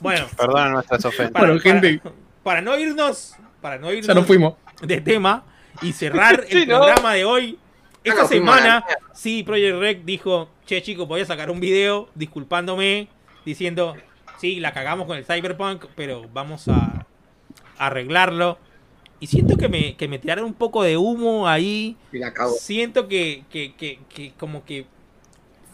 [0.00, 1.32] Bueno, Perdona nuestras ofensas.
[1.32, 1.98] para, Bueno, gente.
[1.98, 2.14] para,
[2.44, 4.54] para no irnos, para no irnos Ya nos fuimos.
[4.82, 5.44] de tema
[5.82, 6.78] y cerrar el Sí, ¿no?
[6.78, 7.58] programa de hoy,
[8.04, 13.08] esta semana, sí, Project Rec dijo, che chicos, voy a sacar un video disculpándome,
[13.44, 13.96] diciendo,
[14.38, 17.04] sí, la cagamos con el Cyberpunk, pero vamos a
[17.78, 18.58] arreglarlo.
[19.20, 21.96] Y siento que me, que me tiraron un poco de humo ahí.
[22.12, 22.52] Y la cago.
[22.52, 24.86] Siento que, que, que, que como que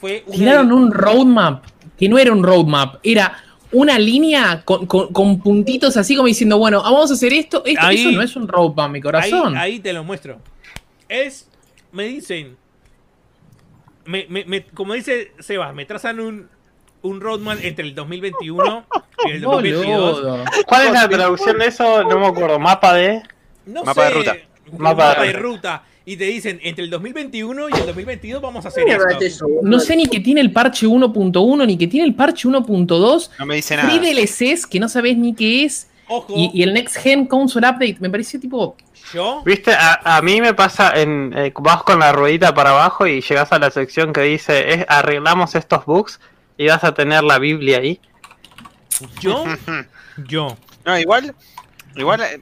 [0.01, 1.65] fue una- Tiraron un roadmap
[1.99, 3.37] que no era un roadmap, era
[3.71, 7.63] una línea con, con- con puntitos así como diciendo, bueno, vamos a hacer esto.
[7.67, 9.57] esto Ahí- eso no es un roadmap, mi ahí, corazón.
[9.57, 10.39] ahí te lo muestro.
[11.09, 11.49] Es,
[11.93, 12.57] me dicen,
[14.07, 16.49] me, me- me- como dice Sebas, me trazan un,
[17.05, 18.85] un roadmap entre el 2021
[19.27, 20.23] y el 2022.
[20.23, 20.45] Boludo.
[20.67, 22.03] ¿cuál es la traducción de eso?
[22.05, 22.59] No me acuerdo.
[22.59, 23.23] Mapa de.
[23.67, 24.37] No Mapa de sé, ruta.
[24.73, 25.73] un Mapa Mapa, de de ruta.
[25.77, 25.83] ruta.
[26.07, 29.09] Y te dicen, entre el 2021 y el 2022 vamos a hacer esto.
[29.09, 32.47] es eso, No sé ni que tiene el parche 1.1 ni que tiene el parche
[32.47, 33.31] 1.2.
[33.39, 33.89] No me dice nada.
[33.89, 35.89] Free DLCs que no sabes ni qué es.
[36.09, 38.77] Ojo, Y, y el Next Gen Console Update me pareció tipo.
[39.15, 41.33] yo, Viste, a, a mí me pasa en.
[41.35, 44.85] eh, vas con la ruedita para abajo y llegas a la sección que dice es,
[44.89, 46.21] arreglamos estos bugs
[46.57, 48.01] y vas a tener la Biblia ahí.
[49.21, 49.45] yo,
[50.29, 50.57] yo.
[50.85, 51.35] No, igual,
[51.97, 52.41] igual, eh, eh,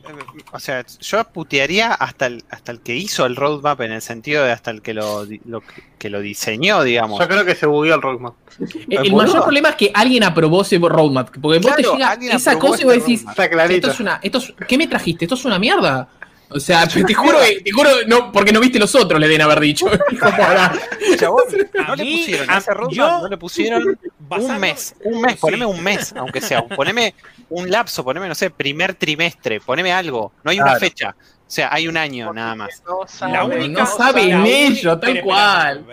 [0.52, 4.44] o sea, yo putearía hasta el, hasta el que hizo el roadmap en el sentido
[4.44, 5.62] de hasta el que lo, di- lo
[5.98, 7.20] que- lo diseñó, digamos.
[7.20, 8.34] Yo creo que se bugueó el roadmap.
[8.58, 9.16] El, el boludo.
[9.28, 11.30] mayor problema es que alguien aprobó ese roadmap.
[11.40, 13.70] Porque vos te llega esa cosa y vos decís, roadmap.
[13.70, 14.20] Esto es una.
[14.22, 15.24] Esto es- ¿Qué me trajiste?
[15.26, 16.08] Esto es una mierda.
[16.54, 19.60] O sea, te juro, te juro, no, porque no viste los otros, le deben haber
[19.60, 19.86] dicho.
[21.18, 21.44] Chabón,
[21.86, 25.36] no le pusieron a- a ese roadmap, yo- no le pusieron un mes, un mes,
[25.36, 27.14] poneme un mes, aunque sea, poneme
[27.50, 31.14] un lapso, poneme, no sé, primer trimestre, poneme algo, no hay una fecha,
[31.54, 32.82] sea, hay un año nada más.
[32.86, 35.86] No La única, no saben única- tal cual.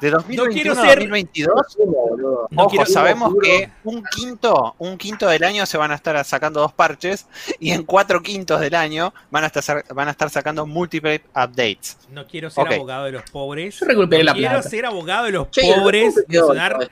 [0.00, 2.48] De No 2021 quiero a ser- 2022, boludo.
[2.50, 6.24] No ojo, quiero- sabemos que un quinto, un quinto del año se van a estar
[6.24, 7.26] sacando dos parches
[7.58, 11.98] y en cuatro quintos del año van a estar, van a estar sacando múltiples updates.
[12.10, 13.80] No quiero ser abogado de los pobres.
[13.80, 14.68] Yo recuperé No la quiero plata.
[14.68, 16.14] ser abogado de los Che, ¿y pobres.
[16.14, 16.90] ¿cómo De sonar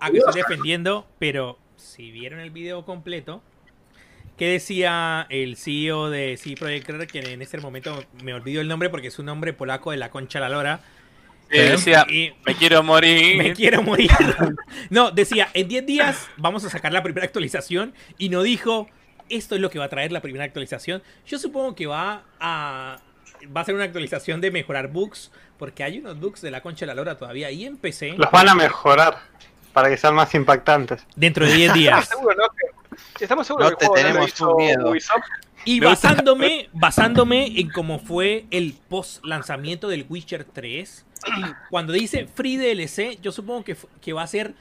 [0.00, 3.40] a que estoy defendiendo, pero si vieron el video completo,
[4.36, 7.08] ¿qué decía el CEO de CD Projekt Red?
[7.08, 10.10] Que en ese momento me olvido el nombre porque es un nombre polaco de la
[10.10, 10.80] concha la lora.
[11.50, 13.36] Y decía, Y me quiero morir.
[13.42, 14.10] me quiero morir.
[14.90, 18.88] No, decía, en 10 días vamos a sacar la primera actualización y no dijo,
[19.28, 21.02] esto es lo que va a traer la primera actualización.
[21.26, 22.98] Yo supongo que va a
[23.54, 26.80] va a ser una actualización de mejorar bugs, porque hay unos bugs de la concha
[26.80, 29.18] de la lora todavía ahí en PC Los van a mejorar
[29.72, 31.04] para que sean más impactantes.
[31.16, 32.08] dentro de 10 días.
[32.08, 32.44] Seguro, ¿no?
[33.20, 34.90] Estamos seguros No que el te juego no lo tenemos miedo.
[34.90, 35.24] Ubisoft.
[35.64, 41.06] Y basándome, basándome en cómo fue el post lanzamiento del Witcher 3,
[41.70, 44.54] cuando dice free DLC, yo supongo que, que va a ser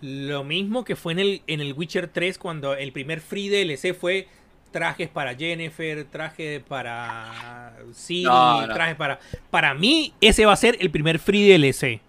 [0.00, 3.94] lo mismo que fue en el, en el Witcher 3 cuando el primer free DLC
[3.94, 4.28] fue
[4.70, 8.74] trajes para Jennifer, traje para Siri, No, no.
[8.74, 9.20] trajes para...
[9.50, 12.00] Para mí ese va a ser el primer free DLC.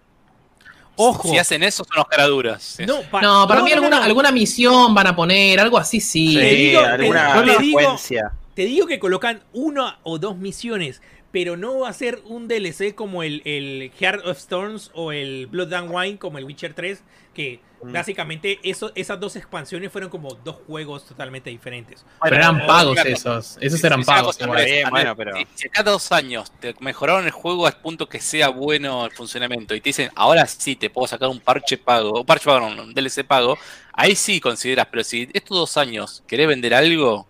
[0.98, 1.28] Ojo.
[1.28, 2.76] Si hacen eso, son los caraduras.
[2.86, 4.02] No, pa- No, para no, mí no, alguna, no.
[4.04, 6.34] alguna misión van a poner, algo así sí.
[6.34, 8.32] Te digo- te- alguna digo- frecuencia.
[8.54, 11.00] Te digo que colocan una o dos misiones,
[11.30, 15.46] pero no va a ser un DLC como el, el Heart of Storms o el
[15.46, 17.02] Blood and Wine como el Witcher 3,
[17.34, 17.60] que.
[17.82, 22.04] Básicamente eso, esas dos expansiones fueron como dos juegos totalmente diferentes.
[22.22, 23.10] Pero eran Bueno, pagos claro.
[23.10, 23.58] esos.
[23.60, 24.36] Esos eran pagos.
[25.54, 29.74] si, cada dos años te mejoraron el juego al punto que sea bueno el funcionamiento
[29.74, 32.94] y te dicen, ahora sí te puedo sacar un parche pago, un parche pago, un
[32.94, 33.58] DLC pago,
[33.92, 37.26] ahí sí consideras, pero si estos dos años querés vender algo,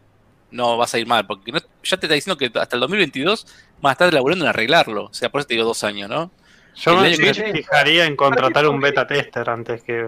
[0.51, 3.47] no vas a ir mal, porque no- ya te está diciendo que hasta el 2022
[3.81, 6.31] vas a estar laburando en arreglarlo, o sea, por eso te digo dos años, ¿no?
[6.81, 10.07] Yo me, fijaría en contratar un beta tester antes que.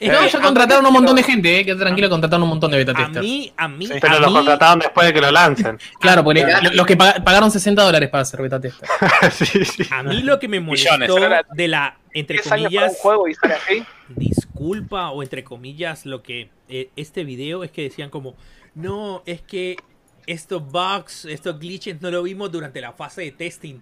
[0.00, 1.64] Es No, que ya a- contrataron un montón de gente, eh.
[1.64, 3.24] Quédate tranquilo, contrataron un montón de beta A testers.
[3.24, 3.94] mí, a mí, Sí.
[4.00, 5.78] Pero a los mí- contrataron después de que lo lancen.
[6.00, 8.88] Claro, porque los que pag- pagaron 60 dólares para hacer beta tester.
[9.32, 9.84] sí, sí.
[9.90, 11.42] A mí lo que me molestó Millones.
[11.54, 13.84] de la, entre 10 años para un comillas, juego y sale así.
[14.08, 18.34] disculpa o entre comillas, lo que eh, este video es que decían como,
[18.74, 19.76] no, es que
[20.26, 23.76] estos bugs, estos glitches no lo vimos durante la fase de testing.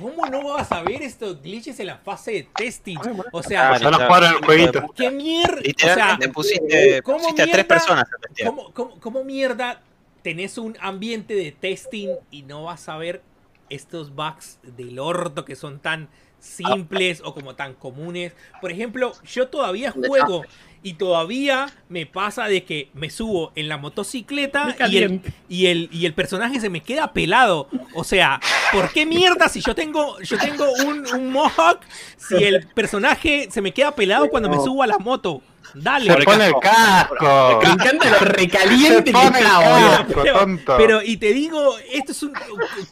[0.00, 2.96] ¿Cómo no vas a ver estos glitches en la fase de testing?
[3.32, 4.82] O sea, Ah, jueguito.
[4.94, 5.60] ¿qué mierda?
[5.60, 7.68] O sea, pusiste, ¿cómo pusiste a tres mierda?
[7.68, 8.50] personas a testear.
[8.50, 9.80] ¿Cómo, cómo, cómo mierda
[10.22, 13.22] tenés un ambiente de testing y no vas a ver
[13.70, 16.08] estos bugs del orto que son tan
[16.38, 18.34] simples o como tan comunes?
[18.60, 20.42] Por ejemplo, yo todavía Un juego
[20.82, 25.88] y todavía me pasa de que me subo en la motocicleta y el, y el,
[25.92, 27.68] y el personaje se me queda pelado.
[27.94, 28.40] O sea,
[28.72, 31.80] ¿por qué mierda si yo tengo, yo tengo un, un mohawk
[32.16, 35.42] si el personaje se me queda pelado cuando me subo a la moto?
[35.74, 36.12] Dale.
[36.12, 37.60] Se pone el casco.
[37.62, 40.76] Me encanta lo recaliente que pone el está, Pero, tonto.
[40.78, 42.32] pero, y te digo, esto es un.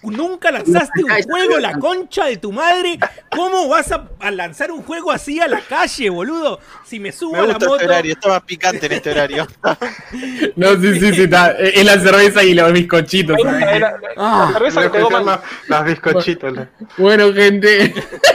[0.02, 2.98] Nunca lanzaste un juego, la concha de tu madre.
[3.30, 6.60] ¿Cómo vas a, a lanzar un juego así a la calle, boludo?
[6.84, 7.76] Si me subo Me a la gusta moto.
[7.80, 9.46] este horario, estaba picante en este horario.
[10.56, 11.50] No, sí, sí, sí, está.
[11.52, 13.36] Es la cerveza y los bizcochitos.
[13.38, 15.24] Está, era- Ah, la cerveza que mal.
[15.24, 15.38] los,
[15.68, 16.58] los bizcochitos.
[16.96, 17.94] Bueno, gente.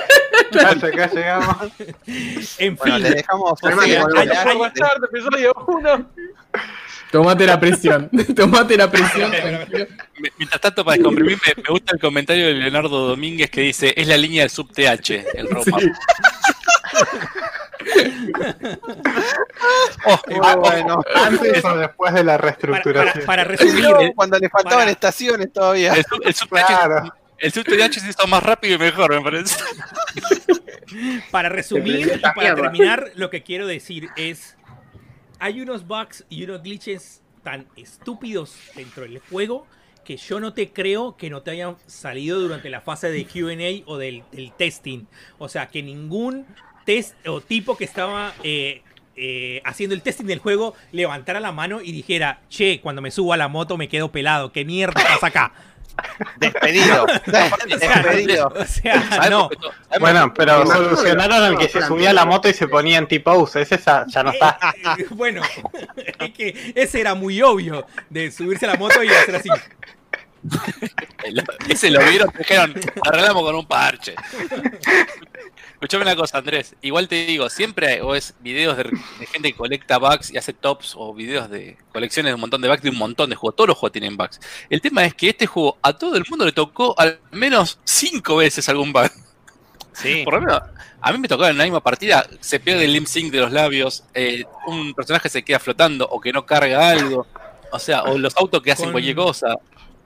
[0.66, 1.58] Hasta acá llegamos.
[2.58, 3.04] En Bueno, fin.
[3.04, 6.10] le dejamos O sea, seguir hay- con hay- la- hay- Buenas tardes, episodio 1.
[7.12, 8.10] Tomate la presión.
[8.36, 9.32] Tomate la presión.
[10.38, 14.08] Mientras tanto, para descomprimir, me, me gusta el comentario de Leonardo Domínguez que dice: Es
[14.08, 15.82] la línea del sub TH, el roadmap.
[15.82, 15.90] Sí.
[20.06, 21.02] Oh, bueno.
[21.16, 23.26] Antes o después de la Para, para- reestructuración.
[23.26, 25.94] para resumir, cuando le faltaban Para- estaciones todavía.
[25.94, 27.14] el sub, el sub Claro.
[27.40, 29.56] El sub TH se hizo más rápido y mejor, me parece.
[31.32, 34.58] para resumir y para terminar, lo que quiero decir es:
[35.40, 39.66] hay unos bugs y unos glitches tan estúpidos dentro del juego
[40.04, 43.86] que yo no te creo que no te hayan salido durante la fase de QA
[43.86, 45.06] o del, del testing.
[45.38, 46.48] O sea, que ningún
[46.86, 48.82] test o tipo que estaba eh,
[49.16, 53.34] eh, haciendo el testing del juego levantara la mano y dijera, che, cuando me subo
[53.34, 55.54] a la moto me quedo pelado, ¿qué mierda pasa acá?
[56.38, 57.06] Despedido.
[57.68, 58.54] Despedido.
[58.56, 59.50] o sea, ¿Sabes no.
[60.00, 63.62] Bueno, pero solucionaron al que se subía a la moto y se ponía en T-pose.
[63.62, 64.58] Ese ya ya no está.
[64.80, 65.42] Eh, eh, bueno,
[66.20, 69.50] es que ese era muy obvio de subirse a la moto y hacer así.
[71.68, 72.74] Ese lo vieron, dijeron,
[73.06, 74.16] arreglamos con un parche.
[75.82, 76.76] Escuchame una cosa, Andrés.
[76.82, 80.52] Igual te digo, siempre o es videos de, de gente que colecta bugs y hace
[80.52, 83.56] tops o videos de colecciones de un montón de bugs de un montón de juegos.
[83.56, 84.42] Todos los juegos tienen bugs.
[84.70, 88.36] El tema es que este juego a todo el mundo le tocó al menos cinco
[88.36, 89.10] veces algún bug.
[89.94, 90.22] Sí.
[90.26, 90.62] Por lo menos,
[91.02, 93.52] a mí me tocó en la misma partida, se pierde el lip sync de los
[93.52, 97.26] labios, eh, un personaje se queda flotando o que no carga algo.
[97.72, 99.56] O sea, o los autos que hacen Con- cualquier cosa.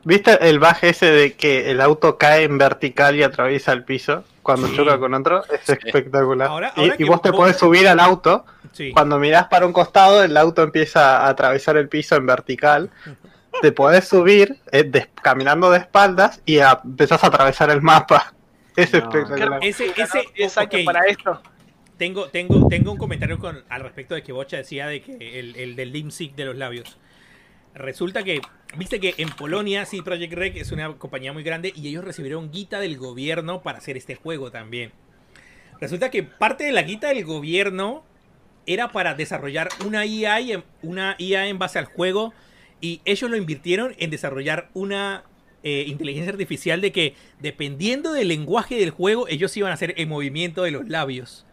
[0.06, 4.24] ¿Viste el baje ese de que el auto cae en vertical y atraviesa el piso
[4.42, 4.76] cuando Sí.
[4.76, 5.44] choca con otro?
[5.46, 6.48] Es espectacular.
[6.50, 8.46] Ahora- Y- ahora y, que vos te vos- podés subir al auto.
[8.74, 8.92] Sí.
[8.92, 12.90] Cuando mirás para un costado, el auto empieza a atravesar el piso en vertical.
[13.62, 14.90] Te podés subir eh,
[15.22, 18.34] caminando de espaldas y a- empezás a atravesar el mapa.
[18.76, 19.00] Es No.
[19.00, 19.60] espectacular.
[19.64, 21.40] Ese, ese, 10 años ok, para esto.
[21.98, 25.56] tengo, tengo, tengo un comentario con, al respecto de que Bocha decía de que el,
[25.56, 26.98] el del lip sync de los labios.
[27.76, 28.42] Resulta que,
[28.78, 32.52] viste que en Polonia, sí, Project Rec es una compañía muy grande y ellos recibieron
[32.52, 34.92] guita del gobierno para hacer este juego también.
[35.80, 38.04] Resulta que parte de la guita del gobierno
[38.66, 42.34] era para desarrollar una IA, en, una IA en base al juego
[42.80, 45.24] y ellos lo invirtieron en desarrollar una
[45.64, 50.08] eh, inteligencia artificial de que dependiendo del lenguaje del juego ellos iban a hacer el
[50.08, 51.46] movimiento de los labios.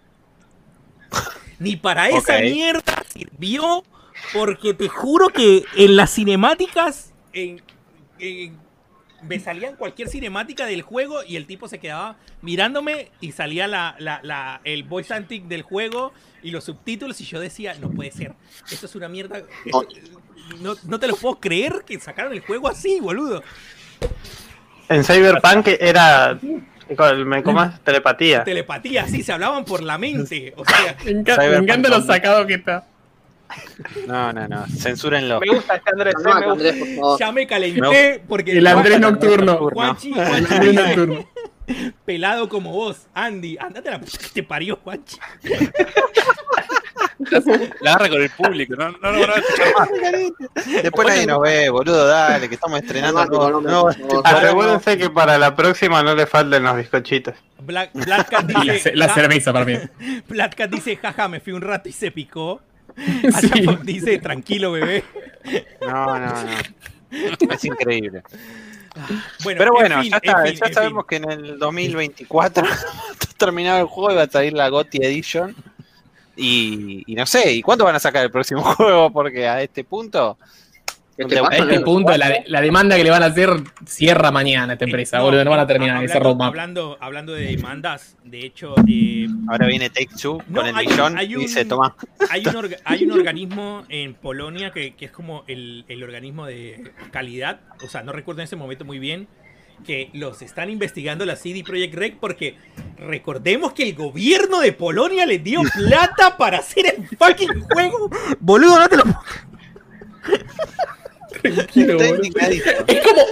[1.58, 3.84] Ni para esa mierda sirvió
[4.32, 7.60] porque te juro que en las cinemáticas en-
[8.18, 8.58] en-
[9.22, 13.94] me salían cualquier cinemática del juego y el tipo se quedaba mirándome y salía la,
[13.98, 18.12] la- la- el voice acting del juego y los subtítulos y yo decía, no puede
[18.12, 18.34] ser,
[18.70, 19.42] esto es una mierda,
[20.62, 23.42] no, no te lo puedo creer que sacaron el juego así, boludo.
[24.88, 26.38] En Cyberpunk era.
[27.24, 27.80] ¿me- ¿Cómo es?
[27.84, 28.42] Telepatía.
[28.42, 32.86] Telepatía, así se hablaban por la mente, o sea, Me encanta, lo sacado que está.
[34.06, 34.66] No, no, no.
[34.68, 35.40] Censúrenlo.
[35.40, 36.52] Me gusta este Andrés, eh, No, me gusta.
[36.52, 37.18] Andrés, por favor.
[37.20, 39.56] ya me calenté porque El Andrés nocturno.
[39.70, 41.28] Juanchi, El Juanchi Andrés nocturno.
[42.04, 45.16] pelado como vos, Andy, andate a la puta que te parió, Juanchi.
[47.80, 49.32] La agarra con el público, no, no, no, no,
[50.82, 53.90] Después nadie nos ve, boludo, dale, que estamos estrenando nuevo- nuevo-
[54.24, 57.34] Asegúrense que para la próxima no le falten los bizcochitos.
[57.60, 59.74] Black, Black Cat La, dice, la cerveza para mí.
[60.28, 62.62] Black Cat dice, jaja, me fui un rato y se picó.
[63.40, 63.66] Sí.
[63.82, 65.04] Dice, tranquilo, bebé.
[65.80, 67.52] No, no, no.
[67.54, 68.22] Es increíble.
[69.42, 71.08] Bueno, Pero en bueno, fin, ya, en está, fin, ya en sabemos fin.
[71.08, 75.54] que en el 2024 está terminado el juego y va a salir la GOTY Edition.
[76.36, 79.10] Y, y no sé, ¿y cuándo van a sacar el próximo juego?
[79.12, 80.38] Porque a este punto.
[81.20, 83.50] Este A este punto, la, de- la demanda que le van a hacer
[83.86, 85.44] cierra mañana a esta empresa, Eh, boludo.
[85.44, 86.48] No van a terminar hablando, ese roadmap.
[86.48, 90.86] Hablando, hablando de demandas, de hecho, eh, Ahora viene Take Two No, con el hay-
[90.86, 91.94] millón hay y un- dice: Toma,
[92.30, 96.46] hay, un orga- hay un organismo en Polonia que, que es como el, el organismo
[96.46, 99.28] de calidad, o sea, no recuerdo en ese momento muy bien,
[99.86, 102.56] que los están investigando la CD Projekt Red porque
[102.98, 108.10] recordemos que el gobierno de Polonia les dio plata para hacer el fucking juego.
[108.40, 109.04] Boludo, no te lo
[111.42, 111.98] Tranquilo.
[112.86, 113.22] Es como,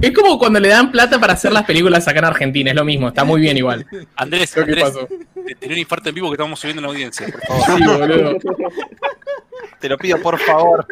[0.00, 2.84] es como cuando le dan plata para hacer las películas acá en Argentina, es lo
[2.84, 3.86] mismo, está muy bien igual.
[4.16, 5.06] Andrés, ¿Qué Andrés, pasó?
[5.06, 7.64] te- tenés un infarto en vivo que estamos subiendo en la audiencia, por favor.
[7.78, 8.38] Sí, boludo.
[9.80, 10.86] Te lo pido por favor.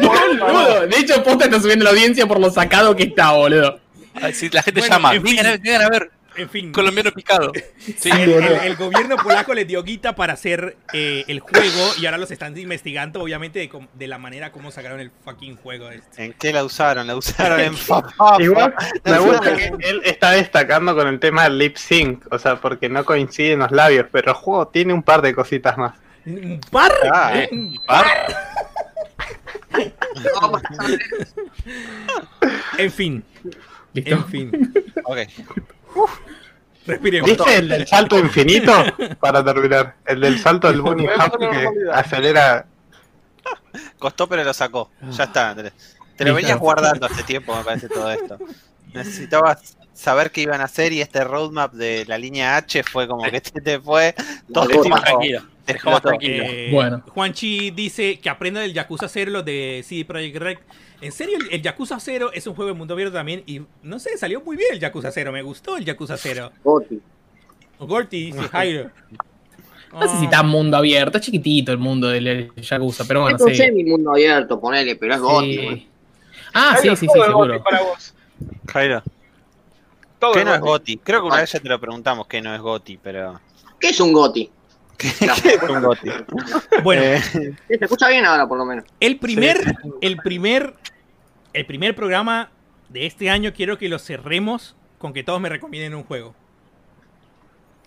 [0.00, 3.80] Boludo, De hecho, posta está subiendo la audiencia por lo sacado que está, boludo.
[4.14, 5.36] Ay, si la gente Bueno, llama, en fin.
[5.36, 7.52] vengan a ver, vengan a ver, En fin, colombiano picado.
[7.78, 12.06] Sí, el, el- el gobierno polaco les dio guita para hacer eh, el juego y
[12.06, 16.24] ahora los están investigando, obviamente, de, la manera como sacaron el fucking juego este.
[16.26, 17.06] ¿En qué la usaron?
[17.06, 18.40] La usaron en Fafa.
[18.40, 22.56] Igual, me gusta que él está destacando con el tema del lip sync, o sea,
[22.60, 25.94] porque no coinciden los labios, pero el juego tiene un par de cositas más.
[26.24, 26.92] Un par.
[27.12, 28.06] Ah, eh, un par.
[32.78, 33.24] En fin,
[33.94, 34.10] ¿Listo?
[34.14, 34.74] en fin.
[35.04, 35.18] Ok.
[36.86, 37.28] Respiremos.
[37.30, 38.72] ¿Viste el del salto infinito?
[39.20, 42.66] Para terminar, el del salto del bunny hop que acelera.
[43.98, 44.90] Costó, pero lo sacó.
[45.10, 45.72] Ya está, Andrés.
[46.16, 48.38] Te lo venías guardando hace tiempo, me parece, todo esto.
[48.92, 53.22] Necesitabas saber qué iban a hacer y este roadmap de la línea H fue como
[53.30, 54.14] que te, te fue.
[54.52, 55.42] Todo más tranquilo.
[55.64, 56.08] Te Dejó más explotó.
[56.08, 56.44] tranquilo.
[56.46, 57.02] Eh, Bueno.
[57.08, 60.58] Juanchi dice que aprenda del Yakuza 0 los de CD Projekt Red.
[61.02, 63.42] En serio, el, el Yakuza 0 es un juego de mundo abierto también.
[63.46, 65.32] Y no sé, salió muy bien el Yakuza 0.
[65.32, 66.50] Me gustó el Yakuza 0.
[66.64, 67.00] Goti.
[67.78, 68.90] Gorty dice Jairo.
[69.92, 73.42] No sé si está mundo abierto, es chiquitito el mundo del Yakuza, pero bueno, es
[73.42, 73.56] un sí.
[73.56, 75.54] semi mundo abierto, ponele, pero es Goti.
[75.56, 75.64] Sí.
[75.64, 75.88] güey.
[76.54, 77.62] Ah, sí, Jairo, sí, sí, seguro.
[77.62, 78.14] para vos.
[78.72, 79.02] Jairo,
[80.18, 80.94] Todo ¿qué no es Goti.
[80.94, 80.98] Goti?
[81.04, 83.38] Creo que una vez ya te lo preguntamos qué no es Goti, pero.
[83.80, 84.48] ¿Qué es un Goti?
[84.96, 86.08] ¿Qué es un Goti?
[86.84, 88.84] Bueno, Eh, Sí, Se escucha bien ahora, por lo menos.
[89.00, 89.58] el primer,
[90.00, 90.74] el primer,
[91.52, 92.50] el primer programa
[92.88, 96.34] de este año quiero que lo cerremos con que todos me recomienden un juego.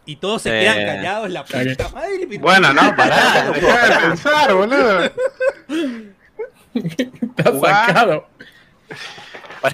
[0.08, 0.62] Y todos se Eh.
[0.62, 2.38] quedan callados la puta madre.
[2.40, 5.04] Bueno, no, pará, dejá de pensar, boludo.
[6.76, 8.28] Está sacado.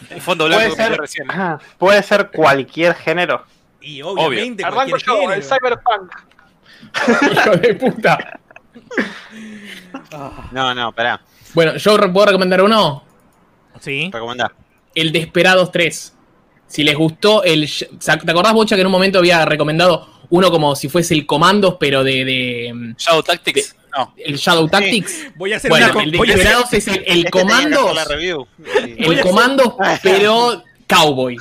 [0.10, 1.28] El fondo blanco Puede ser, recién.
[1.32, 3.44] ah, puede ser cualquier género.
[3.82, 5.34] Y obviamente Arranco cualquier yo, género.
[5.34, 6.12] el Cyberpunk.
[7.32, 8.40] Hijo de puta.
[10.52, 11.20] no, no, pará.
[11.54, 13.04] Bueno, yo puedo recomendar uno.
[13.82, 14.10] Sí.
[14.14, 14.53] Recomendá.
[14.95, 16.14] El Desperados 3.
[16.68, 17.70] Si les gustó el...
[17.99, 21.76] ¿Te acordás, Bocha, que en un momento había recomendado uno como si fuese el Comandos,
[21.80, 22.24] pero de...
[22.24, 23.76] de, Shadow Tactics.
[23.98, 24.14] No.
[24.18, 25.28] el Shadow Tactics?
[25.36, 27.94] Voy a hacer Bueno, una el hacer- Desperados es el, el Este Comandos...
[27.95, 28.48] la review.
[28.98, 31.38] El Comandos, pero Cowboy.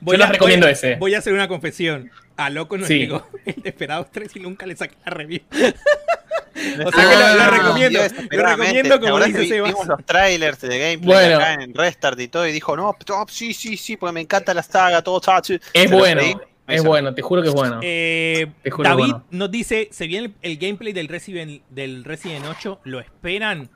[0.00, 0.96] voy Yo les recomiendo voy ese.
[0.96, 2.10] Voy a hacer una confesión.
[2.36, 2.98] A Loco nos Sí.
[2.98, 5.40] llegó el Desperados 3 y nunca le saqué la review.
[5.50, 5.58] No
[6.86, 7.98] O sea que lo, lo Ah, recomiendo.
[8.00, 9.70] Dios, Lo recomiendo ¿Te como dice que Sebas.
[9.72, 11.36] Vimos los trailers de gameplay Bueno.
[11.36, 14.54] acá en Restart y todo y dijo, no, top, sí, sí, sí, porque me encanta
[14.54, 15.54] la saga, todo chacho.
[15.72, 16.22] Es bueno,
[16.66, 17.80] es bueno, te juro que es bueno.
[17.82, 19.24] Eh, David bueno.
[19.30, 23.68] nos dice, se viene el, el gameplay del Resident, del Resident 8, ¿lo esperan?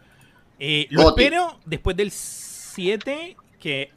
[0.61, 3.91] Eh, lo espero después del 7, que...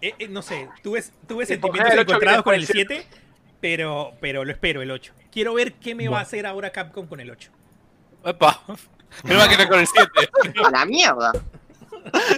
[0.00, 2.98] eh, eh, no sé, tuve, tuve sentimientos porque el 8 encontrados con el después del
[3.02, 3.18] 7,
[3.60, 5.12] pero, pero lo espero, el 8.
[5.32, 6.22] Quiero ver qué me va a Bueno.
[6.26, 7.50] hacer ahora Capcom con el 8.
[8.24, 8.62] Epa.
[9.24, 10.10] Me va a quedar con el 7.
[10.66, 11.32] A la mierda.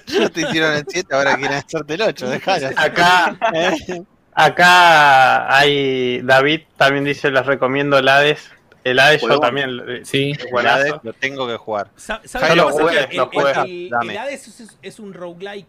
[0.07, 2.73] Ya te hicieron el 7, ahora quieren hacerte el 8, dejala.
[2.77, 4.03] Acá, Eh,
[4.35, 6.21] acá hay.
[6.23, 8.51] David también dice: Les recomiendo el Hades.
[8.83, 9.43] El Hades yo Juego.
[9.43, 9.71] también.
[9.87, 10.33] eh, Sí.
[10.39, 11.01] es buenazo.
[11.03, 11.91] Lo tengo que jugar.
[11.97, 15.69] Sa- Yo ¿Sabes lo lo el, el- el- el Hades es, es un roguelike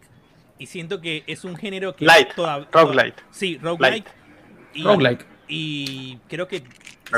[0.62, 3.22] y siento que es un género que Light, toda- roguelite.
[3.30, 4.06] Sí, roguelike.
[4.74, 5.26] Y, Roguelike.
[5.48, 6.62] y creo que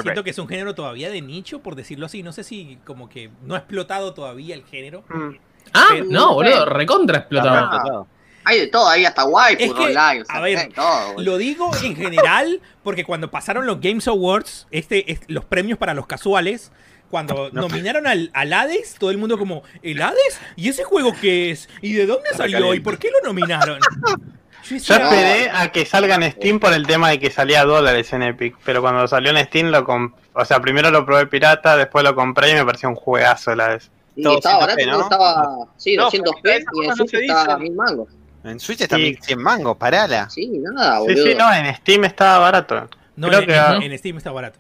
[0.02, 2.22] siento que es un género todavía de nicho, por decirlo así.
[2.22, 5.04] No sé si como que no ha explotado todavía el género.
[5.08, 5.36] Mm.
[5.72, 8.06] Ah, Pero- no, boludo, recontra explotado.
[8.46, 11.14] Hay de todo, hay hasta waifu, Es que, o sea, a ver, hay todo.
[11.18, 15.94] Lo digo en general porque cuando pasaron los Games Awards, este, es- los premios para
[15.94, 16.70] los casuales,
[17.14, 20.40] cuando nominaron al, al Hades, todo el mundo como, ¿el Hades?
[20.56, 21.68] ¿Y ese juego qué es?
[21.80, 22.74] ¿Y de dónde salió?
[22.74, 23.78] ¿Y por qué lo nominaron?
[24.68, 27.64] Yo Yo esperé a que salga en Steam por el tema de que salía a
[27.66, 31.26] dólares en Epic, pero cuando salió en Steam lo comp o sea, primero lo probé
[31.28, 33.92] pirata, después lo compré y me pareció un juegazo la vez.
[34.16, 35.00] Y estaba 100p, barato, ¿no?
[35.02, 35.56] estaba.
[35.76, 37.58] Sí, No, 200p pero esas y en Switch dicen.
[37.60, 38.08] 1000 mangos.
[38.42, 39.02] En Switch está Sí.
[39.02, 40.28] 1100 mangos, parala.
[40.30, 41.24] Sí, nada, Sí, boludo.
[41.24, 42.88] sí, no, en Steam estaba barato.
[43.16, 43.54] no, creo en, que-
[43.86, 44.58] en- en Steam está barato.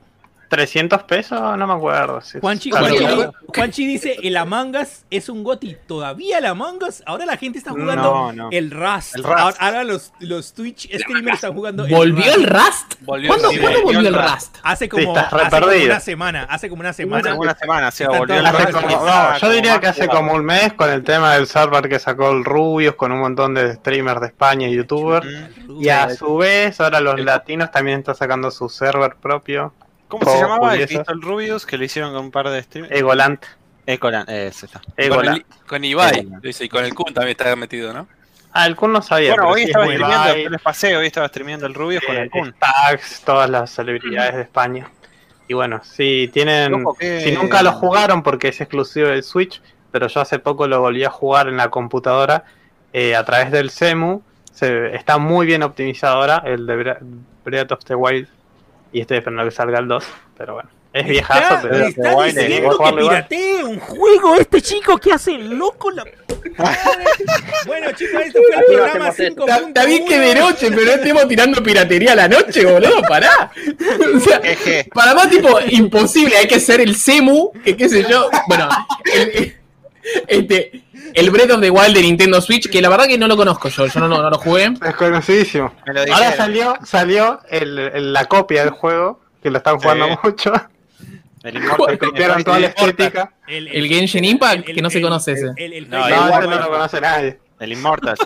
[0.54, 2.20] 300 pesos, no me acuerdo.
[2.20, 2.38] sí.
[2.40, 3.30] Juanchi, Juanchi-.
[3.48, 5.76] Juanchi dice, el Among Us es un goti.
[5.86, 7.02] ¿Todavía el Among Us?
[7.06, 8.48] Ahora la gente está jugando No, no.
[8.50, 9.16] el Rust.
[9.16, 9.38] El Rust.
[9.38, 12.94] Ahora, ahora los, los Twitch streamers están jugando ¿Volvió el Rust?
[13.00, 14.30] Volvió ¿Cuándo, sí, ¿cuándo volvió el Rust.
[14.34, 14.56] Rust?
[14.62, 16.42] Hace como, hace una semana.
[16.48, 17.30] Hace como una semana.
[17.30, 20.44] Hace una semana, sí, volvió el Rust como- no, yo diría que hace como un
[20.44, 24.20] mes con el tema del server que sacó el Rubius con un montón de streamers
[24.20, 25.26] de España y youtubers.
[25.80, 29.72] Y a su vez, ahora los latinos también están sacando su server propio,
[30.08, 30.86] ¿Cómo se Oh, llamaba el.
[30.86, 32.94] Pistol Rubius que lo hicieron con un par de streamers?
[32.94, 33.44] Egolant.
[33.86, 34.80] Ecolan, ese está.
[34.80, 35.38] Con, Egolant.
[35.38, 36.44] el- con Ibai, Egoland.
[36.60, 38.06] y con el Kun también está metido, ¿no?
[38.52, 39.34] Ah, el Kun no sabía.
[39.34, 42.16] Bueno, hoy sí es estaba muy streameando, les pasé, hoy estaba streameando el Rubius con
[42.16, 42.54] eh, el Kun.
[42.54, 44.90] Stax, todas las celebridades de España.
[45.48, 49.60] Y bueno, si tienen, que- si nunca lo jugaron porque es exclusivo del Switch,
[49.90, 52.44] pero yo hace poco lo volví a jugar en la computadora
[52.92, 54.22] eh, a través del CEMU,
[54.52, 56.96] se, está muy bien optimizado ahora el de
[57.44, 58.28] Breath of the Wild
[58.94, 60.04] y estoy esperando que salga el 2,
[60.38, 64.96] pero bueno, es viejazo, Está, pero está Wild, diciendo que piratee un juego este chico
[64.98, 66.04] que hace loco la.
[67.66, 69.46] Bueno chicos, esto fue el programa hacemos esto.
[69.46, 69.50] 5.1.
[69.50, 73.02] Está, está bien que de noche, pero no estemos tirando piratería a la noche, boludo,
[73.02, 73.50] pará.
[74.14, 74.40] O sea,
[74.94, 78.30] para más tipo, imposible, hay que ser el CEMU, que qué sé yo.
[78.46, 78.68] Bueno,
[79.12, 79.56] el,
[80.26, 83.36] este, el Breath of the Wild de Nintendo Switch, que la verdad que no lo
[83.36, 84.72] conozco yo, yo no, lo- no lo jugué.
[84.86, 85.72] es conocidísimo.
[86.12, 90.14] Ahora salió, salió el, el- la copia del juego, que lo están jugando Sí.
[90.22, 90.52] mucho,
[91.42, 93.32] El Immortal copiaron toda la estética.
[93.46, 95.52] El Genshin Impact, que no se conoce ese.
[95.56, 97.38] El, el- No, No, el- no lo conoce nadie.
[97.60, 98.16] El Immortal.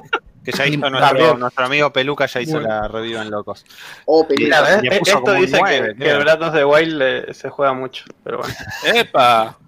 [0.44, 2.68] Que ya hizo nuestro, nuestro amigo Peluca, ya hizo Bueno.
[2.68, 3.64] la review en Locos.
[4.06, 5.76] Oh, Esto dice que,
[6.10, 8.54] el Breath of the Wild eh, se juega mucho, pero bueno.
[8.94, 9.58] ¡Epa!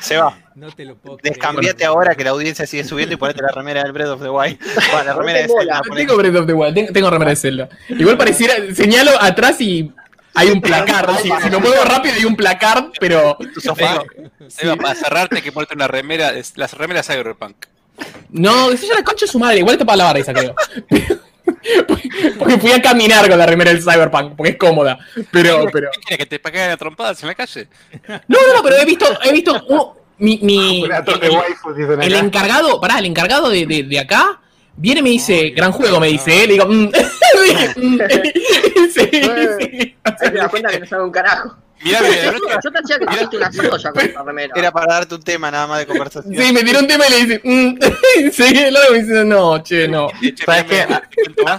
[0.00, 1.34] Seba, No te lo puedo creer.
[1.34, 4.30] descambiate ahora que la audiencia sigue subiendo y ponete la remera del Breath of the
[4.30, 4.58] Wild.
[4.92, 7.36] Bueno, la remera de Zelda, ponete- Tengo Breath of the Wild, tengo, tengo remera de
[7.36, 7.68] Zelda.
[7.88, 9.92] Igual pareciera, señalo atrás y
[10.34, 11.16] hay un placard.
[11.18, 14.02] Si, si me muevo rápido hay un placard, pero tu sofá.
[14.48, 17.66] Seba, para cerrarte hay que ponerte una remera, las remeras Cyberpunk.
[18.30, 20.54] No, eso ya la concha de su madre, igual está para lavar esa, creo.
[22.38, 24.98] porque fui a caminar con la remera del Cyberpunk, porque es cómoda.
[25.30, 25.90] Pero, pero.
[25.92, 27.68] ¿Qué quiere que te paguen a trompadas en la calle?
[28.28, 30.38] No, no, no, pero he visto, he visto uno- mi,
[32.02, 34.38] el, encargado, pará, el encargado de, de, de acá
[34.76, 36.90] viene y me dice, gran juego, me dice, eh, le digo, mm.
[37.76, 37.98] Mm.
[38.92, 39.96] sí, sí.
[40.04, 41.56] Ahí te das cuenta que no sabe un carajo.
[41.82, 42.32] Mirá, mirá,
[42.62, 44.54] Yo, hacía que tuviste un asado ya con esta remera.
[44.54, 46.34] Era para darte un tema nada más de conversación.
[46.36, 48.30] Sí, me tiró un tema y le dice, mm.
[48.32, 50.08] sí, el otro me dice, no, che, no.
[50.44, 50.86] ¿Sabes qué?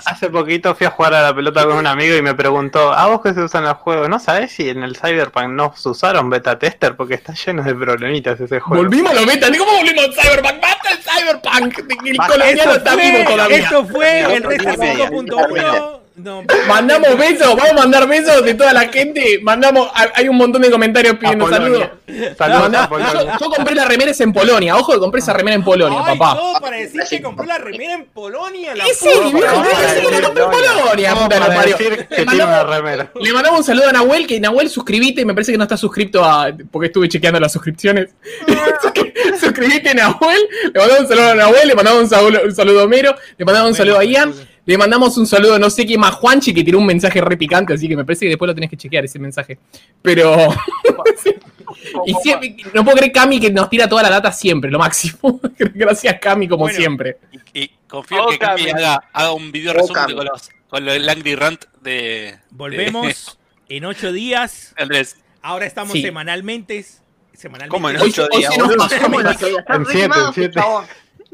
[0.05, 3.07] Hace poquito fui a jugar a la pelota con un amigo y me preguntó, ¿a
[3.07, 4.09] vos qué se usan los juegos?
[4.09, 6.95] ¿No sabés si en el Cyberpunk no se usaron beta tester?
[6.95, 8.83] Porque está lleno de problemitas ese juego.
[8.83, 10.61] Volvimos a lo meta, ¿cómo volvimos al Cyberpunk?
[10.61, 11.79] ¡Basta el Cyberpunk!
[12.05, 13.57] El colombiano Esto está vivo fue, todavía.
[13.57, 15.09] esto fue el Otro Resta día y media.
[15.09, 16.00] 5.1.
[16.13, 19.39] No, Mandamos besos, vamos a mandar besos de toda la gente.
[19.41, 21.89] Mandamos, hay un montón de comentarios pidiendo saludos.
[22.05, 22.35] Polonia.
[22.37, 23.13] Saludos Mandá- a Polonia.
[23.13, 24.75] yo, yo compré la remera esa en Polonia.
[24.75, 26.35] Ojo que compré esa remera en Polonia, Ay, papá.
[26.39, 28.75] todo para decir que compró la remera en Polonia.
[28.75, 31.77] La Y sí, viejo, tenés que la compré en Polonia, puta parió.
[31.79, 33.11] Le tiene una mandamos, remera.
[33.19, 36.23] le mandamos un saludo a Nahuel, que Nahuel suscribite, me parece que no está suscripto
[36.25, 36.51] a.
[36.71, 38.09] porque estuve chequeando las suscripciones.
[39.39, 40.39] suscribite Nahuel,
[40.73, 43.45] le mandamos un saludo a Nahuel, le mandamos un saludo, un saludo a Homero, le
[43.45, 44.33] mandamos un saludo a Ian,
[44.71, 47.73] le mandamos un saludo no sé qué más Juanchi que tiró un mensaje re picante,
[47.73, 49.59] así que me parece que después lo tenés que chequear ese mensaje.
[50.01, 50.33] Pero.
[52.05, 55.41] y siempre, no puedo creer Cami que nos tira toda la data siempre, lo máximo.
[55.57, 56.77] Gracias Cami, como Bueno.
[56.77, 57.17] siempre.
[57.53, 59.81] Y, y confío que Cami haga, haga un video Ócame.
[59.87, 62.39] resumen con, los, con lo del Angry Rant de.
[62.51, 63.37] Volvemos
[63.67, 64.73] en ocho días.
[64.77, 65.17] Andrés.
[65.41, 66.01] Ahora estamos Sí.
[66.01, 66.85] semanalmente.
[67.33, 67.69] Semanalmente.
[67.75, 68.53] ¿Cómo en ocho días?
[68.57, 70.61] En siete, en siete.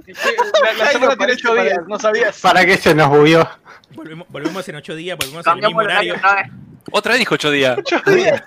[0.07, 2.39] La, la semana tiene 8 días, no sabías.
[2.39, 3.47] ¿Para qué se nos bugueó?
[3.93, 6.53] Volvemos, volvemos en ocho días, volvemos en el mismo horario horario.
[6.91, 7.19] otra vez.
[7.19, 7.77] Dijo 8 días.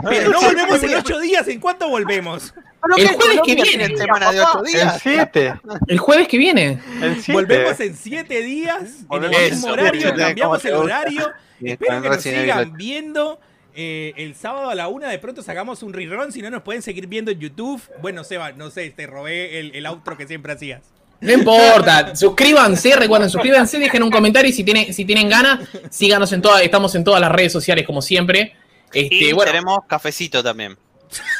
[0.09, 1.49] Pero no volvemos en ocho días.
[1.49, 2.55] ¿En cuánto volvemos?
[2.97, 3.69] El jueves que viene.
[3.69, 5.01] tiene semana de ocho El días.
[5.03, 5.55] 7.
[5.89, 6.81] El jueves que viene.
[7.03, 7.33] El 7.
[7.33, 8.83] Volvemos en siete días.
[9.11, 10.15] En el mismo horario.
[10.15, 11.31] Cambiamos ¿cómo te el horario.
[11.63, 13.41] Espero que nos sigan viendo.
[13.75, 16.33] Eh, el sábado a la una de pronto sacamos un rerun.
[16.33, 17.81] Si no, nos pueden seguir viendo en YouTube.
[18.01, 20.83] Bueno, Seba, no sé, te robé el, el outro que siempre hacías.
[21.21, 25.61] No importa, suscríbanse, recuerden, suscríbanse, dejen un comentario y si tienen, si tienen ganas,
[25.91, 28.55] síganos en todas, estamos en todas las redes sociales como siempre.
[28.93, 30.77] Este, Y bueno, tenemos cafecito también.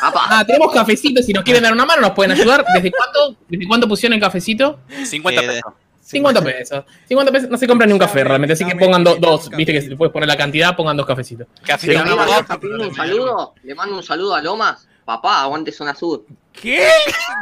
[0.03, 1.23] Ah, tenemos cafecito.
[1.23, 2.65] Si nos quieren dar una mano, nos pueden ayudar.
[2.75, 4.81] ¿Desde cuánto, ¿Desde cuánto pusieron el cafecito?
[5.05, 5.73] 50 Eh, pesos.
[6.03, 6.85] 50 pesos.
[7.09, 8.53] 50 pesos no se compra ni un café realmente.
[8.55, 9.49] Así que pongan do- dos.
[9.51, 9.91] Viste que cafecito.
[9.93, 11.47] le puedes poner la cantidad, pongan dos cafecitos.
[11.65, 12.27] Café Sí, con no, agua.
[12.27, 13.55] ¿le mando pedir un saludo?
[13.63, 14.89] Le mando un saludo a Lomas.
[15.11, 16.25] Papá, aguante zona sur.
[16.53, 16.87] ¿Qué?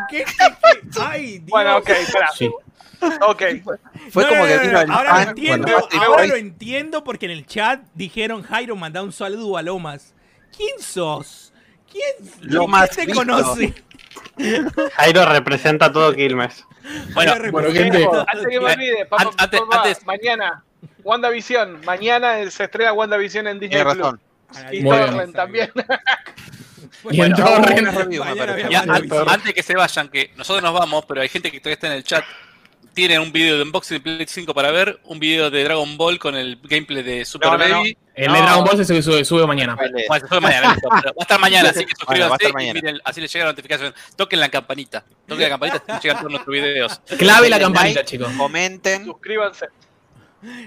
[0.09, 0.25] ¿Qué?
[0.25, 0.25] ¿Qué?
[0.25, 1.01] ¿Qué?
[1.03, 1.51] Ay, Dios.
[1.51, 2.29] Bueno, ok, espera.
[2.35, 2.51] Sí.
[3.21, 3.43] Ok.
[4.11, 7.47] Fue No, como no, que vino el Ahora lo entiendo, ahora lo porque en el
[7.47, 10.15] chat dijeron Jairo manda un saludo a Lomas.
[10.57, 11.53] ¿Quién sos?
[11.93, 12.05] ¿Quién,
[12.41, 13.21] Lomas ¿quién te Visto.
[13.21, 13.75] conoce?
[14.95, 16.65] Jairo representa todo Quilmes.
[17.13, 18.09] Bueno, bueno, gente.
[18.29, 20.65] Antes que me olvide, papá, An- antes- papá, antes- mañana,
[21.05, 21.85] WandaVision.
[21.85, 23.99] Mañana se estrena WandaVision en Disney Tiene Plus.
[24.07, 24.21] razón.
[24.73, 24.83] Y.
[24.83, 25.71] Torrent también.
[27.11, 31.51] Y en review, me antes que se vayan, que nosotros nos vamos, pero hay gente
[31.51, 32.25] que todavía está en el chat.
[32.95, 36.19] Tienen un video de unboxing de Play 5 para ver, un video de Dragon Ball
[36.19, 37.77] con el gameplay de Super No, no, no.
[37.79, 37.97] Baby.
[38.17, 39.77] El de Dragon Ball se sube, sube- sube mañana.
[39.77, 43.21] Bueno, se sube mañana, listo, va a estar mañana, así que suscríbanse y miren, así
[43.21, 43.95] les llega la notificación.
[44.17, 47.01] Toquen la campanita, toquen la campanita llegan todos nuestros videos.
[47.17, 48.33] Clave la campanita, like, chicos.
[48.37, 49.05] Comenten.
[49.05, 49.67] Suscríbanse.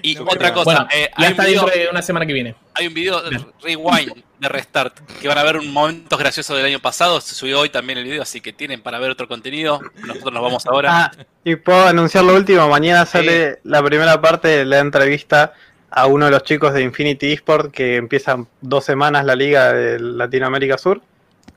[0.02, 2.56] Y No, otra cosa, Bueno, eh, ya está video, dentro de una semana que viene.
[2.74, 6.66] hay un video de Rewind de Restart que van a ver un momentos graciosos del
[6.66, 7.22] año pasado.
[7.22, 9.80] Se subió hoy también el video, así que tienen para ver otro contenido.
[10.06, 10.90] Nosotros nos vamos ahora.
[10.92, 11.12] Ah,
[11.44, 12.68] y puedo anunciar lo último.
[12.68, 15.54] Mañana sale la primera parte de la entrevista
[15.92, 20.00] a uno de los chicos de Infinity Esport que empiezan dos semanas la liga de
[20.00, 21.02] Latinoamérica Sur.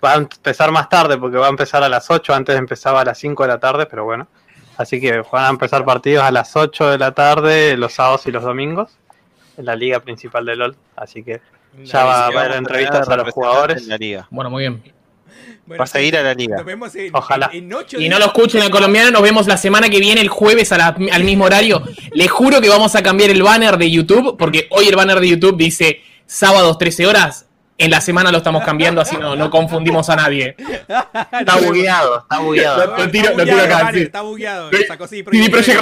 [0.05, 3.05] Va a empezar más tarde porque va a empezar a las 8, antes empezaba a
[3.05, 4.29] las 5 de la tarde, pero bueno.
[4.77, 8.33] Así que van a empezar partidos a las 8 de la tarde los sábados y
[8.33, 8.91] los domingos
[9.57, 10.77] en la liga principal de LOL.
[10.97, 11.41] Así que
[11.85, 13.83] ya va a haber entrevistas a los jugadores.
[13.83, 14.27] en la liga.
[14.31, 14.83] Bueno, muy bien.
[15.67, 16.57] Bueno, Vas a ir a la liga.
[16.57, 17.51] Nos vemos en, Ojalá.
[17.53, 20.21] en, en ocho Y no lo escuchen al colombiano, nos vemos la semana que viene,
[20.21, 21.83] el jueves a la- al mismo horario.
[22.13, 25.29] Les juro que vamos a cambiar el banner de YouTube, porque hoy el banner de
[25.31, 27.47] YouTube dice sábados 13 horas.
[27.77, 30.55] En la semana lo estamos cambiando, así no, no confundimos a nadie.
[30.59, 32.97] Está bugueado, está bugueado.
[32.97, 33.91] Lo tiro- lo acá.
[33.91, 34.71] Está bugueado.
[34.71, 35.81] Sí, Sacó, sí, CD Projekt